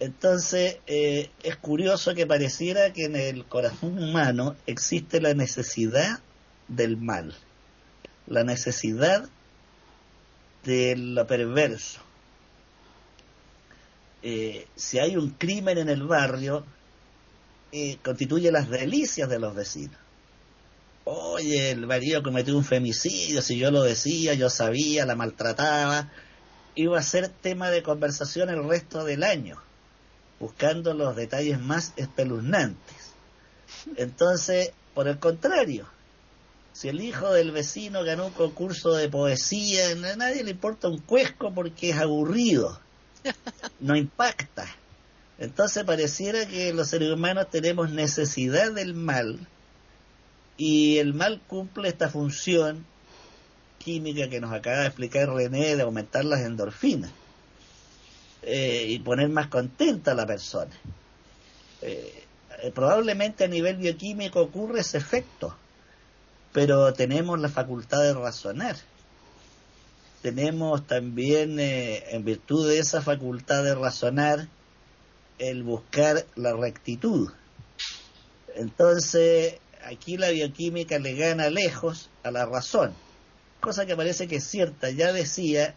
Entonces, 0.00 0.78
eh, 0.86 1.30
es 1.42 1.56
curioso 1.56 2.14
que 2.14 2.26
pareciera 2.26 2.92
que 2.92 3.06
en 3.06 3.16
el 3.16 3.44
corazón 3.46 4.00
humano 4.00 4.54
existe 4.66 5.20
la 5.20 5.34
necesidad 5.34 6.20
del 6.68 6.98
mal 6.98 7.34
la 8.28 8.44
necesidad 8.44 9.28
de 10.64 10.96
lo 10.96 11.26
perverso. 11.26 12.00
Eh, 14.22 14.66
si 14.76 14.98
hay 14.98 15.16
un 15.16 15.30
crimen 15.30 15.78
en 15.78 15.88
el 15.88 16.02
barrio, 16.02 16.64
eh, 17.72 17.98
constituye 18.02 18.50
las 18.50 18.68
delicias 18.68 19.28
de 19.28 19.38
los 19.38 19.54
vecinos. 19.54 19.96
Oye, 21.04 21.70
el 21.70 21.86
marido 21.86 22.22
cometió 22.22 22.56
un 22.56 22.64
femicidio, 22.64 23.40
si 23.40 23.58
yo 23.58 23.70
lo 23.70 23.82
decía, 23.82 24.34
yo 24.34 24.50
sabía, 24.50 25.06
la 25.06 25.14
maltrataba. 25.14 26.10
Iba 26.74 26.98
a 26.98 27.02
ser 27.02 27.28
tema 27.28 27.70
de 27.70 27.82
conversación 27.82 28.50
el 28.50 28.68
resto 28.68 29.04
del 29.04 29.22
año, 29.22 29.56
buscando 30.38 30.92
los 30.92 31.16
detalles 31.16 31.58
más 31.60 31.94
espeluznantes. 31.96 33.14
Entonces, 33.96 34.72
por 34.94 35.08
el 35.08 35.18
contrario, 35.18 35.88
si 36.78 36.86
el 36.86 37.00
hijo 37.00 37.32
del 37.32 37.50
vecino 37.50 38.04
ganó 38.04 38.26
un 38.26 38.32
concurso 38.32 38.94
de 38.94 39.08
poesía, 39.08 39.90
a 39.90 40.14
nadie 40.14 40.44
le 40.44 40.52
importa 40.52 40.86
un 40.86 40.98
cuesco 40.98 41.52
porque 41.52 41.90
es 41.90 41.96
aburrido, 41.96 42.78
no 43.80 43.96
impacta. 43.96 44.64
Entonces 45.40 45.82
pareciera 45.82 46.46
que 46.46 46.72
los 46.72 46.86
seres 46.86 47.10
humanos 47.10 47.50
tenemos 47.50 47.90
necesidad 47.90 48.70
del 48.70 48.94
mal 48.94 49.40
y 50.56 50.98
el 50.98 51.14
mal 51.14 51.40
cumple 51.48 51.88
esta 51.88 52.10
función 52.10 52.86
química 53.78 54.28
que 54.28 54.38
nos 54.38 54.52
acaba 54.52 54.82
de 54.82 54.86
explicar 54.86 55.30
René 55.30 55.74
de 55.74 55.82
aumentar 55.82 56.24
las 56.24 56.42
endorfinas 56.42 57.10
eh, 58.42 58.86
y 58.88 59.00
poner 59.00 59.30
más 59.30 59.48
contenta 59.48 60.12
a 60.12 60.14
la 60.14 60.26
persona. 60.26 60.76
Eh, 61.82 62.22
probablemente 62.72 63.42
a 63.42 63.48
nivel 63.48 63.78
bioquímico 63.78 64.40
ocurre 64.40 64.82
ese 64.82 64.98
efecto 64.98 65.56
pero 66.52 66.92
tenemos 66.92 67.38
la 67.40 67.48
facultad 67.48 68.02
de 68.02 68.14
razonar. 68.14 68.76
Tenemos 70.22 70.86
también, 70.86 71.60
eh, 71.60 72.04
en 72.10 72.24
virtud 72.24 72.68
de 72.68 72.78
esa 72.78 73.02
facultad 73.02 73.62
de 73.62 73.74
razonar, 73.74 74.48
el 75.38 75.62
buscar 75.62 76.26
la 76.34 76.54
rectitud. 76.54 77.30
Entonces, 78.56 79.58
aquí 79.84 80.16
la 80.16 80.30
bioquímica 80.30 80.98
le 80.98 81.14
gana 81.14 81.50
lejos 81.50 82.10
a 82.24 82.32
la 82.32 82.44
razón, 82.46 82.92
cosa 83.60 83.86
que 83.86 83.96
parece 83.96 84.26
que 84.26 84.36
es 84.36 84.44
cierta. 84.44 84.90
Ya 84.90 85.12
decía 85.12 85.76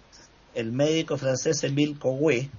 el 0.55 0.71
médico 0.71 1.17
francés 1.17 1.63
Emile 1.63 1.99
Coué, 1.99 2.49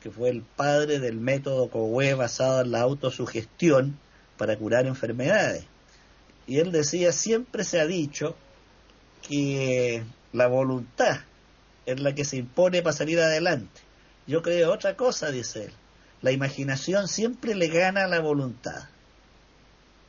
que 0.00 0.10
fue 0.10 0.30
el 0.30 0.42
padre 0.42 1.00
del 1.00 1.16
método 1.16 1.68
Coué 1.68 2.14
basado 2.14 2.60
en 2.60 2.70
la 2.70 2.82
autosugestión 2.82 3.98
para 4.36 4.56
curar 4.56 4.86
enfermedades 4.86 5.64
y 6.50 6.58
él 6.58 6.72
decía, 6.72 7.12
siempre 7.12 7.62
se 7.62 7.80
ha 7.80 7.86
dicho 7.86 8.34
que 9.22 10.02
la 10.32 10.48
voluntad 10.48 11.20
es 11.86 12.00
la 12.00 12.12
que 12.12 12.24
se 12.24 12.38
impone 12.38 12.82
para 12.82 12.92
salir 12.92 13.20
adelante. 13.20 13.80
Yo 14.26 14.42
creo 14.42 14.72
otra 14.72 14.96
cosa, 14.96 15.30
dice 15.30 15.66
él. 15.66 15.72
la 16.22 16.32
imaginación 16.32 17.06
siempre 17.06 17.54
le 17.54 17.68
gana 17.68 18.02
a 18.02 18.08
la 18.08 18.18
voluntad. 18.18 18.88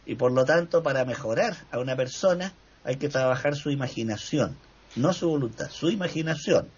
Y 0.08 0.16
por 0.16 0.32
lo 0.32 0.44
tanto, 0.44 0.82
para 0.82 1.06
mejorar 1.06 1.58
a 1.70 1.78
una 1.78 1.96
persona 1.96 2.54
hay 2.84 2.96
que 2.96 3.08
trabajar 3.08 3.56
su 3.56 3.70
imaginación, 3.70 4.58
no 4.96 5.14
su 5.14 5.30
voluntad, 5.30 5.70
su 5.70 5.92
imaginación. 5.92 6.70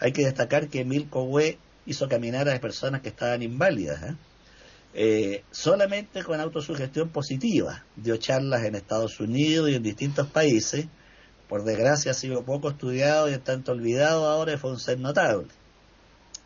Hay 0.00 0.10
que 0.10 0.24
destacar 0.24 0.66
que 0.66 0.80
Emil 0.80 1.08
Cogüe 1.08 1.58
hizo 1.86 2.08
caminar 2.08 2.48
a 2.48 2.50
las 2.50 2.60
personas 2.60 3.02
que 3.02 3.10
estaban 3.10 3.40
inválidas, 3.40 4.02
¿eh? 4.02 4.16
Eh, 4.94 5.44
solamente 5.50 6.22
con 6.22 6.40
autosugestión 6.40 7.08
positiva. 7.08 7.84
Dio 7.96 8.16
charlas 8.16 8.64
en 8.64 8.74
Estados 8.74 9.20
Unidos 9.20 9.70
y 9.70 9.74
en 9.74 9.82
distintos 9.82 10.26
países. 10.26 10.86
Por 11.48 11.64
desgracia 11.64 12.10
ha 12.10 12.14
sido 12.14 12.44
poco 12.44 12.70
estudiado 12.70 13.30
y 13.30 13.36
tanto 13.38 13.72
olvidado 13.72 14.26
ahora 14.28 14.58
fue 14.58 14.70
un 14.70 14.80
ser 14.80 14.98
notable. 14.98 15.48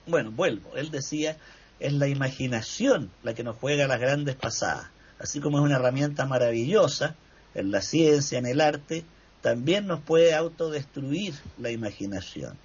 Bueno, 0.07 0.31
vuelvo. 0.31 0.77
Él 0.77 0.91
decía, 0.91 1.37
es 1.81 1.93
la 1.93 2.09
imaginación 2.09 3.11
la 3.23 3.35
que 3.35 3.43
nos 3.43 3.57
juega 3.57 3.89
las 3.89 4.01
grandes 4.01 4.37
pasadas. 4.37 4.89
Así 5.19 5.41
como 5.41 5.59
es 5.59 5.65
una 5.65 5.77
herramienta 5.77 6.27
maravillosa 6.27 7.17
en 7.55 7.71
la 7.71 7.81
ciencia, 7.81 8.39
en 8.39 8.47
el 8.47 8.61
arte, 8.61 9.05
también 9.41 9.87
nos 9.87 10.01
puede 10.01 10.35
autodestruir 10.35 11.35
la 11.59 11.71
imaginación. 11.71 12.57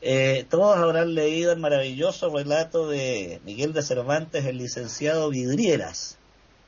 Eh, 0.00 0.46
todos 0.48 0.76
habrán 0.76 1.14
leído 1.14 1.52
el 1.52 1.58
maravilloso 1.58 2.30
relato 2.30 2.88
de 2.88 3.40
Miguel 3.44 3.72
de 3.72 3.82
Cervantes, 3.82 4.44
el 4.46 4.58
licenciado 4.58 5.28
Vidrieras. 5.28 6.18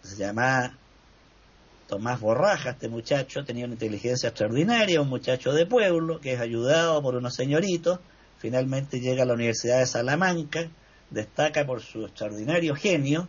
Se 0.03 0.17
llama 0.17 0.77
Tomás 1.87 2.21
Borraja, 2.21 2.71
este 2.71 2.89
muchacho 2.89 3.45
tenía 3.45 3.67
una 3.67 3.75
inteligencia 3.75 4.31
extraordinaria, 4.31 5.01
un 5.01 5.09
muchacho 5.09 5.53
de 5.53 5.67
pueblo 5.67 6.21
que 6.21 6.33
es 6.33 6.41
ayudado 6.41 7.01
por 7.03 7.15
unos 7.15 7.35
señoritos, 7.35 8.01
finalmente 8.39 9.01
llega 9.01 9.23
a 9.23 9.27
la 9.27 9.35
Universidad 9.35 9.79
de 9.79 9.87
Salamanca, 9.87 10.69
destaca 11.11 11.65
por 11.67 11.83
su 11.83 12.07
extraordinario 12.07 12.75
genio, 12.75 13.29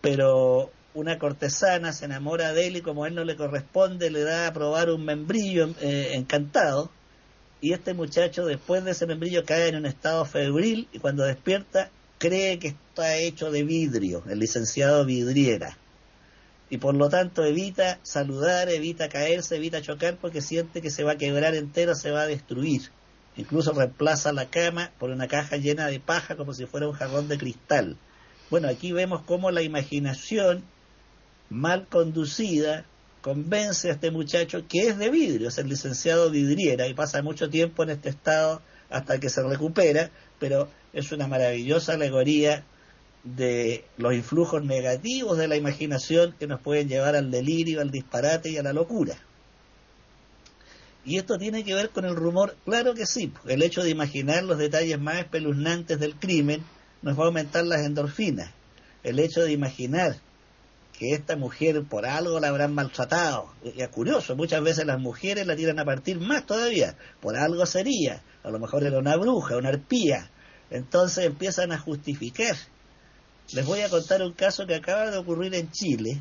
pero 0.00 0.70
una 0.94 1.18
cortesana 1.18 1.92
se 1.92 2.04
enamora 2.04 2.52
de 2.52 2.68
él 2.68 2.76
y 2.76 2.80
como 2.80 3.06
él 3.06 3.14
no 3.14 3.24
le 3.24 3.36
corresponde 3.36 4.10
le 4.10 4.22
da 4.22 4.48
a 4.48 4.52
probar 4.52 4.90
un 4.90 5.04
membrillo 5.04 5.68
eh, 5.80 6.10
encantado 6.14 6.90
y 7.60 7.72
este 7.72 7.94
muchacho 7.94 8.46
después 8.46 8.84
de 8.84 8.92
ese 8.92 9.06
membrillo 9.06 9.44
cae 9.44 9.68
en 9.68 9.76
un 9.76 9.86
estado 9.86 10.24
febril 10.24 10.88
y 10.92 10.98
cuando 10.98 11.24
despierta 11.24 11.90
cree 12.18 12.58
que 12.58 12.68
está 12.68 13.16
hecho 13.16 13.50
de 13.50 13.62
vidrio, 13.62 14.22
el 14.28 14.38
licenciado 14.38 15.04
vidriera. 15.04 15.76
Y 16.68 16.78
por 16.78 16.94
lo 16.94 17.08
tanto 17.08 17.44
evita 17.44 17.98
saludar, 18.02 18.68
evita 18.68 19.08
caerse, 19.08 19.56
evita 19.56 19.82
chocar 19.82 20.16
porque 20.16 20.40
siente 20.40 20.80
que 20.80 20.90
se 20.90 21.02
va 21.02 21.12
a 21.12 21.18
quebrar 21.18 21.54
entero, 21.54 21.94
se 21.94 22.10
va 22.10 22.22
a 22.22 22.26
destruir. 22.26 22.82
Incluso 23.36 23.72
reemplaza 23.72 24.32
la 24.32 24.50
cama 24.50 24.92
por 24.98 25.10
una 25.10 25.26
caja 25.26 25.56
llena 25.56 25.86
de 25.86 25.98
paja 25.98 26.36
como 26.36 26.54
si 26.54 26.66
fuera 26.66 26.88
un 26.88 26.94
jarrón 26.94 27.26
de 27.28 27.38
cristal. 27.38 27.96
Bueno, 28.50 28.68
aquí 28.68 28.92
vemos 28.92 29.22
cómo 29.22 29.50
la 29.50 29.62
imaginación 29.62 30.62
mal 31.48 31.86
conducida 31.88 32.84
convence 33.20 33.88
a 33.88 33.92
este 33.92 34.10
muchacho 34.10 34.66
que 34.68 34.88
es 34.88 34.98
de 34.98 35.10
vidrio, 35.10 35.48
es 35.48 35.58
el 35.58 35.68
licenciado 35.68 36.30
vidriera 36.30 36.86
y 36.86 36.94
pasa 36.94 37.22
mucho 37.22 37.50
tiempo 37.50 37.82
en 37.82 37.90
este 37.90 38.08
estado 38.08 38.62
hasta 38.88 39.18
que 39.18 39.28
se 39.28 39.42
recupera, 39.42 40.10
pero 40.38 40.68
es 40.92 41.12
una 41.12 41.28
maravillosa 41.28 41.94
alegoría 41.94 42.64
de 43.22 43.84
los 43.98 44.14
influjos 44.14 44.64
negativos 44.64 45.36
de 45.36 45.48
la 45.48 45.56
imaginación 45.56 46.34
que 46.38 46.46
nos 46.46 46.60
pueden 46.60 46.88
llevar 46.88 47.16
al 47.16 47.30
delirio, 47.30 47.80
al 47.80 47.90
disparate 47.90 48.50
y 48.50 48.56
a 48.56 48.62
la 48.62 48.72
locura. 48.72 49.16
Y 51.04 51.16
esto 51.16 51.38
tiene 51.38 51.64
que 51.64 51.74
ver 51.74 51.90
con 51.90 52.04
el 52.04 52.14
rumor, 52.14 52.56
claro 52.64 52.94
que 52.94 53.06
sí, 53.06 53.32
el 53.46 53.62
hecho 53.62 53.82
de 53.82 53.90
imaginar 53.90 54.44
los 54.44 54.58
detalles 54.58 55.00
más 55.00 55.18
espeluznantes 55.18 55.98
del 55.98 56.14
crimen 56.14 56.62
nos 57.02 57.18
va 57.18 57.24
a 57.24 57.26
aumentar 57.26 57.64
las 57.64 57.84
endorfinas. 57.84 58.52
El 59.02 59.18
hecho 59.18 59.42
de 59.42 59.52
imaginar 59.52 60.16
que 61.00 61.14
esta 61.14 61.34
mujer 61.34 61.82
por 61.84 62.04
algo 62.04 62.38
la 62.40 62.48
habrán 62.48 62.74
maltratado. 62.74 63.50
Y 63.64 63.80
es 63.80 63.88
curioso, 63.88 64.36
muchas 64.36 64.62
veces 64.62 64.84
las 64.84 65.00
mujeres 65.00 65.46
la 65.46 65.56
tiran 65.56 65.78
a 65.78 65.84
partir 65.86 66.20
más 66.20 66.44
todavía, 66.44 66.94
por 67.22 67.38
algo 67.38 67.64
sería, 67.64 68.22
a 68.44 68.50
lo 68.50 68.58
mejor 68.58 68.84
era 68.84 68.98
una 68.98 69.16
bruja, 69.16 69.56
una 69.56 69.70
arpía. 69.70 70.30
Entonces 70.70 71.24
empiezan 71.24 71.72
a 71.72 71.78
justificar. 71.78 72.54
Les 73.54 73.64
voy 73.64 73.80
a 73.80 73.88
contar 73.88 74.20
un 74.20 74.34
caso 74.34 74.66
que 74.66 74.74
acaba 74.74 75.10
de 75.10 75.16
ocurrir 75.16 75.54
en 75.54 75.70
Chile. 75.70 76.20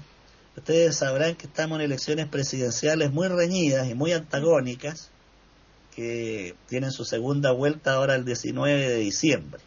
Ustedes 0.55 0.95
sabrán 0.95 1.35
que 1.35 1.47
estamos 1.47 1.77
en 1.79 1.83
elecciones 1.83 2.27
presidenciales 2.27 3.11
muy 3.11 3.27
reñidas 3.27 3.89
y 3.89 3.95
muy 3.95 4.13
antagónicas, 4.13 5.11
que 5.93 6.55
tienen 6.69 6.93
su 6.93 7.03
segunda 7.03 7.51
vuelta 7.51 7.95
ahora 7.95 8.15
el 8.15 8.23
19 8.23 8.87
de 8.87 8.95
diciembre. 8.95 9.59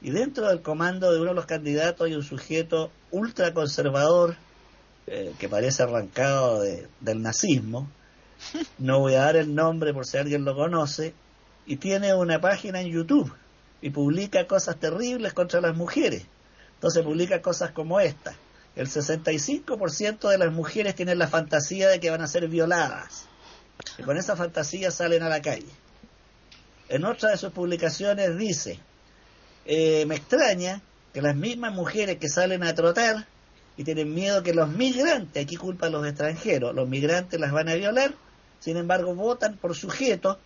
Y 0.00 0.10
dentro 0.10 0.46
del 0.46 0.62
comando 0.62 1.12
de 1.12 1.18
uno 1.18 1.30
de 1.30 1.34
los 1.34 1.46
candidatos 1.46 2.06
hay 2.06 2.14
un 2.14 2.22
sujeto 2.22 2.92
ultraconservador 3.10 4.36
eh, 5.06 5.34
que 5.38 5.48
parece 5.48 5.82
arrancado 5.82 6.60
del 6.60 7.22
nazismo. 7.22 7.90
No 8.78 9.00
voy 9.00 9.14
a 9.14 9.24
dar 9.24 9.36
el 9.36 9.54
nombre 9.54 9.92
por 9.92 10.06
si 10.06 10.18
alguien 10.18 10.44
lo 10.44 10.54
conoce. 10.54 11.14
Y 11.66 11.76
tiene 11.76 12.14
una 12.14 12.40
página 12.40 12.80
en 12.80 12.88
YouTube 12.88 13.32
y 13.80 13.90
publica 13.90 14.46
cosas 14.46 14.76
terribles 14.76 15.32
contra 15.32 15.60
las 15.60 15.76
mujeres. 15.76 16.24
Entonces 16.74 17.02
publica 17.02 17.42
cosas 17.42 17.72
como 17.72 18.00
esta. 18.00 18.34
El 18.76 18.86
65% 18.86 20.28
de 20.28 20.38
las 20.38 20.52
mujeres 20.52 20.94
tienen 20.94 21.18
la 21.18 21.26
fantasía 21.26 21.88
de 21.88 22.00
que 22.00 22.10
van 22.10 22.22
a 22.22 22.26
ser 22.26 22.48
violadas. 22.48 23.26
Y 23.98 24.02
con 24.02 24.16
esa 24.16 24.36
fantasía 24.36 24.90
salen 24.90 25.22
a 25.22 25.28
la 25.28 25.42
calle. 25.42 25.72
En 26.88 27.04
otra 27.04 27.30
de 27.30 27.36
sus 27.36 27.52
publicaciones 27.52 28.36
dice, 28.38 28.78
eh, 29.66 30.06
me 30.06 30.16
extraña 30.16 30.80
que 31.12 31.22
las 31.22 31.36
mismas 31.36 31.72
mujeres 31.72 32.18
que 32.18 32.28
salen 32.28 32.62
a 32.62 32.74
trotar 32.74 33.26
y 33.76 33.84
tienen 33.84 34.14
miedo 34.14 34.42
que 34.42 34.54
los 34.54 34.68
migrantes, 34.68 35.42
aquí 35.42 35.56
culpan 35.56 35.92
los 35.92 36.06
extranjeros, 36.06 36.74
los 36.74 36.88
migrantes 36.88 37.38
las 37.38 37.52
van 37.52 37.68
a 37.68 37.74
violar, 37.74 38.14
sin 38.60 38.76
embargo 38.76 39.14
votan 39.14 39.56
por 39.56 39.74
sujetos 39.76 40.36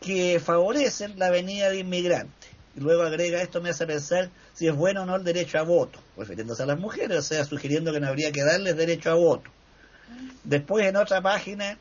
que 0.00 0.40
favorecen 0.40 1.18
la 1.18 1.30
venida 1.30 1.68
de 1.68 1.78
inmigrantes. 1.80 2.50
Y 2.76 2.80
luego 2.80 3.02
agrega, 3.02 3.42
esto 3.42 3.60
me 3.60 3.70
hace 3.70 3.86
pensar 3.86 4.30
si 4.54 4.66
es 4.66 4.74
bueno 4.74 5.02
o 5.02 5.06
no 5.06 5.16
el 5.16 5.24
derecho 5.24 5.58
a 5.58 5.62
voto, 5.62 5.98
refiriéndose 6.16 6.62
a 6.62 6.66
las 6.66 6.78
mujeres, 6.78 7.18
o 7.18 7.22
sea, 7.22 7.44
sugiriendo 7.44 7.92
que 7.92 8.00
no 8.00 8.06
habría 8.06 8.32
que 8.32 8.42
darles 8.42 8.76
derecho 8.76 9.10
a 9.10 9.14
voto. 9.14 9.50
Después 10.44 10.86
en 10.86 10.96
otra 10.96 11.20
página 11.20 11.78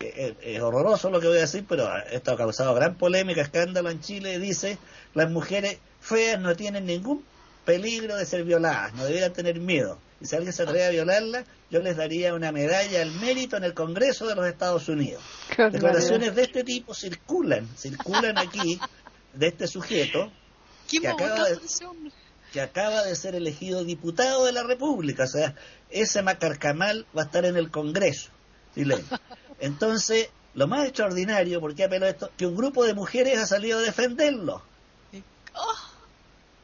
es, 0.00 0.60
horroroso 0.60 1.10
lo 1.10 1.20
que 1.20 1.28
voy 1.28 1.38
a 1.38 1.42
decir, 1.42 1.64
pero 1.68 1.88
esto 2.10 2.32
ha 2.32 2.36
causado 2.36 2.74
gran 2.74 2.96
polémica, 2.96 3.40
escándalo 3.42 3.90
en 3.90 4.00
Chile, 4.00 4.38
dice, 4.38 4.78
las 5.14 5.30
mujeres 5.30 5.78
feas 6.06 6.40
no 6.40 6.54
tienen 6.54 6.86
ningún 6.86 7.24
peligro 7.64 8.16
de 8.16 8.24
ser 8.24 8.44
violadas, 8.44 8.94
no 8.94 9.04
debieran 9.04 9.32
tener 9.32 9.60
miedo. 9.60 9.98
Y 10.20 10.26
si 10.26 10.36
alguien 10.36 10.52
se 10.52 10.62
atreve 10.62 10.86
a 10.86 10.90
violarla, 10.90 11.44
yo 11.70 11.80
les 11.80 11.96
daría 11.96 12.32
una 12.32 12.52
medalla 12.52 13.02
al 13.02 13.10
mérito 13.12 13.56
en 13.56 13.64
el 13.64 13.74
Congreso 13.74 14.26
de 14.26 14.34
los 14.34 14.46
Estados 14.46 14.88
Unidos. 14.88 15.22
Declaraciones 15.58 16.34
de 16.34 16.42
este 16.42 16.64
tipo 16.64 16.94
circulan, 16.94 17.68
circulan 17.76 18.38
aquí, 18.38 18.80
de 19.34 19.48
este 19.48 19.66
sujeto, 19.66 20.32
que 20.88 21.08
acaba 21.08 21.44
de, 21.44 21.58
que 22.52 22.60
acaba 22.60 23.02
de 23.02 23.14
ser 23.16 23.34
elegido 23.34 23.84
diputado 23.84 24.46
de 24.46 24.52
la 24.52 24.62
República. 24.62 25.24
O 25.24 25.28
sea, 25.28 25.54
ese 25.90 26.22
macarcamal 26.22 27.04
va 27.16 27.22
a 27.22 27.24
estar 27.26 27.44
en 27.44 27.56
el 27.56 27.70
Congreso. 27.70 28.30
Entonces, 29.58 30.30
lo 30.54 30.66
más 30.68 30.84
extraordinario, 30.86 31.60
¿por 31.60 31.74
qué 31.74 31.84
apelo 31.84 32.06
a 32.06 32.10
esto? 32.10 32.30
Que 32.36 32.46
un 32.46 32.56
grupo 32.56 32.84
de 32.84 32.94
mujeres 32.94 33.38
ha 33.38 33.46
salido 33.46 33.80
a 33.80 33.82
defenderlo. 33.82 34.62
Oh. 35.54 35.95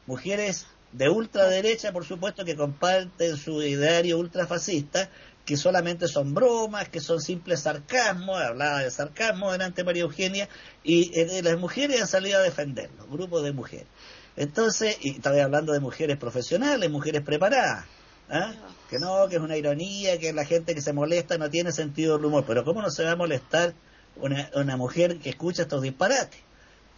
Mujeres 0.05 0.67
de 0.91 1.09
ultraderecha, 1.09 1.91
por 1.91 2.05
supuesto, 2.05 2.45
que 2.45 2.55
comparten 2.55 3.37
su 3.37 3.61
ideario 3.61 4.17
ultrafascista, 4.19 5.09
que 5.45 5.57
solamente 5.57 6.07
son 6.07 6.33
bromas, 6.33 6.89
que 6.89 7.01
son 7.01 7.19
simples 7.19 7.61
sarcasmos, 7.61 8.39
hablaba 8.39 8.79
de 8.79 8.91
sarcasmo 8.91 9.51
delante 9.51 9.83
María 9.83 10.03
Eugenia, 10.03 10.47
y 10.83 11.11
eh, 11.19 11.41
las 11.41 11.57
mujeres 11.57 12.01
han 12.01 12.07
salido 12.07 12.39
a 12.39 12.43
defenderlo, 12.43 13.07
grupo 13.07 13.41
de 13.41 13.51
mujeres. 13.51 13.87
Entonces, 14.35 14.97
y 15.01 15.11
estaba 15.11 15.41
hablando 15.43 15.73
de 15.73 15.79
mujeres 15.79 16.17
profesionales, 16.17 16.89
mujeres 16.89 17.21
preparadas. 17.21 17.85
¿Ah? 18.29 18.53
Que 18.89 18.99
no, 18.99 19.27
que 19.27 19.35
es 19.35 19.41
una 19.41 19.57
ironía, 19.57 20.17
que 20.17 20.33
la 20.33 20.45
gente 20.45 20.73
que 20.73 20.81
se 20.81 20.93
molesta 20.93 21.37
no 21.37 21.49
tiene 21.49 21.71
sentido 21.71 22.17
del 22.17 22.25
humor. 22.25 22.45
Pero 22.47 22.63
¿cómo 22.63 22.81
no 22.81 22.89
se 22.89 23.03
va 23.03 23.11
a 23.11 23.15
molestar 23.15 23.73
una, 24.15 24.49
una 24.55 24.77
mujer 24.77 25.19
que 25.19 25.29
escucha 25.29 25.63
estos 25.63 25.81
disparates? 25.81 26.39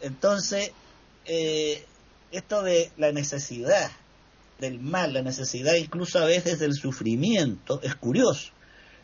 Entonces, 0.01 0.71
eh, 1.25 1.83
esto 2.31 2.63
de 2.63 2.91
la 2.97 3.11
necesidad 3.11 3.91
del 4.59 4.79
mal, 4.79 5.13
la 5.13 5.21
necesidad 5.21 5.75
incluso 5.75 6.19
a 6.19 6.25
veces 6.25 6.59
del 6.59 6.73
sufrimiento, 6.73 7.81
es 7.81 7.95
curioso. 7.95 8.51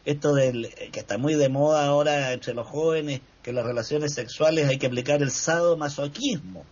Esto 0.05 0.33
del 0.33 0.73
que 0.91 0.99
está 0.99 1.17
muy 1.17 1.35
de 1.35 1.49
moda 1.49 1.85
ahora 1.85 2.33
entre 2.33 2.53
los 2.53 2.67
jóvenes, 2.67 3.21
que 3.43 3.53
las 3.53 3.65
relaciones 3.65 4.13
sexuales 4.13 4.67
hay 4.67 4.77
que 4.77 4.87
aplicar 4.87 5.21
el 5.21 5.31
sadomasoquismo, 5.31 6.65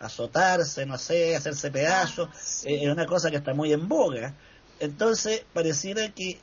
azotarse, 0.00 0.84
no 0.84 0.98
sé, 0.98 1.34
hacerse 1.36 1.70
pedazos, 1.70 2.28
ah, 2.30 2.68
eh, 2.68 2.80
es 2.82 2.90
una 2.90 3.06
cosa 3.06 3.30
que 3.30 3.36
está 3.36 3.54
muy 3.54 3.72
en 3.72 3.88
boga. 3.88 4.34
Entonces, 4.80 5.44
pareciera 5.52 6.10
que 6.10 6.38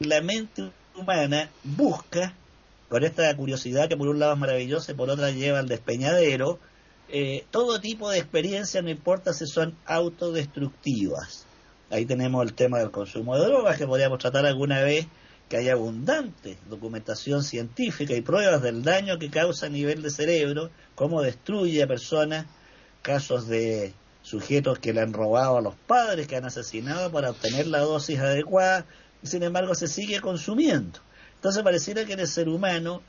la 0.00 0.20
mente 0.22 0.70
humana 0.96 1.50
busca, 1.62 2.34
con 2.88 3.04
esta 3.04 3.34
curiosidad 3.36 3.88
que 3.88 3.96
por 3.96 4.08
un 4.08 4.18
lado 4.18 4.32
es 4.32 4.38
maravillosa 4.38 4.92
y 4.92 4.94
por 4.94 5.10
otra 5.10 5.30
lleva 5.30 5.58
al 5.58 5.68
despeñadero, 5.68 6.58
eh, 7.08 7.44
todo 7.50 7.80
tipo 7.80 8.10
de 8.10 8.18
experiencias, 8.18 8.82
no 8.82 8.90
importa 8.90 9.32
si 9.32 9.46
son 9.46 9.76
autodestructivas. 9.86 11.46
Ahí 11.90 12.04
tenemos 12.04 12.44
el 12.44 12.54
tema 12.54 12.80
del 12.80 12.90
consumo 12.90 13.36
de 13.36 13.44
drogas, 13.44 13.78
que 13.78 13.86
podríamos 13.86 14.18
tratar 14.18 14.44
alguna 14.44 14.80
vez, 14.82 15.06
que 15.48 15.56
hay 15.56 15.68
abundante 15.68 16.58
documentación 16.68 17.44
científica 17.44 18.14
y 18.14 18.20
pruebas 18.20 18.60
del 18.62 18.82
daño 18.82 19.18
que 19.18 19.30
causa 19.30 19.66
a 19.66 19.70
nivel 19.70 20.02
de 20.02 20.10
cerebro, 20.10 20.70
cómo 20.96 21.22
destruye 21.22 21.82
a 21.82 21.86
personas, 21.86 22.46
casos 23.02 23.46
de 23.46 23.94
sujetos 24.22 24.80
que 24.80 24.92
le 24.92 25.02
han 25.02 25.12
robado 25.12 25.58
a 25.58 25.60
los 25.60 25.76
padres, 25.76 26.26
que 26.26 26.34
han 26.34 26.44
asesinado 26.44 27.12
para 27.12 27.30
obtener 27.30 27.68
la 27.68 27.78
dosis 27.78 28.18
adecuada, 28.18 28.84
y 29.22 29.28
sin 29.28 29.44
embargo 29.44 29.76
se 29.76 29.86
sigue 29.86 30.20
consumiendo. 30.20 30.98
Entonces 31.36 31.62
pareciera 31.62 32.04
que 32.04 32.14
en 32.14 32.20
el 32.20 32.26
ser 32.26 32.48
humano 32.48 33.02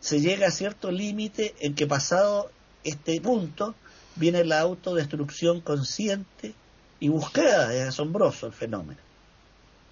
se 0.00 0.20
llega 0.20 0.48
a 0.48 0.50
cierto 0.50 0.90
límite 0.90 1.54
en 1.60 1.74
que 1.74 1.86
pasado 1.86 2.50
este 2.88 3.20
punto 3.20 3.74
viene 4.16 4.44
la 4.44 4.60
autodestrucción 4.60 5.60
consciente 5.60 6.54
y 7.00 7.08
buscada, 7.08 7.74
es 7.74 7.88
asombroso 7.88 8.46
el 8.46 8.52
fenómeno. 8.52 9.00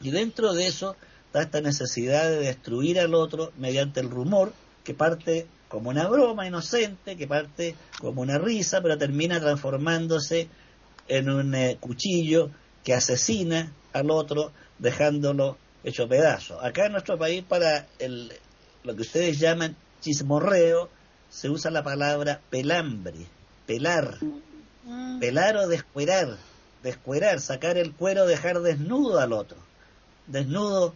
Y 0.01 0.11
dentro 0.11 0.55
de 0.55 0.67
eso 0.67 0.97
está 1.27 1.43
esta 1.43 1.61
necesidad 1.61 2.31
de 2.31 2.39
destruir 2.39 2.99
al 3.01 3.15
otro 3.15 3.53
mediante 3.59 4.01
el 4.01 4.11
rumor 4.11 4.53
que 4.83 4.95
parte 4.95 5.47
como 5.69 5.91
una 5.91 6.07
broma 6.09 6.47
inocente, 6.47 7.17
que 7.17 7.27
parte 7.27 7.75
como 8.01 8.23
una 8.23 8.39
risa, 8.39 8.81
pero 8.81 8.97
termina 8.97 9.41
transformándose 9.41 10.49
en 11.09 11.29
un 11.29 11.55
eh, 11.55 11.77
cuchillo 11.81 12.51
que 12.85 12.95
asesina 12.95 13.73
al 13.93 14.11
otro 14.11 14.53
dejándolo 14.79 15.57
hecho 15.83 16.09
pedazo. 16.09 16.61
Acá 16.61 16.87
en 16.87 16.93
nuestro 16.93 17.19
país 17.19 17.43
para 17.43 17.87
el, 17.99 18.33
lo 18.85 18.95
que 18.95 19.03
ustedes 19.03 19.39
llaman 19.39 19.77
chismorreo 20.01 20.89
se 21.35 21.51
usa 21.51 21.71
la 21.73 21.83
palabra 21.83 22.41
pelambre, 22.49 23.27
pelar, 23.67 24.19
mm. 24.85 25.19
pelar 25.19 25.57
o 25.57 25.67
descuerar, 25.67 26.39
descuerar, 26.85 27.41
sacar 27.41 27.77
el 27.77 27.93
cuero, 27.93 28.25
dejar 28.25 28.61
desnudo 28.61 29.19
al 29.19 29.33
otro, 29.33 29.59
desnudo 30.29 30.95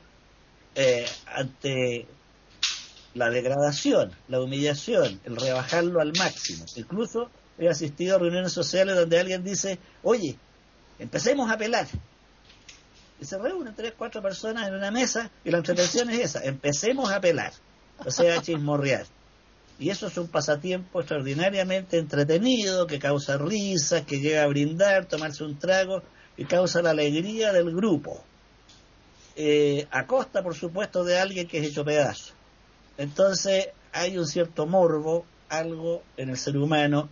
eh, 0.76 1.06
ante 1.26 2.06
la 3.14 3.30
degradación, 3.30 4.12
la 4.28 4.40
humillación, 4.40 5.20
el 5.24 5.36
rebajarlo 5.36 6.00
al 6.00 6.12
máximo. 6.16 6.66
Incluso 6.76 7.30
he 7.58 7.68
asistido 7.68 8.14
a 8.14 8.18
reuniones 8.20 8.52
sociales 8.52 8.94
donde 8.94 9.18
alguien 9.18 9.42
dice, 9.42 9.80
oye, 10.04 10.38
empecemos 11.00 11.50
a 11.50 11.58
pelar. 11.58 11.88
Y 13.20 13.24
se 13.24 13.36
reúnen 13.38 13.74
tres, 13.74 13.92
cuatro 13.98 14.22
personas 14.22 14.68
en 14.68 14.74
una 14.74 14.92
mesa 14.92 15.32
y 15.44 15.50
la 15.50 15.58
entretención 15.58 16.08
es 16.10 16.20
esa, 16.20 16.44
empecemos 16.44 17.10
a 17.10 17.20
pelar, 17.20 17.52
o 18.06 18.10
sea, 18.12 18.38
a 18.38 18.42
chismorrear. 18.42 19.06
Y 19.78 19.90
eso 19.90 20.08
es 20.08 20.16
un 20.18 20.28
pasatiempo 20.28 21.00
extraordinariamente 21.00 21.98
entretenido, 21.98 22.86
que 22.86 22.98
causa 22.98 23.38
risas, 23.38 24.02
que 24.02 24.20
llega 24.20 24.42
a 24.42 24.48
brindar, 24.48 25.06
tomarse 25.06 25.44
un 25.44 25.58
trago, 25.58 26.02
y 26.36 26.44
causa 26.44 26.82
la 26.82 26.90
alegría 26.90 27.52
del 27.52 27.74
grupo. 27.74 28.22
Eh, 29.36 29.86
a 29.92 30.06
costa, 30.06 30.42
por 30.42 30.56
supuesto, 30.56 31.04
de 31.04 31.18
alguien 31.18 31.46
que 31.46 31.58
es 31.58 31.68
hecho 31.68 31.84
pedazo. 31.84 32.32
Entonces, 32.96 33.68
hay 33.92 34.18
un 34.18 34.26
cierto 34.26 34.66
morbo, 34.66 35.24
algo 35.48 36.02
en 36.16 36.30
el 36.30 36.36
ser 36.36 36.56
humano 36.56 37.08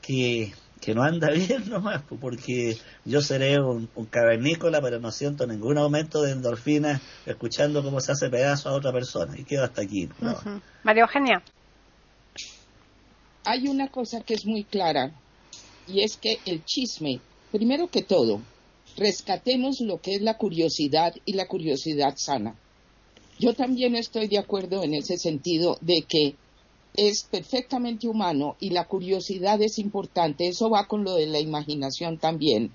que, 0.00 0.52
que 0.80 0.94
no 0.94 1.02
anda 1.02 1.30
bien 1.32 1.68
nomás, 1.68 2.02
porque 2.20 2.76
yo 3.04 3.20
seré 3.20 3.60
un, 3.60 3.88
cavernícola, 4.10 4.80
pero 4.80 5.00
no 5.00 5.10
siento 5.10 5.44
ningún 5.44 5.76
aumento 5.78 6.22
de 6.22 6.32
endorfina 6.32 7.00
escuchando 7.26 7.82
cómo 7.82 8.00
se 8.00 8.12
hace 8.12 8.30
pedazo 8.30 8.68
a 8.68 8.74
otra 8.74 8.92
persona. 8.92 9.36
Y 9.36 9.42
quedo 9.42 9.64
hasta 9.64 9.82
aquí. 9.82 10.08
María 10.84 11.02
Eugenia 11.02 11.42
hay 13.46 13.68
una 13.68 13.88
cosa 13.88 14.20
que 14.20 14.34
es 14.34 14.44
muy 14.44 14.64
clara 14.64 15.14
y 15.86 16.02
es 16.02 16.16
que 16.16 16.40
el 16.46 16.64
chisme, 16.64 17.20
primero 17.52 17.88
que 17.88 18.02
todo, 18.02 18.42
rescatemos 18.96 19.80
lo 19.80 20.00
que 20.00 20.16
es 20.16 20.20
la 20.20 20.36
curiosidad 20.36 21.14
y 21.24 21.34
la 21.34 21.46
curiosidad 21.46 22.14
sana. 22.16 22.58
Yo 23.38 23.54
también 23.54 23.94
estoy 23.94 24.26
de 24.26 24.38
acuerdo 24.38 24.82
en 24.82 24.94
ese 24.94 25.16
sentido 25.16 25.78
de 25.80 26.02
que 26.02 26.34
es 26.96 27.22
perfectamente 27.30 28.08
humano 28.08 28.56
y 28.58 28.70
la 28.70 28.88
curiosidad 28.88 29.62
es 29.62 29.78
importante. 29.78 30.48
Eso 30.48 30.68
va 30.68 30.88
con 30.88 31.04
lo 31.04 31.14
de 31.14 31.26
la 31.26 31.38
imaginación 31.38 32.18
también. 32.18 32.72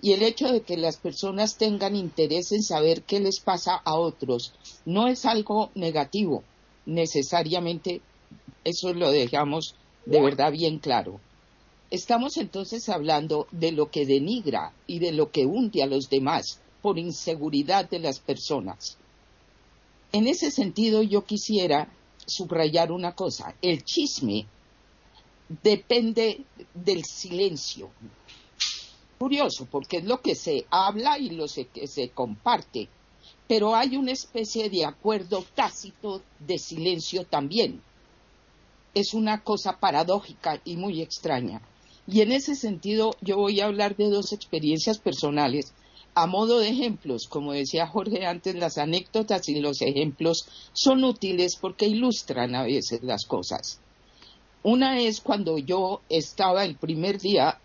Y 0.00 0.12
el 0.12 0.22
hecho 0.22 0.50
de 0.50 0.62
que 0.62 0.78
las 0.78 0.96
personas 0.96 1.58
tengan 1.58 1.96
interés 1.96 2.50
en 2.52 2.62
saber 2.62 3.02
qué 3.02 3.20
les 3.20 3.40
pasa 3.40 3.74
a 3.84 3.98
otros 3.98 4.54
no 4.86 5.06
es 5.06 5.26
algo 5.26 5.70
negativo, 5.74 6.44
necesariamente. 6.86 8.00
Eso 8.64 8.94
lo 8.94 9.10
dejamos 9.10 9.74
de 10.06 10.20
verdad 10.20 10.52
bien 10.52 10.78
claro. 10.78 11.20
Estamos 11.90 12.36
entonces 12.36 12.88
hablando 12.88 13.46
de 13.52 13.72
lo 13.72 13.90
que 13.90 14.06
denigra 14.06 14.72
y 14.86 14.98
de 14.98 15.12
lo 15.12 15.30
que 15.30 15.46
hunde 15.46 15.82
a 15.82 15.86
los 15.86 16.08
demás 16.10 16.60
por 16.82 16.98
inseguridad 16.98 17.88
de 17.88 17.98
las 17.98 18.20
personas. 18.20 18.98
En 20.12 20.26
ese 20.26 20.50
sentido 20.50 21.02
yo 21.02 21.24
quisiera 21.24 21.88
subrayar 22.26 22.90
una 22.92 23.14
cosa. 23.14 23.54
El 23.62 23.84
chisme 23.84 24.46
depende 25.62 26.44
del 26.74 27.04
silencio. 27.04 27.90
Curioso, 29.18 29.66
porque 29.70 29.98
es 29.98 30.04
lo 30.04 30.20
que 30.20 30.34
se 30.34 30.66
habla 30.70 31.18
y 31.18 31.30
lo 31.30 31.46
que 31.72 31.86
se 31.86 32.10
comparte, 32.10 32.88
pero 33.46 33.74
hay 33.74 33.96
una 33.96 34.12
especie 34.12 34.68
de 34.68 34.84
acuerdo 34.84 35.44
tácito 35.54 36.22
de 36.40 36.58
silencio 36.58 37.24
también 37.24 37.80
es 38.94 39.14
una 39.14 39.42
cosa 39.42 39.78
paradójica 39.78 40.60
y 40.64 40.76
muy 40.76 41.02
extraña. 41.02 41.60
Y 42.06 42.20
en 42.20 42.32
ese 42.32 42.54
sentido 42.54 43.14
yo 43.20 43.36
voy 43.36 43.60
a 43.60 43.66
hablar 43.66 43.96
de 43.96 44.08
dos 44.08 44.32
experiencias 44.32 44.98
personales 44.98 45.72
a 46.14 46.26
modo 46.26 46.58
de 46.60 46.68
ejemplos. 46.68 47.26
Como 47.28 47.52
decía 47.52 47.86
Jorge 47.86 48.26
antes, 48.26 48.54
las 48.54 48.78
anécdotas 48.78 49.48
y 49.48 49.60
los 49.60 49.82
ejemplos 49.82 50.46
son 50.72 51.04
útiles 51.04 51.56
porque 51.60 51.86
ilustran 51.86 52.54
a 52.54 52.62
veces 52.62 53.02
las 53.02 53.24
cosas. 53.24 53.80
Una 54.62 55.00
es 55.00 55.20
cuando 55.20 55.58
yo 55.58 56.00
estaba 56.08 56.64
el 56.64 56.76
primer 56.76 57.18
día 57.18 57.58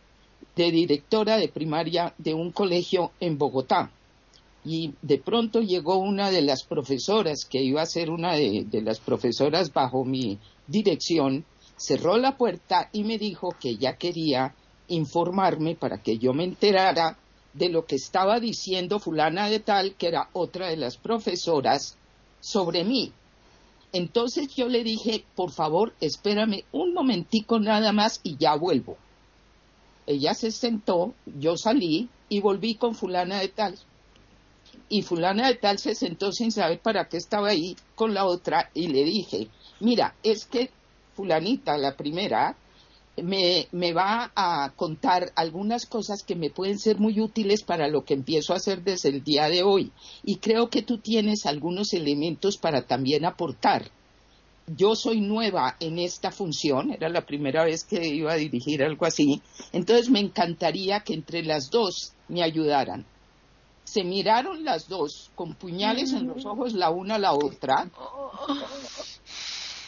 de 0.55 0.71
directora 0.71 1.37
de 1.37 1.47
primaria 1.47 2.13
de 2.17 2.33
un 2.33 2.51
colegio 2.51 3.11
en 3.19 3.37
Bogotá. 3.37 3.91
Y 4.65 4.93
de 5.01 5.17
pronto 5.17 5.61
llegó 5.61 5.97
una 5.97 6.31
de 6.31 6.41
las 6.41 6.63
profesoras, 6.63 7.45
que 7.45 7.61
iba 7.61 7.81
a 7.81 7.85
ser 7.85 8.09
una 8.09 8.33
de, 8.33 8.81
las 8.83 8.99
profesoras 8.99 9.71
bajo 9.71 10.03
mi 10.03 10.37
dirección, 10.67 11.45
cerró 11.77 12.17
la 12.17 12.37
puerta 12.37 12.89
y 12.91 13.03
me 13.03 13.17
dijo 13.17 13.55
que 13.59 13.69
ella 13.69 13.95
quería 13.95 14.53
informarme 14.89 15.75
para 15.75 16.01
que 16.01 16.17
yo 16.17 16.33
me 16.33 16.43
enterara 16.43 17.17
de 17.53 17.69
lo 17.69 17.85
que 17.85 17.95
estaba 17.95 18.39
diciendo 18.39 18.99
fulana 18.99 19.49
de 19.49 19.59
tal, 19.59 19.95
que 19.95 20.07
era 20.07 20.29
otra 20.33 20.67
de 20.67 20.77
las 20.77 20.97
profesoras, 20.97 21.97
sobre 22.41 22.83
mí. 22.83 23.11
Entonces 23.91 24.53
yo 24.55 24.67
le 24.67 24.83
dije, 24.83 25.25
por 25.35 25.51
favor, 25.51 25.93
espérame 25.99 26.63
un 26.71 26.93
momentico 26.93 27.59
nada 27.59 27.91
más 27.91 28.19
y 28.23 28.37
ya 28.37 28.55
vuelvo. 28.55 28.97
Ella 30.05 30.33
se 30.33 30.51
sentó, 30.51 31.13
yo 31.25 31.57
salí 31.57 32.09
y 32.29 32.39
volví 32.39 32.75
con 32.75 32.95
fulana 32.95 33.39
de 33.39 33.47
tal. 33.47 33.77
Y 34.89 35.03
fulana 35.03 35.47
de 35.47 35.55
tal 35.55 35.77
se 35.77 35.93
sentó 35.93 36.31
sin 36.31 36.51
saber 36.51 36.79
para 36.79 37.07
qué 37.07 37.17
estaba 37.17 37.49
ahí 37.49 37.75
con 37.95 38.13
la 38.13 38.25
otra 38.25 38.71
y 38.73 38.87
le 38.87 39.03
dije, 39.03 39.47
mira, 39.79 40.15
es 40.23 40.45
que 40.45 40.71
fulanita, 41.13 41.77
la 41.77 41.95
primera, 41.95 42.57
me, 43.21 43.67
me, 43.71 43.93
va 43.93 44.31
a 44.35 44.71
contar 44.75 45.31
algunas 45.35 45.85
cosas 45.85 46.23
que 46.23 46.35
me 46.35 46.49
pueden 46.49 46.79
ser 46.79 46.97
muy 46.97 47.19
útiles 47.19 47.63
para 47.63 47.87
lo 47.87 48.03
que 48.03 48.13
empiezo 48.13 48.53
a 48.53 48.57
hacer 48.57 48.83
desde 48.83 49.09
el 49.09 49.23
día 49.23 49.49
de 49.49 49.63
hoy. 49.63 49.91
Y 50.23 50.37
creo 50.37 50.69
que 50.69 50.81
tú 50.81 50.97
tienes 50.99 51.45
algunos 51.45 51.93
elementos 51.93 52.57
para 52.57 52.83
también 52.83 53.25
aportar. 53.25 53.91
Yo 54.67 54.95
soy 54.95 55.21
nueva 55.21 55.75
en 55.79 55.97
esta 55.97 56.31
función, 56.31 56.91
era 56.91 57.09
la 57.09 57.25
primera 57.25 57.63
vez 57.63 57.83
que 57.83 58.07
iba 58.07 58.31
a 58.31 58.37
dirigir 58.37 58.83
algo 58.83 59.05
así, 59.05 59.41
entonces 59.73 60.09
me 60.11 60.19
encantaría 60.19 60.99
que 60.99 61.15
entre 61.15 61.43
las 61.43 61.71
dos 61.71 62.13
me 62.27 62.43
ayudaran. 62.43 63.05
Se 63.89 64.03
miraron 64.03 64.63
las 64.63 64.87
dos 64.87 65.31
con 65.33 65.55
puñales 65.55 66.13
en 66.13 66.27
los 66.27 66.45
ojos 66.45 66.73
la 66.73 66.91
una 66.91 67.15
a 67.15 67.19
la 67.19 67.33
otra 67.33 67.89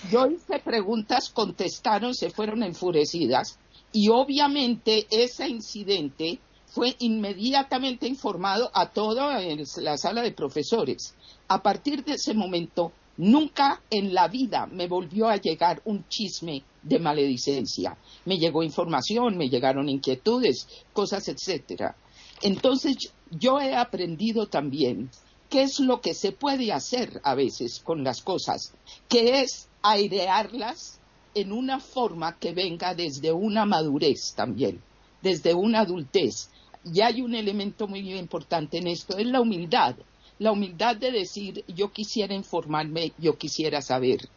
yo 0.09 0.25
hice 0.25 0.59
preguntas, 0.59 1.29
contestaron, 1.29 2.15
se 2.15 2.31
fueron 2.31 2.63
enfurecidas 2.63 3.59
y 3.91 4.09
obviamente 4.09 5.05
ese 5.11 5.47
incidente 5.47 6.39
fue 6.65 6.95
inmediatamente 6.99 8.07
informado 8.07 8.71
a 8.73 8.89
toda 8.89 9.39
la 9.77 9.97
sala 9.97 10.21
de 10.21 10.31
profesores. 10.31 11.13
A 11.49 11.61
partir 11.61 12.03
de 12.03 12.13
ese 12.13 12.33
momento, 12.33 12.93
nunca 13.17 13.83
en 13.91 14.13
la 14.13 14.27
vida 14.27 14.65
me 14.65 14.87
volvió 14.87 15.27
a 15.27 15.35
llegar 15.35 15.81
un 15.85 16.07
chisme 16.07 16.63
de 16.81 16.97
maledicencia. 16.97 17.95
Me 18.25 18.39
llegó 18.39 18.63
información, 18.63 19.37
me 19.37 19.49
llegaron 19.49 19.89
inquietudes, 19.89 20.67
cosas, 20.93 21.27
etcétera. 21.27 21.95
Entonces, 22.41 23.13
yo 23.31 23.59
he 23.59 23.75
aprendido 23.75 24.47
también 24.47 25.09
qué 25.49 25.63
es 25.63 25.79
lo 25.79 26.01
que 26.01 26.13
se 26.13 26.31
puede 26.31 26.71
hacer 26.71 27.19
a 27.23 27.35
veces 27.35 27.79
con 27.79 28.03
las 28.03 28.21
cosas, 28.21 28.73
que 29.09 29.41
es 29.41 29.67
airearlas 29.81 30.99
en 31.33 31.51
una 31.51 31.79
forma 31.79 32.37
que 32.37 32.53
venga 32.53 32.93
desde 32.93 33.31
una 33.31 33.65
madurez 33.65 34.33
también, 34.35 34.81
desde 35.21 35.53
una 35.53 35.81
adultez. 35.81 36.49
Y 36.85 37.01
hay 37.01 37.21
un 37.21 37.35
elemento 37.35 37.87
muy 37.87 38.13
importante 38.17 38.77
en 38.77 38.87
esto, 38.87 39.17
es 39.17 39.25
la 39.25 39.41
humildad. 39.41 39.95
La 40.39 40.51
humildad 40.51 40.95
de 40.95 41.11
decir, 41.11 41.63
yo 41.67 41.91
quisiera 41.91 42.33
informarme, 42.33 43.13
yo 43.19 43.37
quisiera 43.37 43.81
saber. 43.81 44.27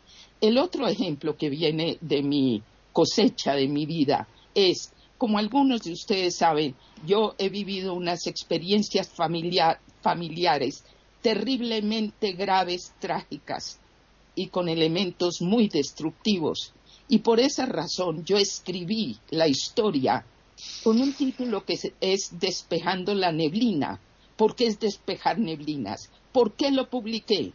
El 0.40 0.58
otro 0.58 0.86
ejemplo 0.86 1.36
que 1.36 1.48
viene 1.48 1.96
de 2.00 2.22
mi 2.22 2.62
cosecha, 2.92 3.54
de 3.54 3.68
mi 3.68 3.86
vida, 3.86 4.28
es, 4.54 4.92
como 5.18 5.38
algunos 5.38 5.82
de 5.82 5.92
ustedes 5.92 6.36
saben, 6.36 6.74
yo 7.06 7.34
he 7.38 7.48
vivido 7.48 7.94
unas 7.94 8.26
experiencias 8.26 9.10
familiares 10.02 10.84
terriblemente 11.22 12.32
graves, 12.32 12.92
trágicas 13.00 13.80
y 14.34 14.48
con 14.48 14.68
elementos 14.68 15.40
muy 15.40 15.68
destructivos. 15.68 16.74
Y 17.08 17.20
por 17.20 17.40
esa 17.40 17.64
razón 17.66 18.24
yo 18.24 18.36
escribí 18.36 19.18
la 19.30 19.48
historia 19.48 20.26
con 20.82 21.00
un 21.00 21.12
título 21.12 21.64
que 21.64 21.78
es 22.00 22.38
Despejando 22.38 23.14
la 23.14 23.32
neblina. 23.32 24.00
¿Por 24.36 24.54
qué 24.54 24.66
es 24.66 24.78
despejar 24.80 25.38
neblinas? 25.38 26.10
¿Por 26.32 26.52
qué 26.52 26.70
lo 26.70 26.90
publiqué? 26.90 27.52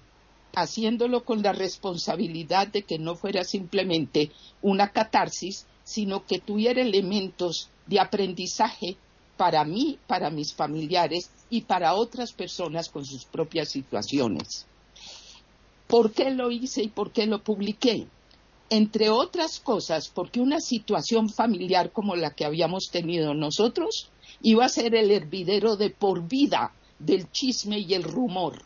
Haciéndolo 0.55 1.23
con 1.23 1.43
la 1.43 1.53
responsabilidad 1.53 2.67
de 2.67 2.83
que 2.83 2.97
no 2.97 3.15
fuera 3.15 3.43
simplemente 3.43 4.31
una 4.61 4.91
catarsis, 4.91 5.67
sino 5.89 6.23
que 6.23 6.37
tuviera 6.37 6.81
elementos 6.81 7.69
de 7.87 7.99
aprendizaje 7.99 8.95
para 9.37 9.65
mí, 9.65 9.97
para 10.05 10.29
mis 10.29 10.53
familiares 10.53 11.31
y 11.49 11.61
para 11.61 11.95
otras 11.95 12.31
personas 12.31 12.89
con 12.89 13.05
sus 13.05 13.25
propias 13.25 13.69
situaciones. 13.69 14.67
¿Por 15.87 16.11
qué 16.11 16.29
lo 16.29 16.51
hice 16.51 16.83
y 16.83 16.89
por 16.89 17.11
qué 17.11 17.25
lo 17.25 17.43
publiqué? 17.43 18.05
entre 18.71 19.09
otras 19.09 19.59
cosas, 19.59 20.09
porque 20.09 20.39
una 20.39 20.59
situación 20.59 21.27
familiar 21.27 21.91
como 21.91 22.15
la 22.15 22.35
que 22.35 22.45
habíamos 22.45 22.91
tenido 22.91 23.33
nosotros 23.33 24.11
iba 24.43 24.63
a 24.63 24.69
ser 24.69 24.93
el 24.93 25.09
hervidero 25.09 25.75
de 25.75 25.89
por 25.89 26.27
vida 26.27 26.71
del 26.99 27.31
chisme 27.31 27.79
y 27.79 27.95
el 27.95 28.03
rumor. 28.03 28.61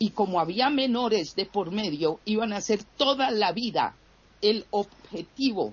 Y 0.00 0.10
como 0.10 0.40
había 0.40 0.70
menores 0.70 1.36
de 1.36 1.46
por 1.46 1.70
medio, 1.70 2.18
iban 2.24 2.52
a 2.52 2.60
ser 2.60 2.82
toda 2.82 3.30
la 3.30 3.52
vida 3.52 3.94
el 4.40 4.66
objetivo 4.72 5.72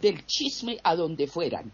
del 0.00 0.24
chisme 0.26 0.78
a 0.82 0.94
donde 0.94 1.26
fueran. 1.26 1.72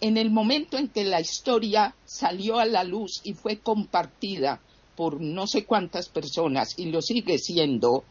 En 0.00 0.16
el 0.16 0.30
momento 0.30 0.76
en 0.76 0.88
que 0.88 1.04
la 1.04 1.20
historia 1.20 1.94
salió 2.04 2.58
a 2.58 2.64
la 2.64 2.84
luz 2.84 3.20
y 3.24 3.34
fue 3.34 3.58
compartida 3.58 4.60
por 4.96 5.20
no 5.20 5.46
sé 5.46 5.64
cuántas 5.64 6.08
personas 6.08 6.78
y 6.78 6.86
lo 6.86 7.00
sigue 7.02 7.38
siendo, 7.38 8.04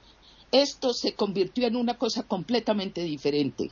esto 0.52 0.94
se 0.94 1.14
convirtió 1.14 1.68
en 1.68 1.76
una 1.76 1.98
cosa 1.98 2.24
completamente 2.24 3.04
diferente 3.04 3.72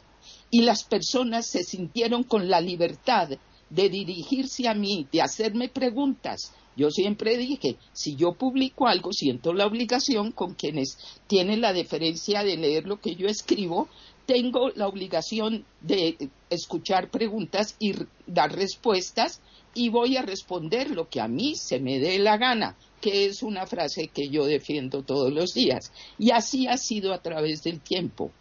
y 0.51 0.61
las 0.61 0.83
personas 0.83 1.45
se 1.45 1.63
sintieron 1.63 2.23
con 2.23 2.49
la 2.49 2.61
libertad 2.61 3.29
de 3.69 3.89
dirigirse 3.89 4.67
a 4.67 4.73
mí, 4.73 5.07
de 5.11 5.21
hacerme 5.21 5.69
preguntas. 5.69 6.53
Yo 6.75 6.89
siempre 6.91 7.37
dije, 7.37 7.77
si 7.93 8.15
yo 8.15 8.33
publico 8.33 8.87
algo, 8.87 9.11
siento 9.11 9.53
la 9.53 9.67
obligación 9.67 10.31
con 10.31 10.53
quienes 10.53 10.97
tienen 11.27 11.61
la 11.61 11.73
deferencia 11.73 12.43
de 12.43 12.57
leer 12.57 12.85
lo 12.85 12.99
que 13.01 13.15
yo 13.15 13.27
escribo, 13.27 13.87
tengo 14.25 14.69
la 14.75 14.87
obligación 14.87 15.65
de 15.81 16.29
escuchar 16.49 17.09
preguntas 17.09 17.75
y 17.79 17.95
dar 18.27 18.55
respuestas 18.55 19.41
y 19.73 19.89
voy 19.89 20.17
a 20.17 20.21
responder 20.21 20.91
lo 20.91 21.09
que 21.09 21.19
a 21.19 21.27
mí 21.27 21.55
se 21.55 21.79
me 21.79 21.99
dé 21.99 22.19
la 22.19 22.37
gana 22.37 22.75
que 22.99 23.25
es 23.25 23.43
una 23.43 23.65
frase 23.65 24.09
que 24.13 24.29
yo 24.29 24.45
defiendo 24.45 25.03
todos 25.03 25.31
los 25.31 25.53
días. 25.53 25.91
Y 26.17 26.31
así 26.31 26.67
ha 26.67 26.77
sido 26.77 27.13
a 27.13 27.21
través 27.21 27.63
del 27.63 27.79
tiempo. 27.79 28.31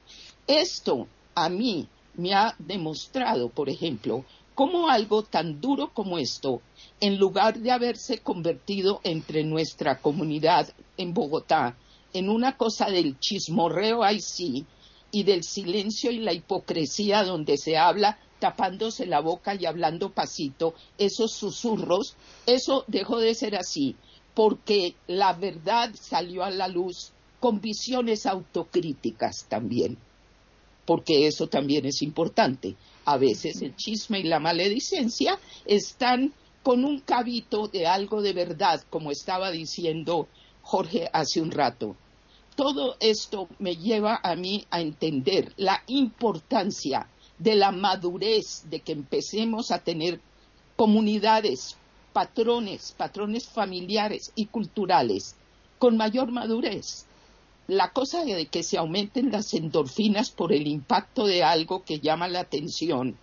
Esto 0.46 1.06
a 1.34 1.48
mí 1.48 1.86
me 2.14 2.34
ha 2.34 2.54
demostrado, 2.58 3.48
por 3.48 3.68
ejemplo, 3.68 4.24
cómo 4.58 4.88
algo 4.88 5.22
tan 5.22 5.60
duro 5.60 5.92
como 5.94 6.18
esto, 6.18 6.62
en 6.98 7.16
lugar 7.16 7.60
de 7.60 7.70
haberse 7.70 8.18
convertido 8.18 9.00
entre 9.04 9.44
nuestra 9.44 10.00
comunidad 10.00 10.74
en 10.96 11.14
Bogotá 11.14 11.76
en 12.12 12.28
una 12.28 12.56
cosa 12.56 12.90
del 12.90 13.20
chismorreo 13.20 14.02
ahí 14.02 14.20
sí, 14.20 14.66
y 15.12 15.22
del 15.22 15.44
silencio 15.44 16.10
y 16.10 16.18
la 16.18 16.32
hipocresía 16.32 17.22
donde 17.22 17.56
se 17.56 17.78
habla 17.78 18.18
tapándose 18.40 19.06
la 19.06 19.20
boca 19.20 19.54
y 19.54 19.64
hablando 19.64 20.10
pasito, 20.10 20.74
esos 20.98 21.34
susurros, 21.34 22.16
eso 22.44 22.82
dejó 22.88 23.20
de 23.20 23.36
ser 23.36 23.54
así 23.54 23.94
porque 24.34 24.96
la 25.06 25.34
verdad 25.34 25.94
salió 25.94 26.42
a 26.42 26.50
la 26.50 26.66
luz 26.66 27.12
con 27.38 27.60
visiones 27.60 28.26
autocríticas 28.26 29.46
también, 29.48 29.98
porque 30.88 31.26
eso 31.26 31.48
también 31.48 31.84
es 31.84 32.00
importante. 32.00 32.74
A 33.04 33.18
veces 33.18 33.60
el 33.60 33.76
chisme 33.76 34.20
y 34.20 34.22
la 34.22 34.40
maledicencia 34.40 35.38
están 35.66 36.32
con 36.62 36.82
un 36.82 37.00
cabito 37.00 37.68
de 37.68 37.86
algo 37.86 38.22
de 38.22 38.32
verdad, 38.32 38.82
como 38.88 39.10
estaba 39.10 39.50
diciendo 39.50 40.28
Jorge 40.62 41.10
hace 41.12 41.42
un 41.42 41.50
rato. 41.50 41.94
Todo 42.56 42.96
esto 43.00 43.48
me 43.58 43.76
lleva 43.76 44.18
a 44.22 44.34
mí 44.34 44.64
a 44.70 44.80
entender 44.80 45.52
la 45.58 45.82
importancia 45.88 47.06
de 47.38 47.54
la 47.54 47.70
madurez, 47.70 48.62
de 48.70 48.80
que 48.80 48.92
empecemos 48.92 49.70
a 49.70 49.80
tener 49.80 50.22
comunidades 50.74 51.76
patrones, 52.14 52.94
patrones 52.96 53.46
familiares 53.46 54.32
y 54.34 54.46
culturales 54.46 55.36
con 55.78 55.98
mayor 55.98 56.32
madurez. 56.32 57.04
La 57.68 57.92
cosa 57.92 58.24
de 58.24 58.46
que 58.46 58.62
se 58.62 58.78
aumenten 58.78 59.30
las 59.30 59.52
endorfinas 59.52 60.30
por 60.30 60.54
el 60.54 60.66
impacto 60.66 61.26
de 61.26 61.44
algo 61.44 61.84
que 61.84 62.00
llama 62.00 62.26
la 62.26 62.40
atención 62.40 63.18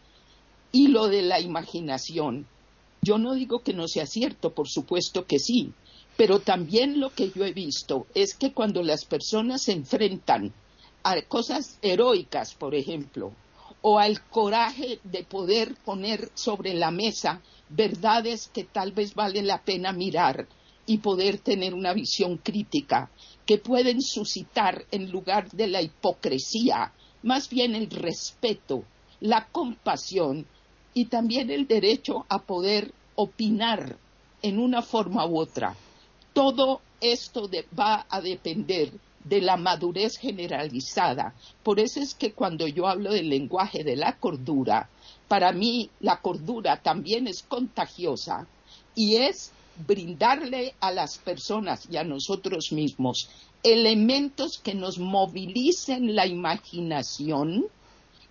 y 0.71 0.89
lo 0.89 1.07
de 1.07 1.23
la 1.23 1.39
imaginación. 1.39 2.45
Yo 3.01 3.17
no 3.17 3.33
digo 3.33 3.63
que 3.63 3.73
no 3.73 3.87
sea 3.87 4.05
cierto, 4.05 4.53
por 4.53 4.69
supuesto 4.69 5.25
que 5.25 5.39
sí, 5.39 5.73
pero 6.15 6.41
también 6.41 6.99
lo 6.99 7.09
que 7.09 7.31
yo 7.31 7.43
he 7.43 7.53
visto 7.53 8.05
es 8.13 8.35
que 8.35 8.53
cuando 8.53 8.83
las 8.83 9.05
personas 9.05 9.63
se 9.63 9.71
enfrentan 9.71 10.53
a 11.01 11.19
cosas 11.23 11.79
heroicas, 11.81 12.53
por 12.53 12.75
ejemplo, 12.75 13.31
o 13.81 13.97
al 13.97 14.21
coraje 14.29 14.99
de 15.03 15.23
poder 15.23 15.73
poner 15.83 16.29
sobre 16.35 16.75
la 16.75 16.91
mesa 16.91 17.41
verdades 17.69 18.47
que 18.53 18.63
tal 18.63 18.91
vez 18.91 19.15
vale 19.15 19.41
la 19.41 19.63
pena 19.63 19.91
mirar 19.91 20.47
y 20.85 20.99
poder 20.99 21.39
tener 21.39 21.73
una 21.73 21.93
visión 21.93 22.37
crítica, 22.37 23.09
que 23.45 23.57
pueden 23.57 24.01
suscitar 24.01 24.85
en 24.91 25.11
lugar 25.11 25.49
de 25.51 25.67
la 25.67 25.81
hipocresía, 25.81 26.93
más 27.23 27.49
bien 27.49 27.75
el 27.75 27.89
respeto, 27.89 28.83
la 29.19 29.47
compasión 29.47 30.45
y 30.93 31.05
también 31.05 31.51
el 31.51 31.67
derecho 31.67 32.25
a 32.29 32.39
poder 32.39 32.93
opinar 33.15 33.97
en 34.41 34.59
una 34.59 34.81
forma 34.81 35.25
u 35.25 35.39
otra. 35.39 35.75
Todo 36.33 36.81
esto 37.01 37.49
va 37.77 38.05
a 38.09 38.21
depender 38.21 38.91
de 39.23 39.41
la 39.41 39.57
madurez 39.57 40.17
generalizada. 40.17 41.33
Por 41.63 41.79
eso 41.79 41.99
es 41.99 42.13
que 42.13 42.33
cuando 42.33 42.67
yo 42.67 42.87
hablo 42.87 43.11
del 43.11 43.29
lenguaje 43.29 43.83
de 43.83 43.95
la 43.95 44.17
cordura, 44.17 44.89
para 45.27 45.51
mí 45.51 45.89
la 45.99 46.21
cordura 46.21 46.81
también 46.81 47.27
es 47.27 47.43
contagiosa 47.43 48.47
y 48.93 49.15
es 49.15 49.51
brindarle 49.87 50.75
a 50.79 50.91
las 50.91 51.17
personas 51.17 51.87
y 51.89 51.97
a 51.97 52.03
nosotros 52.03 52.71
mismos 52.71 53.29
elementos 53.63 54.59
que 54.59 54.75
nos 54.75 54.99
movilicen 54.99 56.15
la 56.15 56.27
imaginación 56.27 57.65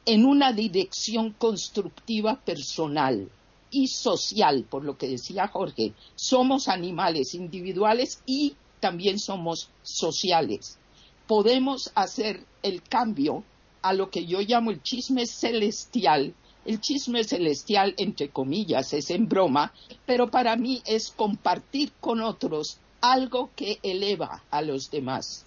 en 0.07 0.25
una 0.25 0.53
dirección 0.53 1.31
constructiva 1.33 2.41
personal 2.41 3.29
y 3.71 3.89
social, 3.89 4.65
por 4.71 4.85
lo 4.85 4.97
que 4.97 5.09
decía 5.09 5.49
Jorge. 5.49 5.93
Somos 6.15 6.69
animales 6.69 7.35
individuales 7.35 8.23
y 8.27 8.55
también 8.79 9.19
somos 9.19 9.71
sociales. 9.83 10.79
Podemos 11.27 11.91
hacer 11.97 12.45
el 12.63 12.83
cambio 12.83 13.43
a 13.83 13.93
lo 13.93 14.11
que 14.11 14.27
yo 14.27 14.41
llamo 14.41 14.71
el 14.71 14.83
chisme 14.83 15.27
celestial 15.27 16.35
el 16.65 16.81
chisme 16.81 17.25
celestial, 17.25 17.95
entre 17.99 18.31
comillas, 18.31 18.93
es 18.93 19.11
en 19.11 19.29
broma, 19.29 19.73
pero 20.07 20.31
para 20.31 20.57
mí 20.57 20.83
es 20.87 21.11
compartir 21.11 21.93
con 22.01 22.21
otros 22.21 22.79
algo 23.01 23.51
que 23.55 23.79
eleva 23.83 24.43
a 24.51 24.63
los 24.63 24.91
demás. 24.91 25.45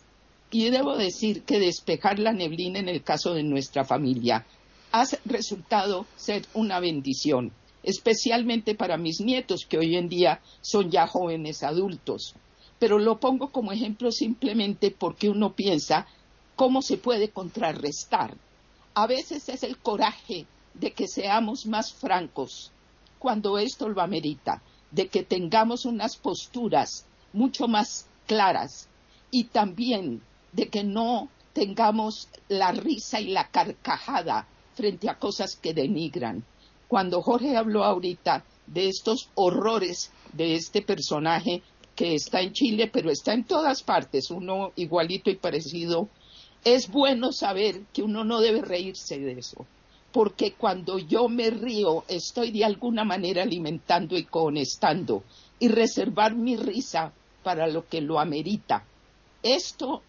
Y 0.52 0.70
debo 0.70 0.96
decir 0.96 1.44
que 1.44 1.60
despejar 1.60 2.20
la 2.20 2.32
neblina 2.32 2.80
en 2.80 2.88
el 2.88 3.04
caso 3.04 3.34
de 3.34 3.44
nuestra 3.44 3.84
familia 3.84 4.46
ha 4.92 5.06
resultado 5.26 6.06
ser 6.16 6.46
una 6.54 6.80
bendición, 6.80 7.52
especialmente 7.84 8.76
para 8.76 8.98
mis 8.98 9.20
nietos, 9.20 9.66
que 9.68 9.78
hoy 9.78 9.96
en 9.96 10.08
día 10.08 10.40
son 10.62 10.92
ya 10.92 11.08
jóvenes 11.08 11.64
adultos. 11.64 12.36
Pero 12.80 13.00
lo 13.00 13.20
pongo 13.20 13.52
como 13.52 13.72
ejemplo 13.72 14.12
simplemente 14.12 14.92
porque 14.92 15.30
uno 15.30 15.54
piensa 15.54 16.08
cómo 16.56 16.82
se 16.82 16.98
puede 16.98 17.30
contrarrestar. 17.30 18.36
A 18.94 19.08
veces 19.08 19.50
es 19.50 19.64
el 19.64 19.78
coraje 19.78 20.46
de 20.80 20.92
que 20.94 21.08
seamos 21.08 21.66
más 21.66 21.94
francos 21.94 22.72
cuando 23.20 23.58
esto 23.58 23.90
lo 23.90 24.02
amerita, 24.02 24.62
de 24.92 25.08
que 25.08 25.24
tengamos 25.24 25.86
unas 25.86 26.18
posturas 26.18 27.06
mucho 27.34 27.68
más 27.68 28.08
claras 28.26 28.88
y 29.32 29.46
también 29.46 30.22
de 30.54 30.70
que 30.70 30.84
no 30.84 31.30
tengamos 31.54 32.30
la 32.48 32.72
risa 32.72 33.20
y 33.20 33.30
la 33.30 33.48
carcajada 33.50 34.48
frente 34.76 35.10
a 35.10 35.18
cosas 35.18 35.56
que 35.56 35.74
denigran. 35.74 36.44
Cuando 36.88 37.22
Jorge 37.22 37.58
habló 37.58 37.84
ahorita 37.84 38.46
de 38.68 38.88
estos 38.88 39.30
horrores 39.36 40.12
de 40.34 40.56
este 40.56 40.82
personaje 40.82 41.64
que 41.96 42.14
está 42.14 42.42
en 42.42 42.54
Chile, 42.54 42.90
pero 42.94 43.10
está 43.10 43.34
en 43.34 43.44
todas 43.44 43.82
partes, 43.82 44.30
uno 44.30 44.72
igualito 44.76 45.32
y 45.32 45.36
parecido, 45.36 46.10
es 46.64 46.90
bueno 46.90 47.32
saber 47.32 47.82
que 47.92 48.04
uno 48.04 48.24
no 48.24 48.40
debe 48.40 48.62
reírse 48.62 49.18
de 49.18 49.34
eso, 49.34 49.66
porque 50.18 50.54
cuando 50.54 50.98
yo 50.98 51.30
me 51.30 51.52
río 51.52 52.04
estoy 52.08 52.50
de 52.50 52.66
alguna 52.66 53.04
manera 53.04 53.44
alimentando 53.44 54.18
y 54.18 54.24
conestando 54.24 55.24
y 55.60 55.68
reservar 55.68 56.34
mi 56.34 56.58
risa 56.58 57.14
para 57.44 57.68
lo 57.68 57.88
que 57.88 58.02
lo 58.02 58.20
amerita. 58.20 58.84
Esto 59.44 60.02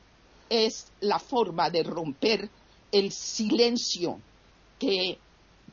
es 0.48 0.90
la 1.00 1.18
forma 1.18 1.68
de 1.68 1.82
romper 1.82 2.48
el 2.90 3.12
silencio 3.12 4.18
que, 4.78 5.18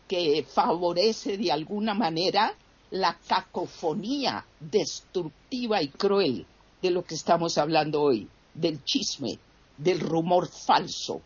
que 0.05 0.43
favorece 0.43 1.38
de 1.38 1.53
alguna 1.53 1.93
manera 1.93 2.53
la 2.91 3.17
cacofonía 3.25 4.45
destructiva 4.59 5.81
y 5.81 5.88
cruel 5.88 6.45
de 6.81 6.91
lo 6.91 7.05
que 7.05 7.15
estamos 7.15 7.57
hablando 7.57 8.01
hoy, 8.01 8.27
del 8.53 8.83
chisme, 8.83 9.39
del 9.77 10.01
rumor 10.01 10.49
falso. 10.49 11.21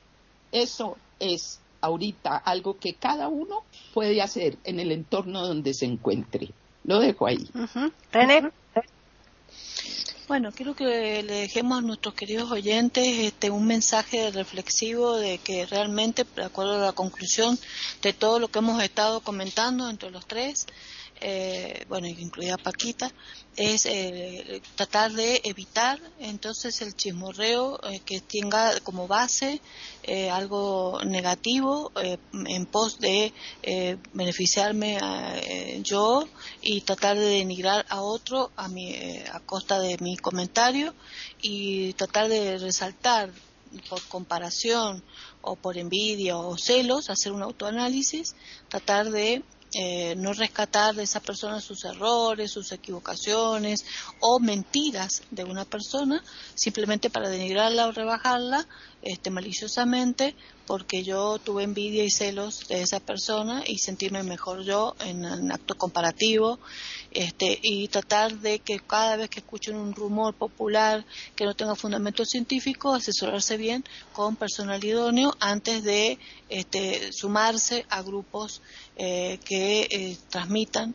Eso 0.52 0.96
es 1.20 1.60
ahorita 1.82 2.38
algo 2.38 2.78
que 2.78 2.94
cada 2.94 3.28
uno 3.28 3.64
puede 3.94 4.22
hacer 4.22 4.58
en 4.64 4.80
el 4.80 4.92
entorno 4.92 5.46
donde 5.46 5.74
se 5.74 5.86
encuentre. 5.86 6.50
Lo 6.84 7.00
dejo 7.00 7.28
ahí. 7.28 7.50
René. 8.12 8.52
Bueno, 10.30 10.52
quiero 10.52 10.76
que 10.76 11.24
le 11.24 11.34
dejemos 11.34 11.80
a 11.80 11.82
nuestros 11.82 12.14
queridos 12.14 12.52
oyentes 12.52 13.04
este, 13.04 13.50
un 13.50 13.66
mensaje 13.66 14.30
reflexivo 14.30 15.16
de 15.16 15.40
que 15.40 15.66
realmente, 15.66 16.24
de 16.36 16.46
acuerdo 16.46 16.76
a 16.76 16.86
la 16.86 16.92
conclusión 16.92 17.58
de 18.04 18.14
todo 18.14 18.38
lo 18.38 18.48
que 18.48 18.60
hemos 18.60 18.82
estado 18.84 19.22
comentando 19.22 19.90
entre 19.90 20.12
los 20.12 20.28
tres, 20.28 20.68
eh, 21.22 21.86
bueno, 21.90 22.08
incluida 22.08 22.58
Paquita, 22.58 23.12
es 23.58 23.86
eh, 23.86 24.62
tratar 24.76 25.12
de 25.12 25.42
evitar 25.44 26.00
entonces 26.20 26.82
el 26.82 26.96
chismorreo 26.96 27.78
eh, 27.84 28.00
que 28.06 28.22
tenga 28.22 28.80
como 28.82 29.08
base 29.08 29.62
algo 30.32 31.00
negativo 31.04 31.92
en 31.96 32.66
pos 32.66 32.98
de 33.00 33.32
beneficiarme 34.14 34.98
yo 35.84 36.28
y 36.64 36.82
tratar 36.82 37.16
de 37.16 37.26
denigrar 37.26 37.86
a 37.90 38.02
otro 38.02 38.52
a, 38.56 38.68
mi, 38.70 38.96
a 39.32 39.40
costa 39.42 39.80
de 39.80 39.98
mi 40.00 40.18
comentario 40.18 40.96
y 41.42 41.94
tratar 41.94 42.28
de 42.28 42.58
resaltar 42.58 43.32
por 43.88 44.02
comparación 44.08 45.04
o 45.42 45.56
por 45.56 45.78
envidia 45.78 46.38
o 46.38 46.58
celos, 46.58 47.10
hacer 47.10 47.32
un 47.32 47.44
autoanálisis, 47.44 48.36
tratar 48.68 49.12
de 49.12 49.44
eh, 49.74 50.16
no 50.16 50.34
rescatar 50.34 50.96
de 50.96 51.04
esa 51.04 51.20
persona 51.20 51.62
sus 51.62 51.86
errores, 51.86 52.52
sus 52.52 52.72
equivocaciones 52.72 53.86
o 54.20 54.40
mentiras 54.40 55.22
de 55.30 55.44
una 55.44 55.66
persona 55.66 56.24
simplemente 56.56 57.10
para 57.10 57.30
denigrarla 57.30 57.88
o 57.88 57.92
rebajarla 57.92 58.68
este, 59.02 59.30
maliciosamente 59.30 60.36
porque 60.70 61.04
yo 61.04 61.40
tuve 61.40 61.64
envidia 61.64 62.04
y 62.04 62.12
celos 62.12 62.68
de 62.68 62.82
esa 62.82 63.00
persona 63.00 63.64
y 63.66 63.80
sentirme 63.80 64.22
mejor 64.22 64.64
yo 64.64 64.96
en 65.00 65.26
un 65.26 65.52
acto 65.52 65.74
comparativo 65.76 66.60
este, 67.10 67.58
y 67.62 67.88
tratar 67.88 68.38
de 68.38 68.60
que 68.60 68.80
cada 68.80 69.16
vez 69.16 69.30
que 69.30 69.40
escuchen 69.40 69.76
un 69.76 69.96
rumor 69.96 70.36
popular 70.36 71.04
que 71.36 71.46
no 71.46 71.56
tenga 71.56 71.76
fundamento 71.76 72.24
científico, 72.24 72.94
asesorarse 72.94 73.58
bien 73.58 73.84
con 74.14 74.36
personal 74.36 74.84
idóneo 74.84 75.36
antes 75.40 75.84
de 75.84 76.20
este, 76.50 77.12
sumarse 77.14 77.86
a 77.90 78.04
grupos 78.04 78.62
eh, 78.96 79.40
que 79.44 79.88
eh, 79.90 80.18
transmitan 80.30 80.94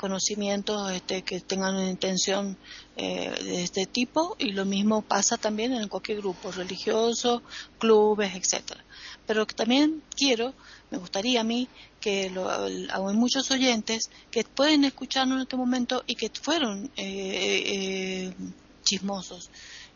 conocimientos 0.00 0.90
este, 0.92 1.20
que 1.20 1.40
tengan 1.40 1.74
una 1.74 1.90
intención 1.90 2.56
eh, 2.96 3.30
de 3.44 3.62
este 3.62 3.84
tipo 3.84 4.34
y 4.38 4.52
lo 4.52 4.64
mismo 4.64 5.02
pasa 5.02 5.36
también 5.36 5.74
en 5.74 5.88
cualquier 5.88 6.18
grupo 6.22 6.50
religioso, 6.50 7.42
clubes, 7.78 8.34
etcétera. 8.34 8.82
Pero 9.26 9.44
también 9.44 10.02
quiero, 10.16 10.54
me 10.90 10.96
gustaría 10.96 11.42
a 11.42 11.44
mí 11.44 11.68
que 12.00 12.30
lo, 12.30 12.50
hay 12.50 13.14
muchos 13.14 13.50
oyentes 13.50 14.10
que 14.30 14.42
pueden 14.42 14.84
escucharnos 14.84 15.36
en 15.36 15.42
este 15.42 15.58
momento 15.58 16.02
y 16.06 16.14
que 16.14 16.30
fueron 16.30 16.90
eh, 16.96 18.32
chismosos 18.82 19.50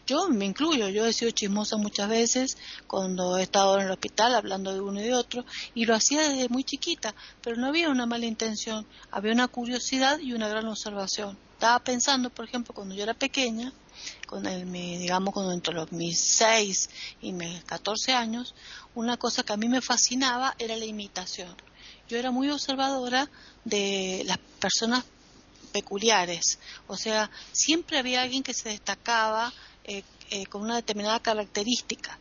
yo 0.06 0.28
me 0.28 0.44
incluyo, 0.44 0.88
yo 0.88 1.06
he 1.06 1.12
sido 1.12 1.30
chismosa 1.30 1.76
muchas 1.76 2.08
veces 2.08 2.58
cuando 2.86 3.38
he 3.38 3.42
estado 3.42 3.78
en 3.78 3.86
el 3.86 3.90
hospital 3.90 4.34
hablando 4.34 4.72
de 4.72 4.80
uno 4.80 5.00
y 5.00 5.04
de 5.04 5.14
otro 5.14 5.44
y 5.74 5.86
lo 5.86 5.94
hacía 5.94 6.28
desde 6.28 6.48
muy 6.48 6.64
chiquita, 6.64 7.14
pero 7.42 7.56
no 7.56 7.68
había 7.68 7.88
una 7.88 8.06
mala 8.06 8.26
intención, 8.26 8.86
había 9.10 9.32
una 9.32 9.48
curiosidad 9.48 10.18
y 10.18 10.32
una 10.32 10.48
gran 10.48 10.66
observación. 10.66 11.38
Estaba 11.54 11.78
pensando, 11.82 12.30
por 12.30 12.44
ejemplo, 12.44 12.74
cuando 12.74 12.94
yo 12.94 13.02
era 13.02 13.14
pequeña, 13.14 13.72
con 14.26 14.44
el, 14.46 14.70
digamos, 14.70 15.32
cuando 15.32 15.52
entre 15.52 15.72
los 15.72 15.92
mis 15.92 16.20
6 16.20 16.90
y 17.22 17.32
mis 17.32 17.64
14 17.64 18.12
años, 18.12 18.54
una 18.94 19.16
cosa 19.16 19.42
que 19.44 19.52
a 19.52 19.56
mí 19.56 19.68
me 19.68 19.80
fascinaba 19.80 20.54
era 20.58 20.76
la 20.76 20.84
imitación. 20.84 21.54
Yo 22.08 22.18
era 22.18 22.30
muy 22.30 22.50
observadora 22.50 23.30
de 23.64 24.24
las 24.26 24.38
personas 24.60 25.04
peculiares, 25.72 26.58
o 26.86 26.96
sea, 26.96 27.30
siempre 27.50 27.98
había 27.98 28.22
alguien 28.22 28.44
que 28.44 28.54
se 28.54 28.68
destacaba 28.68 29.52
eh, 29.84 30.02
eh, 30.30 30.46
con 30.46 30.62
una 30.62 30.76
determinada 30.76 31.20
característica. 31.20 32.18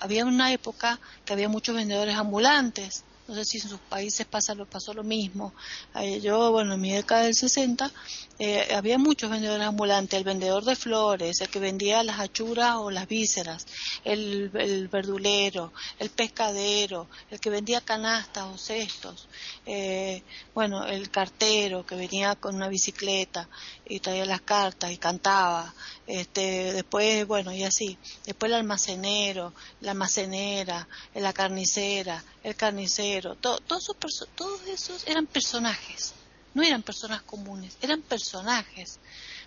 había 0.00 0.24
una 0.24 0.52
época 0.52 0.98
que 1.24 1.32
había 1.32 1.48
muchos 1.48 1.74
vendedores 1.74 2.16
ambulantes 2.16 3.04
no 3.26 3.34
sé 3.34 3.44
si 3.44 3.58
en 3.58 3.68
sus 3.68 3.80
países 3.80 4.26
pasa, 4.26 4.54
pasó 4.66 4.92
lo 4.92 5.02
mismo. 5.02 5.54
Eh, 5.94 6.20
yo, 6.20 6.52
bueno, 6.52 6.74
en 6.74 6.80
mi 6.80 6.92
década 6.92 7.22
del 7.22 7.34
60 7.34 7.90
eh, 8.38 8.68
había 8.74 8.98
muchos 8.98 9.30
vendedores 9.30 9.66
ambulantes, 9.66 10.18
el 10.18 10.24
vendedor 10.24 10.64
de 10.64 10.76
flores, 10.76 11.40
el 11.40 11.48
que 11.48 11.58
vendía 11.58 12.02
las 12.02 12.20
achuras 12.20 12.76
o 12.76 12.90
las 12.90 13.08
vísceras, 13.08 13.66
el, 14.04 14.50
verdulero, 14.50 15.72
el 15.98 16.10
pescadero, 16.10 17.08
el 17.30 17.40
que 17.40 17.50
vendía 17.50 17.80
canastas 17.80 18.44
o 18.44 18.58
cestos, 18.58 19.28
eh, 19.64 20.22
bueno, 20.54 20.84
el 20.86 21.10
cartero 21.10 21.86
que 21.86 21.94
venía 21.94 22.34
con 22.34 22.56
una 22.56 22.68
bicicleta 22.68 23.48
y 23.86 24.00
traía 24.00 24.26
las 24.26 24.42
cartas 24.42 24.90
y 24.90 24.98
cantaba, 24.98 25.72
este, 26.06 26.72
después, 26.72 27.26
bueno, 27.26 27.52
y 27.52 27.62
así, 27.64 27.98
después 28.26 28.50
el 28.50 28.56
almacenero, 28.56 29.54
la 29.80 29.92
almacenera, 29.92 30.86
la 31.14 31.32
carnicera, 31.32 32.22
el 32.42 32.54
carnicero, 32.56 33.36
todos, 33.36 33.60
esos, 33.70 34.28
todos 34.34 34.60
esos 34.66 35.06
eran 35.06 35.26
personajes, 35.26 36.12
no 36.52 36.62
eran 36.62 36.82
personas 36.82 37.22
comunes, 37.22 37.76
eran 37.80 38.02
personajes, 38.02 38.98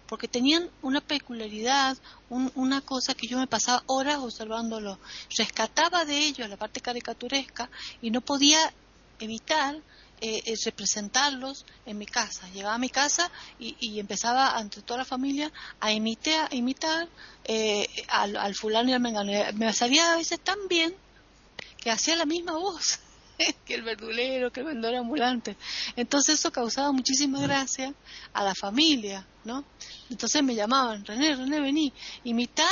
porque 0.08 0.28
tenían 0.28 0.70
una 0.82 1.02
peculiaridad, 1.02 1.98
una 2.30 2.82
cosa 2.82 3.14
que 3.14 3.28
yo 3.28 3.38
me 3.38 3.48
pasaba 3.48 3.84
horas 3.88 4.18
observándolo, 4.18 4.98
rescataba 5.38 6.06
de 6.06 6.18
ellos 6.18 6.50
la 6.50 6.58
parte 6.58 6.82
caricaturesca 6.82 7.70
y 8.02 8.10
no 8.10 8.22
podía 8.22 8.74
evitar 9.20 9.76
eh, 10.20 10.42
eh, 10.46 10.56
representarlos 10.66 11.66
en 11.86 11.98
mi 11.98 12.08
casa. 12.08 12.50
Llegaba 12.50 12.74
a 12.76 12.80
mi 12.80 12.90
casa 12.90 13.30
y, 13.60 14.00
empezaba 14.00 14.58
ante 14.58 14.82
toda 14.82 15.00
la 15.00 15.06
familia 15.06 15.52
a 15.80 15.92
imitar, 15.92 16.52
imitar 16.54 17.08
eh, 17.44 17.88
al, 18.08 18.56
fulano 18.56 18.90
y 18.90 18.94
al 18.94 19.00
mengano. 19.00 19.32
Me 19.54 19.72
salía 19.74 20.14
a 20.14 20.18
veces 20.18 20.40
tan 20.40 20.68
bien 20.68 20.96
que 21.78 21.92
hacía 21.92 22.16
la 22.16 22.26
misma 22.26 22.54
voz 22.54 23.00
que 23.66 23.76
el 23.76 23.84
verdulero, 23.84 24.52
que 24.52 24.62
el 24.62 24.66
vendedor 24.66 24.96
ambulante. 24.96 25.56
Entonces 25.96 26.40
eso 26.40 26.52
causaba 26.52 26.92
muchísima 26.92 27.40
gracia 27.40 27.94
a 28.34 28.44
la 28.44 28.56
familia, 28.56 29.24
¿no? 29.44 29.64
Entonces 30.10 30.42
me 30.42 30.56
llamaban, 30.56 31.06
René, 31.06 31.36
René, 31.36 31.60
vení, 31.60 31.94
imita 32.24 32.66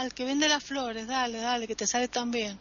al 0.00 0.12
que 0.12 0.24
vende 0.24 0.48
las 0.48 0.64
flores, 0.64 1.06
dale, 1.06 1.38
dale, 1.38 1.68
que 1.68 1.76
te 1.76 1.86
sale 1.86 2.08
tan 2.08 2.32
bien 2.32 2.58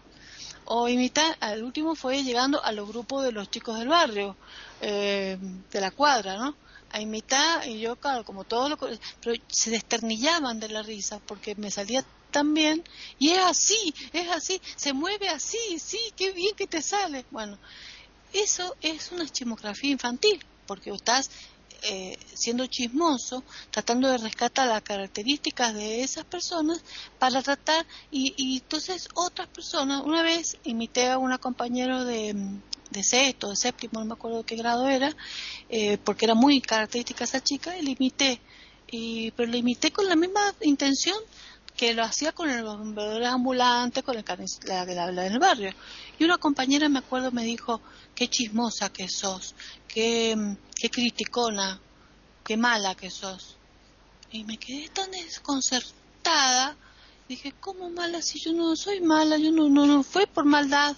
o 0.70 0.88
imitar, 0.89 1.38
al 1.39 1.63
último 1.63 1.95
fue 1.95 2.24
llegando 2.24 2.63
a 2.63 2.72
los 2.72 2.88
grupos 2.89 3.24
de 3.24 3.32
los 3.32 3.49
chicos 3.49 3.80
del 3.80 3.88
barrio, 3.88 4.36
eh, 4.82 5.38
de 5.72 5.82
la 5.82 5.91
cuadra, 5.91 6.38
¿no? 6.38 6.55
A 6.91 6.99
imitar, 6.99 7.68
y 7.68 7.80
yo, 7.80 7.97
como 8.26 8.43
todos 8.43 8.70
los... 8.70 8.99
Pero 9.22 9.41
se 9.47 9.72
desternillaban 9.72 10.59
de 10.59 10.70
la 10.70 10.84
risa 10.84 11.20
porque 11.26 11.55
me 11.55 11.72
salía 11.72 12.03
tan 12.32 12.53
bien, 12.53 12.84
y 13.18 13.30
es 13.30 13.39
así, 13.39 13.93
es 14.11 14.30
así, 14.30 14.61
se 14.76 14.91
mueve 14.91 15.30
así, 15.30 15.80
sí, 15.80 15.99
qué 16.18 16.32
bien 16.32 16.55
que 16.55 16.68
te 16.68 16.82
sale. 16.82 17.26
Bueno, 17.32 17.57
eso 18.34 18.76
es 18.82 19.11
una 19.13 19.28
chismografía 19.28 19.91
infantil, 19.91 20.43
porque 20.65 20.89
estás 20.89 21.32
eh, 21.84 22.17
siendo 22.34 22.65
chismoso, 22.67 23.43
tratando 23.71 24.09
de 24.09 24.17
rescatar 24.17 24.67
las 24.67 24.82
características 24.82 25.73
de 25.73 26.03
esas 26.03 26.25
personas 26.25 26.84
para 27.19 27.41
tratar, 27.41 27.86
y, 28.11 28.57
entonces 28.57 29.09
otras 29.13 29.47
personas, 29.47 30.03
una 30.03 30.21
vez 30.21 30.57
imité 30.63 31.09
a 31.09 31.17
una 31.17 31.38
compañero 31.38 32.05
de, 32.05 32.36
de 32.89 33.03
sexto, 33.03 33.49
de 33.49 33.55
séptimo, 33.55 33.99
no 33.99 34.05
me 34.05 34.13
acuerdo 34.13 34.45
qué 34.45 34.55
grado 34.55 34.88
era, 34.88 35.15
eh, 35.69 35.97
porque 36.03 36.25
era 36.25 36.36
muy 36.36 36.61
característica 36.61 37.23
esa 37.23 37.41
chica, 37.41 37.78
y 37.78 37.84
la 37.84 37.91
imité, 37.91 38.41
y, 38.89 39.32
pero 39.32 39.51
la 39.51 39.57
imité 39.57 39.91
con 39.91 40.07
la 40.07 40.15
misma 40.15 40.53
intención 40.61 41.17
que 41.78 41.93
lo 41.93 42.03
hacía 42.03 42.32
con 42.32 42.49
los 42.63 42.80
vendedores 42.80 43.28
ambulantes, 43.28 44.03
con 44.03 44.17
el 44.17 44.25
la, 44.65 44.84
la, 44.84 45.11
la, 45.11 45.21
del 45.21 45.38
barrio. 45.38 45.71
Y 46.17 46.23
una 46.23 46.39
compañera, 46.39 46.89
me 46.89 46.99
acuerdo, 46.99 47.32
me 47.32 47.43
dijo, 47.43 47.82
qué 48.18 48.28
chismosa 48.28 48.89
que 48.89 49.07
sos, 49.07 49.53
qué, 49.88 50.36
qué 50.76 50.89
criticona, 50.89 51.80
qué 52.43 52.57
mala 52.57 52.95
que 52.95 53.11
sos. 53.11 53.57
Y 54.32 54.43
me 54.43 54.57
quedé 54.57 54.89
tan 54.89 55.11
desconcertada. 55.11 56.76
Dije, 57.30 57.53
¿cómo 57.59 57.91
mala 57.91 58.24
si 58.24 58.39
yo 58.39 58.53
no 58.53 58.76
soy 58.76 59.01
mala? 59.01 59.38
Yo 59.38 59.51
no, 59.51 59.70
no, 59.70 59.86
no 59.86 60.01
fue 60.01 60.26
por 60.26 60.45
maldad. 60.45 60.95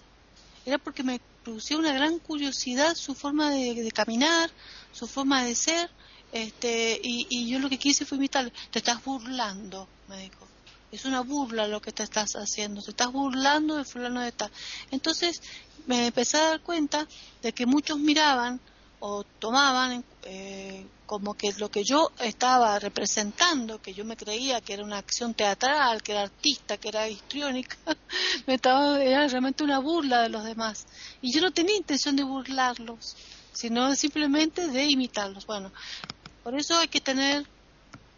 Era 0.66 0.78
porque 0.78 1.04
me 1.04 1.20
producía 1.44 1.78
una 1.78 1.92
gran 1.92 2.20
curiosidad 2.20 2.96
su 2.96 3.14
forma 3.14 3.52
de, 3.52 3.92
caminar, 3.94 4.50
su 4.94 5.06
forma 5.06 5.44
de 5.44 5.56
ser. 5.56 5.90
Este, 6.32 7.02
y, 7.04 7.28
y 7.30 7.50
yo 7.50 7.60
lo 7.60 7.68
que 7.68 7.78
quise 7.78 8.06
fue 8.06 8.18
imitarle. 8.18 8.54
Te 8.72 8.80
estás 8.80 9.04
burlando, 9.04 9.90
me 10.08 10.22
dijo. 10.22 10.48
Es 10.90 11.04
una 11.04 11.22
burla 11.22 11.68
lo 11.68 11.82
que 11.82 11.92
te 11.92 12.04
estás 12.04 12.36
haciendo. 12.36 12.82
Te 12.82 12.92
estás 12.92 13.12
burlando 13.12 13.76
de 13.76 13.84
fulano 13.84 14.22
de 14.22 14.32
tal. 14.32 14.50
Entonces 14.90 15.42
me 15.88 16.08
empecé 16.08 16.38
a 16.38 16.50
dar 16.50 16.62
cuenta 16.62 17.08
de 17.42 17.54
que 17.54 17.66
muchos 17.66 17.98
miraban 18.00 18.60
o 19.00 19.24
tomaban 19.40 20.04
eh, 20.24 20.86
como 21.06 21.34
que 21.34 21.54
lo 21.54 21.72
que 21.72 21.84
yo 21.84 22.12
estaba 22.20 22.78
representando, 22.78 23.82
que 23.82 23.94
yo 23.94 24.06
me 24.06 24.18
creía 24.18 24.62
que 24.62 24.74
era 24.74 24.84
una 24.84 24.98
acción 24.98 25.34
teatral, 25.34 26.04
que 26.04 26.12
era 26.12 26.24
artista, 26.24 26.78
que 26.78 26.90
era 26.90 27.08
histriónica, 27.08 27.78
me 28.46 28.56
estaba, 28.56 29.02
era 29.02 29.28
realmente 29.28 29.64
una 29.64 29.80
burla 29.80 30.22
de 30.22 30.30
los 30.30 30.44
demás. 30.44 30.86
Y 31.22 31.34
yo 31.34 31.42
no 31.42 31.52
tenía 31.52 31.78
intención 31.78 32.16
de 32.16 32.24
burlarlos, 32.24 33.16
sino 33.54 33.96
simplemente 33.96 34.68
de 34.68 34.86
imitarlos. 34.86 35.46
Bueno, 35.48 35.72
por 36.44 36.56
eso 36.60 36.78
hay 36.78 36.90
que 36.90 37.02
tener 37.02 37.46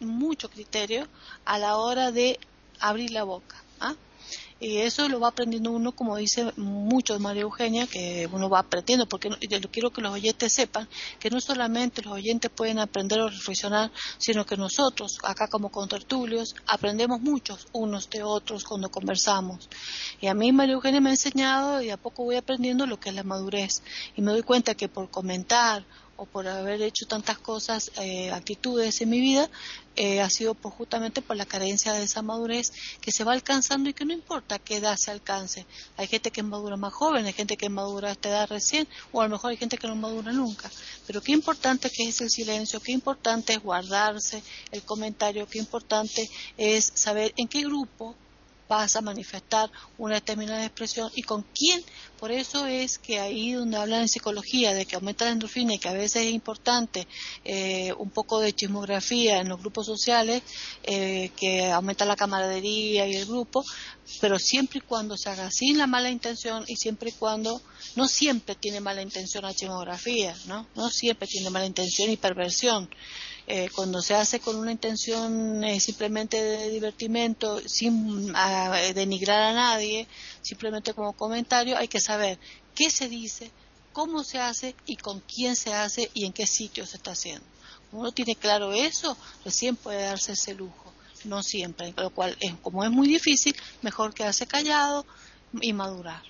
mucho 0.00 0.50
criterio 0.50 1.06
a 1.44 1.58
la 1.58 1.76
hora 1.76 2.10
de 2.10 2.38
abrir 2.80 3.10
la 3.12 3.24
boca. 3.24 3.62
¿ah? 3.80 3.94
Y 4.62 4.78
eso 4.78 5.08
lo 5.08 5.18
va 5.18 5.26
aprendiendo 5.26 5.72
uno, 5.72 5.90
como 5.90 6.16
dice 6.16 6.52
mucho 6.56 7.18
María 7.18 7.42
Eugenia, 7.42 7.88
que 7.88 8.28
uno 8.30 8.48
va 8.48 8.60
aprendiendo, 8.60 9.08
porque 9.08 9.28
yo 9.40 9.60
quiero 9.72 9.90
que 9.90 10.00
los 10.00 10.12
oyentes 10.12 10.52
sepan 10.52 10.88
que 11.18 11.30
no 11.30 11.40
solamente 11.40 12.00
los 12.00 12.12
oyentes 12.12 12.48
pueden 12.48 12.78
aprender 12.78 13.18
o 13.18 13.28
reflexionar, 13.28 13.90
sino 14.18 14.46
que 14.46 14.56
nosotros, 14.56 15.18
acá 15.24 15.48
como 15.48 15.72
contertulios, 15.72 16.54
aprendemos 16.68 17.20
muchos 17.20 17.66
unos 17.72 18.08
de 18.08 18.22
otros 18.22 18.62
cuando 18.62 18.88
conversamos. 18.88 19.68
Y 20.20 20.28
a 20.28 20.34
mí 20.34 20.52
María 20.52 20.74
Eugenia 20.74 21.00
me 21.00 21.10
ha 21.10 21.14
enseñado 21.14 21.82
y 21.82 21.90
a 21.90 21.96
poco 21.96 22.22
voy 22.22 22.36
aprendiendo 22.36 22.86
lo 22.86 23.00
que 23.00 23.08
es 23.08 23.16
la 23.16 23.24
madurez. 23.24 23.82
Y 24.14 24.22
me 24.22 24.30
doy 24.30 24.42
cuenta 24.42 24.76
que 24.76 24.88
por 24.88 25.10
comentar 25.10 25.84
o 26.22 26.26
por 26.26 26.46
haber 26.46 26.80
hecho 26.82 27.04
tantas 27.06 27.36
cosas, 27.38 27.90
eh, 27.96 28.30
actitudes 28.30 29.00
en 29.00 29.10
mi 29.10 29.20
vida, 29.20 29.50
eh, 29.96 30.20
ha 30.20 30.30
sido 30.30 30.54
por, 30.54 30.70
justamente 30.70 31.20
por 31.20 31.36
la 31.36 31.46
carencia 31.46 31.92
de 31.94 32.04
esa 32.04 32.22
madurez 32.22 32.72
que 33.00 33.10
se 33.10 33.24
va 33.24 33.32
alcanzando 33.32 33.90
y 33.90 33.92
que 33.92 34.04
no 34.04 34.12
importa 34.12 34.60
qué 34.60 34.76
edad 34.76 34.96
se 34.96 35.10
alcance. 35.10 35.66
Hay 35.96 36.06
gente 36.06 36.30
que 36.30 36.44
madura 36.44 36.76
más 36.76 36.92
joven, 36.92 37.26
hay 37.26 37.32
gente 37.32 37.56
que 37.56 37.68
madura 37.68 38.10
a 38.10 38.12
esta 38.12 38.28
edad 38.28 38.48
recién, 38.48 38.86
o 39.10 39.20
a 39.20 39.24
lo 39.24 39.30
mejor 39.30 39.50
hay 39.50 39.56
gente 39.56 39.78
que 39.78 39.88
no 39.88 39.96
madura 39.96 40.30
nunca. 40.30 40.70
Pero 41.08 41.20
qué 41.20 41.32
importante 41.32 41.90
que 41.90 42.04
es 42.08 42.20
el 42.20 42.30
silencio, 42.30 42.78
qué 42.78 42.92
importante 42.92 43.54
es 43.54 43.60
guardarse 43.60 44.44
el 44.70 44.82
comentario, 44.82 45.48
qué 45.48 45.58
importante 45.58 46.30
es 46.56 46.92
saber 46.94 47.34
en 47.36 47.48
qué 47.48 47.62
grupo 47.62 48.14
vas 48.72 48.96
a 48.96 49.02
manifestar 49.02 49.70
una 49.98 50.14
determinada 50.14 50.64
expresión 50.64 51.10
y 51.14 51.22
con 51.22 51.42
quién. 51.54 51.80
Por 52.18 52.30
eso 52.32 52.66
es 52.66 52.98
que 52.98 53.20
ahí 53.20 53.52
donde 53.52 53.76
hablan 53.76 54.02
en 54.02 54.08
psicología 54.08 54.72
de 54.72 54.86
que 54.86 54.96
aumenta 54.96 55.26
la 55.26 55.32
endorfina 55.32 55.74
y 55.74 55.78
que 55.78 55.90
a 55.90 55.92
veces 55.92 56.22
es 56.22 56.32
importante 56.32 57.06
eh, 57.44 57.92
un 57.98 58.10
poco 58.10 58.40
de 58.40 58.54
chismografía 58.54 59.40
en 59.40 59.48
los 59.50 59.60
grupos 59.60 59.86
sociales, 59.86 60.42
eh, 60.84 61.30
que 61.36 61.70
aumenta 61.70 62.06
la 62.06 62.16
camaradería 62.16 63.06
y 63.06 63.16
el 63.16 63.26
grupo, 63.26 63.62
pero 64.20 64.38
siempre 64.38 64.78
y 64.78 64.86
cuando 64.86 65.16
se 65.18 65.28
haga 65.28 65.50
sin 65.50 65.76
la 65.76 65.86
mala 65.86 66.10
intención 66.10 66.64
y 66.66 66.76
siempre 66.76 67.10
y 67.10 67.12
cuando 67.12 67.60
no 67.96 68.08
siempre 68.08 68.54
tiene 68.54 68.80
mala 68.80 69.02
intención 69.02 69.44
la 69.44 69.54
chismografía, 69.54 70.34
¿no? 70.46 70.66
No 70.74 70.88
siempre 70.88 71.28
tiene 71.28 71.50
mala 71.50 71.66
intención 71.66 72.10
y 72.10 72.16
perversión. 72.16 72.88
Eh, 73.54 73.68
cuando 73.68 74.00
se 74.00 74.14
hace 74.14 74.40
con 74.40 74.56
una 74.56 74.72
intención 74.72 75.62
eh, 75.62 75.78
simplemente 75.78 76.42
de 76.42 76.70
divertimento, 76.70 77.60
sin 77.66 78.32
denigrar 78.94 79.42
a 79.42 79.52
nadie, 79.52 80.08
simplemente 80.40 80.94
como 80.94 81.12
comentario, 81.12 81.76
hay 81.76 81.86
que 81.86 82.00
saber 82.00 82.38
qué 82.74 82.88
se 82.88 83.10
dice, 83.10 83.50
cómo 83.92 84.24
se 84.24 84.38
hace 84.38 84.74
y 84.86 84.96
con 84.96 85.20
quién 85.20 85.54
se 85.54 85.74
hace 85.74 86.10
y 86.14 86.24
en 86.24 86.32
qué 86.32 86.46
sitio 86.46 86.86
se 86.86 86.96
está 86.96 87.10
haciendo. 87.10 87.44
uno 87.92 88.10
tiene 88.10 88.36
claro 88.36 88.72
eso, 88.72 89.18
recién 89.44 89.76
puede 89.76 90.02
darse 90.02 90.32
ese 90.32 90.54
lujo, 90.54 90.90
no 91.24 91.42
siempre, 91.42 91.92
lo 91.94 92.08
cual, 92.08 92.34
es, 92.40 92.54
como 92.62 92.84
es 92.84 92.90
muy 92.90 93.06
difícil, 93.06 93.54
mejor 93.82 94.14
quedarse 94.14 94.46
callado 94.46 95.04
y 95.60 95.74
madurar. 95.74 96.22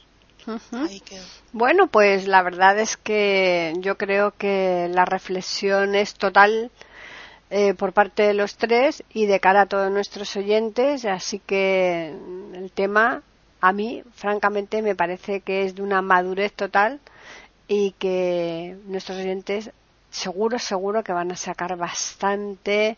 Bueno, 1.52 1.86
pues 1.86 2.26
la 2.26 2.42
verdad 2.42 2.80
es 2.80 2.96
que 2.96 3.74
yo 3.78 3.96
creo 3.96 4.32
que 4.36 4.88
la 4.90 5.04
reflexión 5.04 5.94
es 5.94 6.14
total 6.14 6.72
eh, 7.54 7.74
por 7.74 7.92
parte 7.92 8.22
de 8.22 8.32
los 8.32 8.56
tres 8.56 9.04
y 9.12 9.26
de 9.26 9.38
cara 9.38 9.60
a 9.60 9.66
todos 9.66 9.92
nuestros 9.92 10.34
oyentes. 10.36 11.04
Así 11.04 11.38
que 11.38 12.16
el 12.54 12.72
tema, 12.72 13.20
a 13.60 13.72
mí, 13.74 14.02
francamente, 14.14 14.80
me 14.80 14.94
parece 14.94 15.40
que 15.40 15.64
es 15.64 15.74
de 15.74 15.82
una 15.82 16.00
madurez 16.00 16.54
total 16.54 16.98
y 17.68 17.90
que 17.98 18.78
nuestros 18.86 19.18
oyentes 19.18 19.70
seguro, 20.08 20.58
seguro 20.58 21.04
que 21.04 21.12
van 21.12 21.30
a 21.30 21.36
sacar 21.36 21.76
bastante 21.76 22.96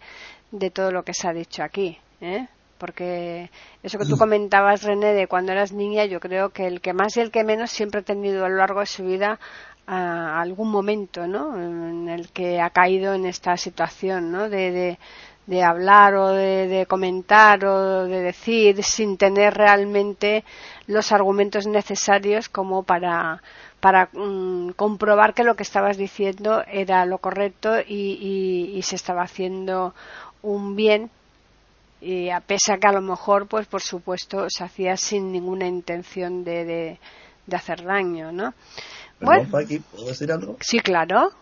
de 0.53 0.71
todo 0.71 0.93
lo 0.93 1.03
que 1.03 1.15
se 1.15 1.27
ha 1.27 1.33
dicho 1.33 1.65
aquí. 1.65 1.99
¿eh? 2.21 2.47
Porque 2.79 3.51
eso 3.83 3.99
que 3.99 4.07
tú 4.07 4.17
comentabas, 4.17 4.85
René, 4.85 5.15
de 5.15 5.27
cuando 5.27 5.51
eras 5.51 5.73
niña, 5.73 6.05
yo 6.05 6.21
creo 6.21 6.51
que 6.51 6.69
el 6.69 6.81
que 6.81 6.93
más 6.93 7.17
y 7.17 7.21
el 7.21 7.33
que 7.33 7.43
menos 7.43 7.73
siempre 7.73 8.03
ha 8.03 8.05
tenido 8.05 8.45
a 8.45 8.49
lo 8.49 8.59
largo 8.59 8.79
de 8.79 8.87
su 8.87 9.05
vida 9.05 9.41
a 9.87 10.41
algún 10.41 10.70
momento 10.70 11.26
¿no? 11.26 11.57
en 11.57 12.09
el 12.09 12.30
que 12.30 12.61
ha 12.61 12.70
caído 12.70 13.14
en 13.14 13.26
esta 13.26 13.57
situación 13.57 14.32
¿no? 14.32 14.49
de, 14.49 14.99
hablar 15.62 16.14
o 16.14 16.28
de, 16.28 16.87
comentar 16.89 17.64
o 17.64 18.05
de 18.05 18.22
decir 18.22 18.82
sin 18.82 19.18
tener 19.18 19.55
realmente 19.55 20.45
los 20.87 21.12
argumentos 21.12 21.66
necesarios 21.66 22.49
como 22.49 22.82
para, 22.82 23.43
mm, 24.12 24.70
comprobar 24.70 25.35
que 25.35 25.45
lo 25.45 25.55
que 25.55 25.64
estabas 25.64 25.99
diciendo 25.99 26.62
era 26.66 27.05
lo 27.05 27.18
correcto 27.18 27.78
y, 27.80 28.72
y, 28.74 28.82
se 28.82 28.97
estaba 28.97 29.22
haciendo 29.22 29.95
un 30.43 30.76
bien 30.76 31.11
y 32.01 32.28
a 32.30 32.41
pesar 32.41 32.78
que 32.78 32.87
a 32.87 32.93
lo 32.93 33.01
mejor 33.01 33.47
pues 33.47 33.66
por 33.66 33.80
supuesto 33.80 34.47
se 34.49 34.64
hacía 34.64 34.97
sin 34.97 35.32
ninguna 35.32 35.66
intención 35.66 36.45
de, 36.45 36.99
de 37.47 37.57
hacer 37.57 37.82
daño 37.82 38.32
¿no? 38.32 38.55
Bueno. 39.21 39.49
¿puedo 39.51 40.07
decir 40.07 40.33
algo? 40.33 40.57
Sí, 40.61 40.79
claro. 40.81 41.33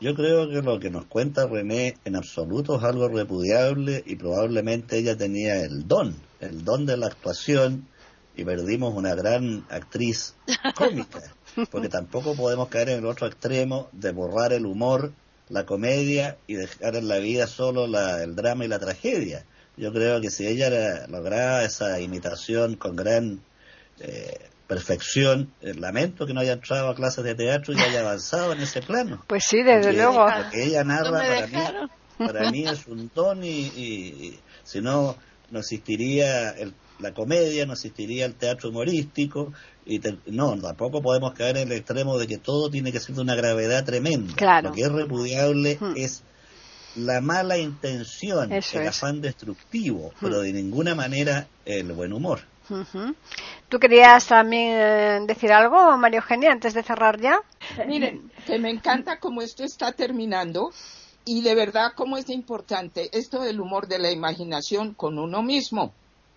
Yo 0.00 0.14
creo 0.14 0.48
que 0.48 0.62
lo 0.62 0.78
que 0.78 0.90
nos 0.90 1.06
cuenta 1.06 1.46
René 1.46 1.96
en 2.04 2.14
absoluto 2.14 2.76
es 2.76 2.84
algo 2.84 3.08
repudiable 3.08 4.04
y 4.06 4.14
probablemente 4.14 4.98
ella 4.98 5.16
tenía 5.16 5.60
el 5.62 5.88
don, 5.88 6.14
el 6.40 6.64
don 6.64 6.86
de 6.86 6.96
la 6.96 7.06
actuación 7.06 7.88
y 8.36 8.44
perdimos 8.44 8.94
una 8.94 9.16
gran 9.16 9.66
actriz 9.68 10.34
cómica, 10.76 11.20
porque 11.72 11.88
tampoco 11.88 12.36
podemos 12.36 12.68
caer 12.68 12.90
en 12.90 12.98
el 13.00 13.06
otro 13.06 13.26
extremo 13.26 13.88
de 13.90 14.12
borrar 14.12 14.52
el 14.52 14.66
humor, 14.66 15.12
la 15.48 15.66
comedia 15.66 16.36
y 16.46 16.54
dejar 16.54 16.94
en 16.94 17.08
la 17.08 17.18
vida 17.18 17.48
solo 17.48 17.86
el 17.86 18.36
drama 18.36 18.64
y 18.64 18.68
la 18.68 18.78
tragedia. 18.78 19.44
Yo 19.76 19.92
creo 19.92 20.20
que 20.20 20.30
si 20.30 20.46
ella 20.46 21.06
lograba 21.08 21.64
esa 21.64 22.00
imitación 22.00 22.76
con 22.76 22.94
gran 22.94 23.40
eh, 23.98 24.38
perfección. 24.68 25.52
Lamento 25.60 26.26
que 26.26 26.34
no 26.34 26.40
haya 26.40 26.52
entrado 26.52 26.90
a 26.90 26.94
clases 26.94 27.24
de 27.24 27.34
teatro 27.34 27.74
y 27.74 27.80
haya 27.80 28.00
avanzado 28.00 28.52
en 28.52 28.60
ese 28.60 28.80
plano. 28.82 29.24
Pues 29.26 29.44
sí, 29.44 29.62
desde 29.64 29.92
luego. 29.94 30.28
Lo 30.28 30.50
que 30.50 30.64
ella 30.64 30.84
narra 30.84 31.10
para 31.10 31.46
mí, 31.46 31.88
para 32.18 32.50
mí 32.52 32.68
es 32.68 32.86
un 32.86 33.10
don 33.12 33.42
y, 33.42 34.38
si 34.62 34.80
no, 34.80 35.16
no 35.50 35.58
existiría 35.58 36.54
la 37.00 37.14
comedia, 37.14 37.64
no 37.66 37.72
existiría 37.72 38.26
el 38.26 38.34
teatro 38.34 38.68
humorístico. 38.68 39.52
y 39.86 40.00
No, 40.26 40.56
tampoco 40.60 41.02
podemos 41.02 41.32
caer 41.32 41.56
en 41.56 41.72
el 41.72 41.78
extremo 41.78 42.18
de 42.18 42.26
que 42.26 42.38
todo 42.38 42.70
tiene 42.70 42.92
que 42.92 43.00
ser 43.00 43.16
de 43.16 43.22
una 43.22 43.34
gravedad 43.34 43.84
tremenda. 43.84 44.62
Lo 44.62 44.72
que 44.72 44.82
es 44.82 44.92
repudiable 44.92 45.78
hmm. 45.80 45.94
es 45.96 46.22
la 46.94 47.20
mala 47.20 47.56
intención, 47.58 48.52
el 48.52 48.88
afán 48.88 49.20
destructivo, 49.20 50.12
pero 50.20 50.40
de 50.40 50.52
ninguna 50.52 50.94
manera 50.94 51.48
el 51.64 51.92
buen 51.92 52.12
humor. 52.12 52.40
¿Tú 53.68 53.78
querías 53.78 54.26
también 54.26 54.72
eh, 54.74 55.20
decir 55.26 55.52
algo, 55.52 55.96
María 55.96 56.20
Eugenia, 56.20 56.52
antes 56.52 56.74
de 56.74 56.82
cerrar 56.82 57.20
ya? 57.20 57.40
Miren, 57.86 58.30
que 58.46 58.58
me 58.58 58.70
encanta 58.70 59.18
cómo 59.18 59.42
esto 59.42 59.64
está 59.64 59.92
terminando 59.92 60.72
y 61.24 61.42
de 61.42 61.54
verdad 61.54 61.92
cómo 61.94 62.16
es 62.16 62.28
importante 62.30 63.10
esto 63.12 63.40
del 63.40 63.60
humor 63.60 63.88
de 63.88 63.98
la 63.98 64.10
imaginación 64.10 64.94
con 64.94 65.18
uno 65.18 65.42
mismo. 65.42 65.92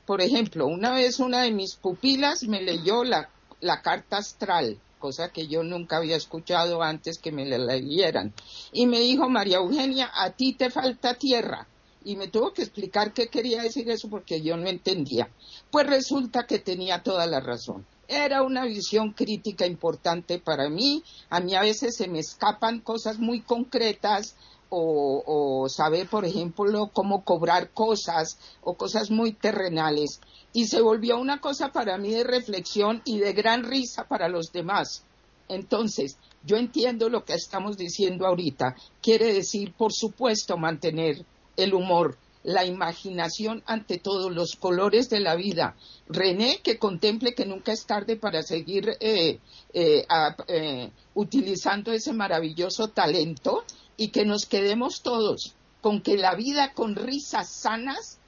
Por 0.06 0.22
ejemplo, 0.22 0.68
una 0.68 0.92
vez 0.92 1.20
una 1.20 1.44
de 1.44 1.52
mis 1.52 1.76
pupilas 1.76 2.44
me 2.44 2.62
leyó 2.62 3.04
la, 3.04 3.30
la 3.62 3.82
carta 3.82 4.18
astral, 4.18 4.78
cosa 5.00 5.30
que 5.30 5.48
yo 5.48 5.64
nunca 5.64 5.98
había 5.98 6.18
escuchado 6.18 6.84
antes 6.84 7.20
que 7.20 7.32
me 7.32 7.46
la 7.46 7.58
leyeran. 7.58 8.34
Y 8.74 8.88
me 8.88 9.00
dijo, 9.00 9.30
María 9.30 9.58
Eugenia, 9.58 10.12
a 10.14 10.32
ti 10.32 10.54
te 10.54 10.70
falta 10.70 11.14
tierra 11.14 11.68
y 12.04 12.16
me 12.16 12.28
tuvo 12.28 12.54
que 12.54 12.64
explicar 12.64 13.14
qué 13.14 13.28
quería 13.28 13.62
decir 13.62 13.90
eso 13.90 14.10
porque 14.10 14.42
yo 14.42 14.58
no 14.58 14.68
entendía. 14.68 15.30
Pues 15.70 15.88
resulta 15.88 16.46
que 16.46 16.60
tenía 16.60 17.04
toda 17.04 17.28
la 17.28 17.40
razón. 17.40 17.86
Era 18.08 18.44
una 18.44 18.66
visión 18.66 19.14
crítica 19.14 19.66
importante 19.66 20.40
para 20.40 20.70
mí. 20.70 21.04
A 21.30 21.40
mí 21.40 21.56
a 21.56 21.62
veces 21.62 21.96
se 21.96 22.08
me 22.08 22.20
escapan 22.20 22.80
cosas 22.80 23.20
muy 23.20 23.42
concretas 23.42 24.36
o, 24.74 25.68
saber, 25.68 26.08
por 26.08 26.24
ejemplo, 26.24 26.90
cómo 26.94 27.26
cobrar 27.26 27.72
cosas 27.72 28.38
o 28.62 28.76
cosas 28.76 29.12
muy 29.12 29.34
terrenales. 29.34 30.22
Y 30.54 30.68
se 30.68 30.82
volvió 30.82 31.20
una 31.20 31.42
cosa 31.42 31.72
para 31.72 31.98
mí 31.98 32.12
de 32.12 32.24
reflexión 32.24 33.02
y 33.06 33.20
de 33.20 33.34
gran 33.34 33.64
risa 33.64 34.08
para 34.08 34.30
los 34.30 34.52
demás. 34.54 35.04
Entonces, 35.50 36.18
yo 36.46 36.56
entiendo 36.56 37.10
lo 37.10 37.26
que 37.26 37.34
estamos 37.34 37.78
diciendo 37.78 38.26
ahorita. 38.26 38.76
Quiere 39.02 39.34
decir, 39.34 39.74
por 39.74 39.92
supuesto, 39.92 40.58
mantener 40.58 41.26
el 41.64 41.74
humor, 41.74 42.18
la 42.44 42.66
imaginación 42.66 43.64
ante 43.66 43.98
todos 43.98 44.32
los 44.32 44.56
colores 44.56 45.10
de 45.10 45.20
la 45.20 45.36
vida. 45.36 45.76
René, 46.08 46.60
que 46.64 46.78
contemple 46.78 47.36
que 47.36 47.46
nunca 47.46 47.72
es 47.72 47.86
tarde 47.86 48.16
para 48.16 48.42
seguir 48.42 48.98
eh, 49.00 49.40
eh, 49.74 50.06
eh, 50.48 50.92
utilizando 51.14 51.92
ese 51.92 52.14
maravilloso 52.14 52.90
talento 52.90 53.64
y 53.98 54.10
que 54.10 54.26
nos 54.26 54.46
quedemos 54.46 55.02
todos 55.02 55.56
con 55.82 56.02
que 56.02 56.18
la 56.18 56.36
vida 56.36 56.74
con 56.74 56.96
risas 56.96 57.50
sanas 57.50 58.20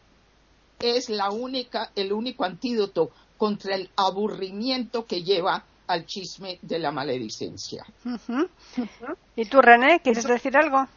es 0.79 1.09
la 1.09 1.31
única, 1.31 1.91
el 1.95 2.11
único 2.11 2.43
antídoto 2.43 3.11
contra 3.37 3.75
el 3.75 3.89
aburrimiento 3.95 5.05
que 5.05 5.23
lleva 5.23 5.63
al 5.87 6.05
chisme 6.05 6.59
de 6.61 6.79
la 6.79 6.91
maledicencia. 6.91 7.85
¿Y 9.35 9.45
tú, 9.45 9.61
René, 9.61 9.99
quieres 10.01 10.25
decir 10.25 10.55
algo? 10.57 10.87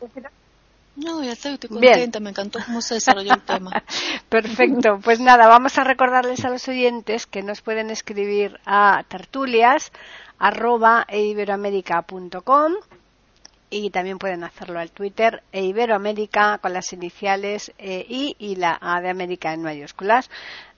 No, 0.97 1.23
ya 1.23 1.33
estoy, 1.33 1.59
contenta, 1.59 2.21
me 2.21 2.31
encantó 2.31 2.59
cómo 2.65 2.81
se 2.81 2.95
desarrolló 2.95 3.35
el 3.35 3.43
tema. 3.43 3.71
Perfecto, 4.31 4.99
pues 5.05 5.21
nada, 5.21 5.47
vamos 5.47 5.77
a 5.77 5.85
recordarles 5.85 6.45
a 6.45 6.51
los 6.51 6.67
oyentes 6.69 7.27
que 7.27 7.43
nos 7.43 7.61
pueden 7.61 7.91
escribir 7.91 8.59
a 8.65 9.05
tertulias 9.09 9.93
arroba 10.39 11.07
y 13.69 13.91
también 13.91 14.19
pueden 14.19 14.45
hacerlo 14.45 14.79
al 14.79 14.91
Twitter 14.91 15.43
e 15.53 15.65
Iberoamérica 15.65 16.59
con 16.59 16.73
las 16.73 16.93
iniciales 16.93 17.73
e 17.79 18.07
I 18.09 18.37
y 18.39 18.57
la 18.57 18.79
A 18.81 19.01
de 19.01 19.11
América 19.11 19.53
en 19.53 19.63
mayúsculas. 19.63 20.31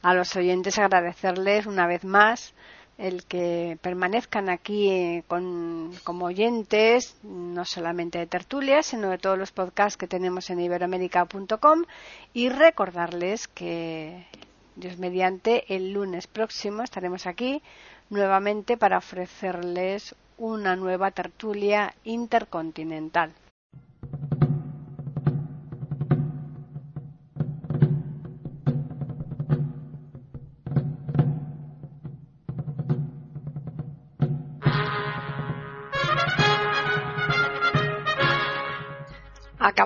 A 0.02 0.14
los 0.14 0.34
oyentes 0.36 0.78
agradecerles 0.78 1.66
una 1.66 1.86
vez 1.86 2.04
más 2.04 2.54
el 2.98 3.24
que 3.24 3.78
permanezcan 3.80 4.50
aquí 4.50 4.90
eh, 4.90 5.24
como 5.28 6.26
oyentes, 6.26 7.16
no 7.22 7.64
solamente 7.64 8.18
de 8.18 8.26
tertulias, 8.26 8.86
sino 8.86 9.08
de 9.08 9.18
todos 9.18 9.38
los 9.38 9.52
podcasts 9.52 9.96
que 9.96 10.08
tenemos 10.08 10.50
en 10.50 10.60
iberoamérica.com 10.60 11.84
y 12.34 12.48
recordarles 12.48 13.46
que 13.46 14.26
Dios 14.74 14.98
mediante 14.98 15.74
el 15.74 15.92
lunes 15.92 16.26
próximo 16.26 16.82
estaremos 16.82 17.26
aquí 17.26 17.62
nuevamente 18.10 18.76
para 18.76 18.98
ofrecerles 18.98 20.16
una 20.36 20.74
nueva 20.74 21.12
tertulia 21.12 21.94
intercontinental. 22.04 23.32